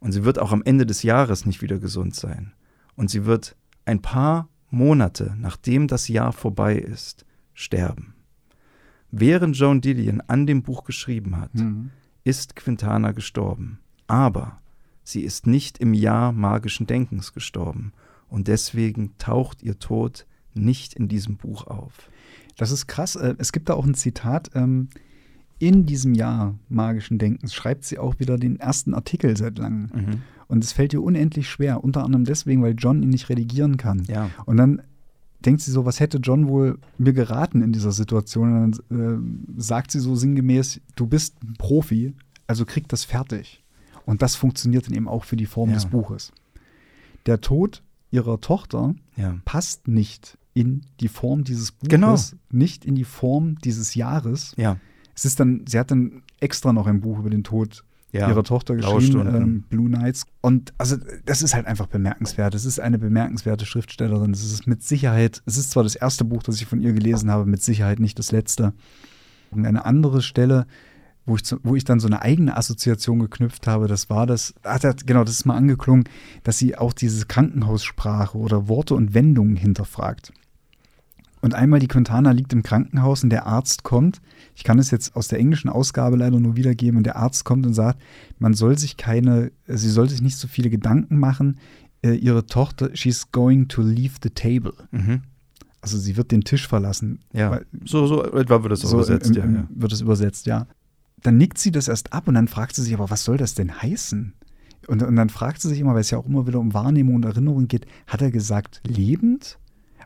Und 0.00 0.12
sie 0.12 0.24
wird 0.24 0.38
auch 0.38 0.52
am 0.52 0.62
Ende 0.64 0.86
des 0.86 1.02
Jahres 1.02 1.46
nicht 1.46 1.62
wieder 1.62 1.78
gesund 1.78 2.14
sein. 2.14 2.52
Und 2.96 3.10
sie 3.10 3.24
wird 3.24 3.56
ein 3.84 4.02
paar 4.02 4.48
Monate, 4.70 5.34
nachdem 5.38 5.88
das 5.88 6.08
Jahr 6.08 6.32
vorbei 6.32 6.76
ist, 6.76 7.24
sterben. 7.54 8.14
Während 9.10 9.56
Joan 9.56 9.80
Didion 9.80 10.20
an 10.22 10.46
dem 10.46 10.62
Buch 10.62 10.84
geschrieben 10.84 11.40
hat, 11.40 11.54
mhm. 11.54 11.90
ist 12.24 12.56
Quintana 12.56 13.12
gestorben. 13.12 13.78
Aber 14.06 14.60
sie 15.04 15.22
ist 15.22 15.46
nicht 15.46 15.78
im 15.78 15.94
Jahr 15.94 16.32
magischen 16.32 16.86
Denkens 16.86 17.32
gestorben. 17.32 17.92
Und 18.28 18.48
deswegen 18.48 19.12
taucht 19.18 19.62
ihr 19.62 19.78
Tod 19.78 20.26
nicht 20.54 20.94
in 20.94 21.08
diesem 21.08 21.36
Buch 21.36 21.66
auf. 21.66 22.10
Das 22.56 22.70
ist 22.70 22.86
krass. 22.86 23.16
Äh, 23.16 23.34
es 23.38 23.52
gibt 23.52 23.68
da 23.68 23.74
auch 23.74 23.86
ein 23.86 23.94
Zitat. 23.94 24.50
Ähm, 24.54 24.88
in 25.58 25.86
diesem 25.86 26.14
Jahr 26.14 26.58
magischen 26.68 27.18
Denkens 27.18 27.54
schreibt 27.54 27.84
sie 27.84 27.98
auch 27.98 28.18
wieder 28.18 28.38
den 28.38 28.58
ersten 28.58 28.94
Artikel 28.94 29.36
seit 29.36 29.58
langem. 29.58 29.90
Mhm. 29.94 30.22
Und 30.48 30.64
es 30.64 30.72
fällt 30.72 30.92
ihr 30.92 31.02
unendlich 31.02 31.48
schwer, 31.48 31.82
unter 31.82 32.04
anderem 32.04 32.24
deswegen, 32.24 32.62
weil 32.62 32.74
John 32.76 33.02
ihn 33.02 33.10
nicht 33.10 33.28
redigieren 33.28 33.76
kann. 33.76 34.02
Ja. 34.08 34.30
Und 34.44 34.56
dann 34.56 34.82
denkt 35.44 35.62
sie 35.62 35.70
so, 35.70 35.84
was 35.84 36.00
hätte 36.00 36.18
John 36.18 36.48
wohl 36.48 36.78
mir 36.98 37.12
geraten 37.12 37.62
in 37.62 37.72
dieser 37.72 37.92
Situation? 37.92 38.64
Und 38.64 38.82
dann 38.88 39.54
äh, 39.56 39.60
sagt 39.60 39.90
sie 39.90 40.00
so 40.00 40.14
sinngemäß, 40.14 40.80
du 40.96 41.06
bist 41.06 41.36
ein 41.42 41.54
Profi, 41.54 42.14
also 42.46 42.64
krieg 42.64 42.88
das 42.88 43.04
fertig. 43.04 43.63
Und 44.04 44.22
das 44.22 44.36
funktioniert 44.36 44.86
dann 44.86 44.94
eben 44.94 45.08
auch 45.08 45.24
für 45.24 45.36
die 45.36 45.46
Form 45.46 45.70
ja. 45.70 45.74
des 45.76 45.86
Buches. 45.86 46.32
Der 47.26 47.40
Tod 47.40 47.82
ihrer 48.10 48.40
Tochter 48.40 48.94
ja. 49.16 49.38
passt 49.44 49.88
nicht 49.88 50.38
in 50.52 50.82
die 51.00 51.08
Form 51.08 51.44
dieses 51.44 51.72
Buches, 51.72 51.88
genau. 51.88 52.16
nicht 52.50 52.84
in 52.84 52.94
die 52.94 53.04
Form 53.04 53.58
dieses 53.58 53.94
Jahres. 53.94 54.54
Ja. 54.56 54.76
Es 55.14 55.24
ist 55.24 55.40
dann, 55.40 55.64
sie 55.66 55.78
hat 55.78 55.90
dann 55.90 56.22
extra 56.40 56.72
noch 56.72 56.86
ein 56.86 57.00
Buch 57.00 57.18
über 57.18 57.30
den 57.30 57.44
Tod 57.44 57.84
ja. 58.12 58.28
ihrer 58.28 58.44
Tochter 58.44 58.76
geschrieben, 58.76 59.34
ähm, 59.34 59.64
Blue 59.68 59.88
Knights. 59.88 60.26
Und 60.40 60.72
also 60.78 60.96
das 61.24 61.42
ist 61.42 61.54
halt 61.54 61.66
einfach 61.66 61.88
bemerkenswert. 61.88 62.54
Es 62.54 62.64
ist 62.64 62.78
eine 62.78 62.98
bemerkenswerte 62.98 63.66
Schriftstellerin. 63.66 64.30
Es 64.30 64.44
ist 64.44 64.66
mit 64.66 64.82
Sicherheit, 64.82 65.42
es 65.46 65.56
ist 65.56 65.72
zwar 65.72 65.82
das 65.82 65.96
erste 65.96 66.24
Buch, 66.24 66.42
das 66.42 66.56
ich 66.56 66.66
von 66.66 66.80
ihr 66.80 66.92
gelesen 66.92 67.30
habe, 67.30 67.46
mit 67.46 67.62
Sicherheit 67.62 67.98
nicht 67.98 68.18
das 68.18 68.30
letzte. 68.30 68.72
Und 69.50 69.66
eine 69.66 69.84
andere 69.84 70.22
Stelle, 70.22 70.66
wo 71.26 71.36
ich, 71.36 71.42
wo 71.62 71.74
ich 71.74 71.84
dann 71.84 72.00
so 72.00 72.06
eine 72.06 72.22
eigene 72.22 72.56
Assoziation 72.56 73.18
geknüpft 73.18 73.66
habe, 73.66 73.88
das 73.88 74.10
war 74.10 74.26
das, 74.26 74.54
genau, 75.06 75.24
das 75.24 75.34
ist 75.34 75.46
mal 75.46 75.56
angeklungen, 75.56 76.04
dass 76.42 76.58
sie 76.58 76.76
auch 76.76 76.92
diese 76.92 77.26
Krankenhaussprache 77.26 78.36
oder 78.36 78.68
Worte 78.68 78.94
und 78.94 79.14
Wendungen 79.14 79.56
hinterfragt. 79.56 80.32
Und 81.44 81.54
einmal 81.54 81.78
die 81.78 81.88
Quintana 81.88 82.30
liegt 82.30 82.54
im 82.54 82.62
Krankenhaus 82.62 83.22
und 83.22 83.28
der 83.28 83.46
Arzt 83.46 83.82
kommt. 83.82 84.22
Ich 84.54 84.64
kann 84.64 84.78
es 84.78 84.90
jetzt 84.90 85.14
aus 85.14 85.28
der 85.28 85.38
englischen 85.38 85.68
Ausgabe 85.68 86.16
leider 86.16 86.40
nur 86.40 86.56
wiedergeben. 86.56 86.96
Und 86.96 87.04
der 87.04 87.16
Arzt 87.16 87.44
kommt 87.44 87.66
und 87.66 87.74
sagt, 87.74 88.00
man 88.38 88.54
soll 88.54 88.78
sich 88.78 88.96
keine, 88.96 89.52
sie 89.66 89.90
soll 89.90 90.08
sich 90.08 90.22
nicht 90.22 90.38
so 90.38 90.48
viele 90.48 90.70
Gedanken 90.70 91.18
machen. 91.18 91.60
Äh, 92.02 92.14
ihre 92.14 92.46
Tochter, 92.46 92.96
she's 92.96 93.30
going 93.30 93.68
to 93.68 93.82
leave 93.82 94.14
the 94.22 94.30
table. 94.30 94.72
Mhm. 94.90 95.20
Also 95.82 95.98
sie 95.98 96.16
wird 96.16 96.32
den 96.32 96.44
Tisch 96.44 96.66
verlassen. 96.66 97.18
Ja, 97.34 97.50
weil, 97.50 97.66
so, 97.84 98.06
so 98.06 98.24
etwa 98.24 98.62
wird 98.62 98.72
es 98.72 98.80
so 98.80 98.96
übersetzt. 98.96 99.36
Im, 99.36 99.42
im, 99.42 99.54
ja, 99.54 99.68
Wird 99.68 99.92
es 99.92 100.00
übersetzt, 100.00 100.46
ja. 100.46 100.66
Dann 101.24 101.38
nickt 101.38 101.58
sie 101.58 101.72
das 101.72 101.88
erst 101.88 102.12
ab 102.12 102.28
und 102.28 102.34
dann 102.34 102.48
fragt 102.48 102.76
sie 102.76 102.82
sich, 102.82 102.94
aber 102.94 103.10
was 103.10 103.24
soll 103.24 103.38
das 103.38 103.54
denn 103.54 103.82
heißen? 103.82 104.34
Und, 104.86 105.02
und 105.02 105.16
dann 105.16 105.30
fragt 105.30 105.62
sie 105.62 105.70
sich 105.70 105.80
immer, 105.80 105.94
weil 105.94 106.02
es 106.02 106.10
ja 106.10 106.18
auch 106.18 106.26
immer 106.26 106.46
wieder 106.46 106.60
um 106.60 106.74
Wahrnehmung 106.74 107.14
und 107.16 107.24
Erinnerung 107.24 107.66
geht, 107.66 107.86
hat 108.06 108.20
er 108.20 108.30
gesagt 108.30 108.82
lebend? 108.86 109.58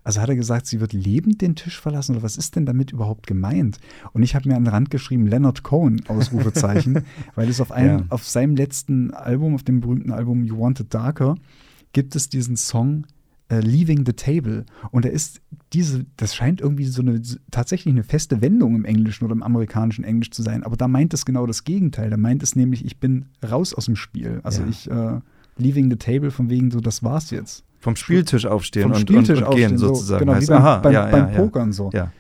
Also 0.05 0.21
hat 0.21 0.29
er 0.29 0.37
gesagt, 0.37 0.67
sie 0.67 0.79
wird 0.79 0.93
lebend 0.93 1.43
den 1.43 1.57
Tisch 1.57 1.81
verlassen 1.81 2.13
oder 2.13 2.23
was 2.23 2.37
ist 2.37 2.55
denn 2.55 2.67
damit 2.67 2.93
überhaupt 2.93 3.27
gemeint? 3.27 3.79
Und 4.13 4.23
ich 4.23 4.37
habe 4.37 4.49
mir 4.49 4.55
an 4.55 4.63
den 4.63 4.73
Rand 4.73 4.91
geschrieben, 4.91 5.27
Leonard 5.27 5.65
Cohen, 5.65 6.03
Ausrufezeichen, 6.07 7.05
weil 7.35 7.49
es 7.49 7.61
auf, 7.61 7.73
einem, 7.73 7.99
ja. 7.99 8.05
auf 8.11 8.27
seinem 8.27 8.55
letzten 8.55 9.13
Album, 9.13 9.57
auf 9.57 9.65
dem 9.65 9.81
berühmten 9.81 10.13
Album 10.13 10.45
You 10.45 10.61
Want 10.61 10.79
It 10.79 10.95
Darker, 10.95 11.35
gibt 11.93 12.15
es 12.15 12.29
diesen 12.29 12.57
Song 12.57 13.07
uh, 13.53 13.57
Leaving 13.57 14.05
the 14.07 14.13
Table. 14.13 14.65
Und 14.91 15.05
er 15.05 15.13
ist 15.13 15.41
diese, 15.73 16.07
das 16.17 16.35
scheint 16.35 16.61
irgendwie 16.61 16.85
so 16.85 17.03
eine 17.03 17.21
tatsächlich 17.51 17.93
eine 17.93 18.05
feste 18.05 18.41
Wendung 18.41 18.75
im 18.75 18.85
Englischen 18.85 19.25
oder 19.25 19.33
im 19.33 19.43
amerikanischen 19.43 20.05
Englisch 20.05 20.31
zu 20.31 20.43
sein. 20.43 20.63
Aber 20.63 20.77
da 20.77 20.89
meint 20.89 21.15
es 21.15 21.25
genau 21.25 21.47
das 21.47 21.65
Gegenteil. 21.65 22.11
Da 22.11 22.17
meint 22.17 22.43
es 22.43 22.57
nämlich, 22.57 22.85
ich 22.85 22.99
bin 22.99 23.27
raus 23.49 23.75
aus 23.75 23.87
dem 23.87 23.97
Spiel. 23.97 24.41
Also 24.43 24.63
ja. 24.63 24.69
ich 24.69 24.91
uh, 24.91 25.21
Leaving 25.57 25.91
the 25.91 25.97
Table 25.97 26.31
von 26.31 26.51
wegen 26.51 26.71
so, 26.71 26.81
das 26.81 27.03
war's 27.03 27.31
jetzt. 27.31 27.65
Vom 27.81 27.97
Spieltisch 27.97 28.47
aufstehen 28.47 28.85
Vom 28.85 28.93
und, 28.93 29.01
Spieltisch 29.01 29.39
und, 29.39 29.45
und 29.45 29.49
aufstehen, 29.49 29.69
gehen 29.69 29.79
sozusagen. 29.79 30.21
genau, 30.21 30.35
heißt, 30.35 30.49
wie 30.49 30.53
beim, 30.53 30.63
aha, 30.63 30.77
beim, 30.79 30.93
ja, 30.93 31.07
beim 31.07 31.33
ja, 31.33 31.37
Pokern 31.37 31.73
so. 31.73 31.91
Ja. 31.93 32.13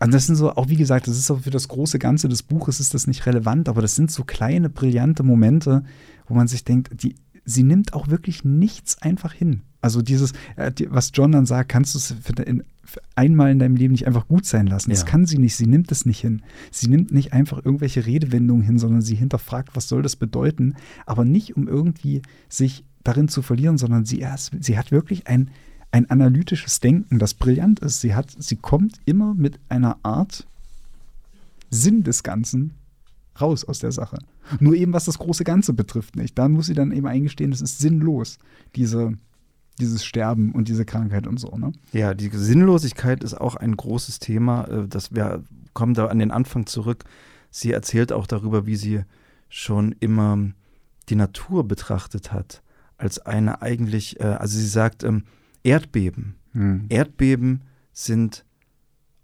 Also 0.00 0.12
das 0.12 0.26
sind 0.26 0.36
so, 0.36 0.50
auch 0.56 0.68
wie 0.68 0.76
gesagt, 0.76 1.06
das 1.06 1.18
ist 1.18 1.30
auch 1.30 1.40
für 1.40 1.50
das 1.50 1.68
große 1.68 1.98
Ganze 1.98 2.28
des 2.28 2.42
Buches 2.42 2.80
ist 2.80 2.94
das 2.94 3.06
nicht 3.06 3.26
relevant, 3.26 3.68
aber 3.68 3.82
das 3.82 3.94
sind 3.96 4.10
so 4.10 4.24
kleine, 4.24 4.70
brillante 4.70 5.22
Momente, 5.22 5.84
wo 6.26 6.34
man 6.34 6.48
sich 6.48 6.64
denkt, 6.64 7.02
die, 7.02 7.16
sie 7.44 7.62
nimmt 7.62 7.92
auch 7.92 8.08
wirklich 8.08 8.42
nichts 8.42 9.00
einfach 9.02 9.34
hin. 9.34 9.62
Also 9.80 10.02
dieses, 10.02 10.32
äh, 10.56 10.72
was 10.88 11.10
John 11.14 11.32
dann 11.32 11.46
sagt, 11.46 11.70
kannst 11.70 11.94
du 11.94 11.98
es 11.98 12.14
einmal 13.14 13.50
in 13.50 13.58
deinem 13.58 13.76
Leben 13.76 13.92
nicht 13.92 14.06
einfach 14.06 14.28
gut 14.28 14.44
sein 14.44 14.66
lassen. 14.66 14.90
Das 14.90 15.06
kann 15.06 15.26
sie 15.26 15.38
nicht, 15.38 15.56
sie 15.56 15.66
nimmt 15.66 15.92
es 15.92 16.06
nicht 16.06 16.20
hin. 16.20 16.42
Sie 16.70 16.88
nimmt 16.88 17.12
nicht 17.12 17.32
einfach 17.32 17.64
irgendwelche 17.64 18.06
Redewendungen 18.06 18.64
hin, 18.64 18.78
sondern 18.78 19.02
sie 19.02 19.14
hinterfragt, 19.14 19.70
was 19.74 19.88
soll 19.88 20.02
das 20.02 20.16
bedeuten, 20.16 20.74
aber 21.06 21.24
nicht 21.24 21.56
um 21.56 21.68
irgendwie 21.68 22.22
sich 22.48 22.84
darin 23.04 23.28
zu 23.28 23.42
verlieren, 23.42 23.78
sondern 23.78 24.04
sie, 24.04 24.26
sie 24.60 24.78
hat 24.78 24.90
wirklich 24.90 25.26
ein, 25.26 25.50
ein 25.90 26.10
analytisches 26.10 26.80
Denken, 26.80 27.18
das 27.18 27.34
brillant 27.34 27.80
ist. 27.80 28.00
Sie, 28.00 28.14
hat, 28.14 28.30
sie 28.38 28.56
kommt 28.56 29.00
immer 29.06 29.34
mit 29.34 29.58
einer 29.68 29.98
Art 30.02 30.46
Sinn 31.70 32.02
des 32.02 32.22
Ganzen 32.22 32.74
raus 33.40 33.64
aus 33.64 33.78
der 33.78 33.92
Sache. 33.92 34.18
Nur 34.58 34.74
eben, 34.74 34.92
was 34.92 35.04
das 35.04 35.18
große 35.18 35.44
Ganze 35.44 35.72
betrifft, 35.72 36.16
nicht. 36.16 36.36
Da 36.36 36.48
muss 36.48 36.66
sie 36.66 36.74
dann 36.74 36.92
eben 36.92 37.06
eingestehen, 37.06 37.52
es 37.52 37.60
ist 37.60 37.78
sinnlos, 37.78 38.38
diese, 38.74 39.14
dieses 39.80 40.04
Sterben 40.04 40.52
und 40.52 40.68
diese 40.68 40.84
Krankheit 40.84 41.26
und 41.26 41.38
so. 41.38 41.56
Ne? 41.56 41.72
Ja, 41.92 42.14
die 42.14 42.28
Sinnlosigkeit 42.28 43.24
ist 43.24 43.34
auch 43.34 43.56
ein 43.56 43.76
großes 43.76 44.18
Thema. 44.18 44.64
Äh, 44.64 44.88
das 44.88 45.14
wir 45.14 45.42
kommen 45.72 45.94
da 45.94 46.06
an 46.06 46.18
den 46.18 46.30
Anfang 46.30 46.66
zurück. 46.66 47.04
Sie 47.50 47.72
erzählt 47.72 48.12
auch 48.12 48.26
darüber, 48.26 48.66
wie 48.66 48.76
sie 48.76 49.02
schon 49.48 49.92
immer 50.00 50.38
die 51.08 51.16
Natur 51.16 51.66
betrachtet 51.66 52.32
hat 52.32 52.62
als 53.00 53.18
eine 53.18 53.62
eigentlich, 53.62 54.20
äh, 54.20 54.24
also 54.24 54.58
sie 54.58 54.66
sagt, 54.66 55.04
ähm, 55.04 55.24
Erdbeben. 55.62 56.36
Hm. 56.52 56.86
Erdbeben 56.88 57.62
sind, 57.92 58.44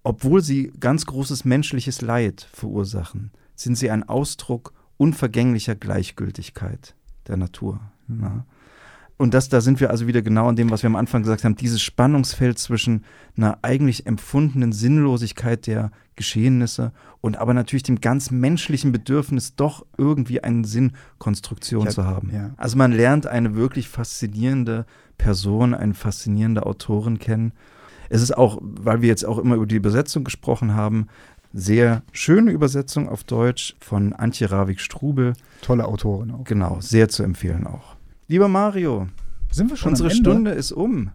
obwohl 0.02 0.42
sie 0.42 0.72
ganz 0.80 1.07
großes 1.07 1.44
menschliches 1.44 2.00
Leid 2.00 2.48
verursachen, 2.52 3.30
sind 3.54 3.76
sie 3.76 3.90
ein 3.90 4.02
Ausdruck 4.09 4.72
unvergänglicher 4.96 5.74
Gleichgültigkeit 5.74 6.94
der 7.26 7.36
Natur. 7.36 7.80
Hm. 8.09 8.42
Und 9.18 9.32
das, 9.32 9.48
da 9.48 9.62
sind 9.62 9.80
wir 9.80 9.90
also 9.90 10.06
wieder 10.06 10.20
genau 10.20 10.48
an 10.48 10.56
dem, 10.56 10.70
was 10.70 10.82
wir 10.82 10.88
am 10.88 10.96
Anfang 10.96 11.22
gesagt 11.22 11.44
haben, 11.44 11.56
dieses 11.56 11.80
Spannungsfeld 11.80 12.58
zwischen 12.58 13.04
einer 13.36 13.58
eigentlich 13.62 14.06
empfundenen 14.06 14.72
Sinnlosigkeit 14.72 15.66
der 15.66 15.90
Geschehnisse 16.16 16.92
und 17.22 17.38
aber 17.38 17.54
natürlich 17.54 17.82
dem 17.82 18.00
ganz 18.00 18.30
menschlichen 18.30 18.92
Bedürfnis, 18.92 19.54
doch 19.54 19.86
irgendwie 19.96 20.42
eine 20.42 20.66
Sinnkonstruktion 20.66 21.86
hab, 21.86 21.92
zu 21.92 22.04
haben. 22.04 22.30
Ja. 22.32 22.50
Also 22.58 22.76
man 22.76 22.92
lernt 22.92 23.26
eine 23.26 23.54
wirklich 23.54 23.88
faszinierende 23.88 24.84
Person, 25.16 25.72
eine 25.72 25.94
faszinierende 25.94 26.66
Autorin 26.66 27.18
kennen. 27.18 27.52
Es 28.08 28.22
ist 28.22 28.36
auch, 28.36 28.58
weil 28.60 29.00
wir 29.00 29.08
jetzt 29.08 29.24
auch 29.24 29.38
immer 29.38 29.56
über 29.56 29.66
die 29.66 29.76
Übersetzung 29.76 30.24
gesprochen 30.24 30.74
haben, 30.74 31.08
sehr 31.52 32.02
schöne 32.12 32.50
Übersetzung 32.50 33.08
auf 33.08 33.24
Deutsch 33.24 33.76
von 33.80 34.12
Antje 34.12 34.50
Ravik-Strubel. 34.50 35.32
Tolle 35.62 35.86
Autorin 35.86 36.30
auch. 36.30 36.44
Genau, 36.44 36.80
sehr 36.80 37.08
zu 37.08 37.22
empfehlen 37.22 37.66
auch. 37.66 37.95
Lieber 38.29 38.49
Mario, 38.49 39.07
sind 39.53 39.70
wir 39.70 39.77
schon 39.77 39.91
unsere 39.91 40.11
Stunde 40.11 40.51
ist 40.51 40.72
um. 40.72 41.12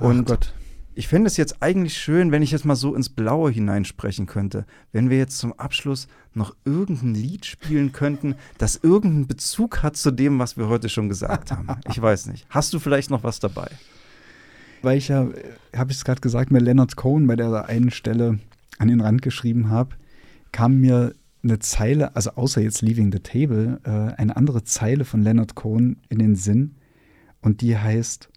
Und 0.00 0.22
Ach 0.22 0.36
Gott. 0.36 0.54
ich 0.94 1.06
fände 1.06 1.28
es 1.28 1.36
jetzt 1.36 1.62
eigentlich 1.62 1.96
schön, 1.96 2.32
wenn 2.32 2.42
ich 2.42 2.50
jetzt 2.50 2.64
mal 2.64 2.74
so 2.74 2.96
ins 2.96 3.08
Blaue 3.08 3.52
hineinsprechen 3.52 4.26
könnte. 4.26 4.66
Wenn 4.90 5.10
wir 5.10 5.18
jetzt 5.18 5.38
zum 5.38 5.52
Abschluss 5.52 6.08
noch 6.32 6.56
irgendein 6.64 7.14
Lied 7.14 7.46
spielen 7.46 7.92
könnten, 7.92 8.34
das 8.58 8.74
irgendeinen 8.74 9.28
Bezug 9.28 9.84
hat 9.84 9.96
zu 9.96 10.10
dem, 10.10 10.40
was 10.40 10.56
wir 10.56 10.68
heute 10.68 10.88
schon 10.88 11.08
gesagt 11.08 11.52
haben. 11.52 11.68
Ich 11.88 12.02
weiß 12.02 12.26
nicht. 12.26 12.46
Hast 12.50 12.72
du 12.72 12.80
vielleicht 12.80 13.10
noch 13.10 13.22
was 13.22 13.38
dabei? 13.38 13.70
Weil 14.82 14.98
ich 14.98 15.08
ja, 15.08 15.28
habe 15.74 15.92
ich 15.92 15.98
es 15.98 16.04
gerade 16.04 16.20
gesagt, 16.20 16.50
mir 16.50 16.58
Leonard 16.58 16.96
Cohen 16.96 17.28
bei 17.28 17.36
der 17.36 17.66
einen 17.66 17.92
Stelle 17.92 18.40
an 18.78 18.88
den 18.88 19.00
Rand 19.00 19.22
geschrieben 19.22 19.70
habe. 19.70 19.94
kam 20.50 20.80
mir 20.80 21.14
eine 21.44 21.58
Zeile, 21.58 22.16
also 22.16 22.30
außer 22.32 22.60
jetzt 22.60 22.82
Leaving 22.82 23.12
the 23.12 23.20
Table, 23.20 23.80
äh, 23.84 24.20
eine 24.20 24.36
andere 24.36 24.64
Zeile 24.64 25.04
von 25.04 25.22
Leonard 25.22 25.54
Cohen 25.54 26.00
in 26.08 26.18
den 26.18 26.34
Sinn 26.34 26.76
und 27.40 27.60
die 27.60 27.76
heißt 27.76 28.28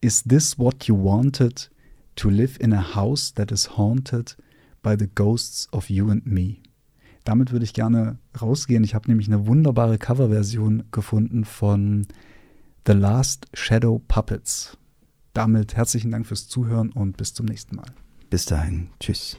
Is 0.00 0.24
this 0.24 0.58
what 0.58 0.84
you 0.84 0.96
wanted? 0.96 1.70
To 2.16 2.30
live 2.30 2.58
in 2.60 2.72
a 2.72 2.94
house 2.94 3.34
that 3.34 3.52
is 3.52 3.76
haunted 3.76 4.38
by 4.82 4.94
the 4.98 5.08
ghosts 5.14 5.70
of 5.72 5.90
you 5.90 6.08
and 6.08 6.26
me. 6.26 6.56
Damit 7.24 7.52
würde 7.52 7.64
ich 7.64 7.74
gerne 7.74 8.18
rausgehen. 8.40 8.84
Ich 8.84 8.94
habe 8.94 9.08
nämlich 9.08 9.26
eine 9.26 9.46
wunderbare 9.46 9.98
Coverversion 9.98 10.84
gefunden 10.92 11.44
von 11.44 12.06
The 12.86 12.92
Last 12.92 13.48
Shadow 13.52 14.00
Puppets. 14.08 14.78
Damit 15.34 15.76
herzlichen 15.76 16.12
Dank 16.12 16.26
fürs 16.26 16.48
Zuhören 16.48 16.90
und 16.92 17.16
bis 17.16 17.34
zum 17.34 17.46
nächsten 17.46 17.76
Mal. 17.76 17.92
Bis 18.30 18.46
dahin. 18.46 18.88
Tschüss. 19.00 19.36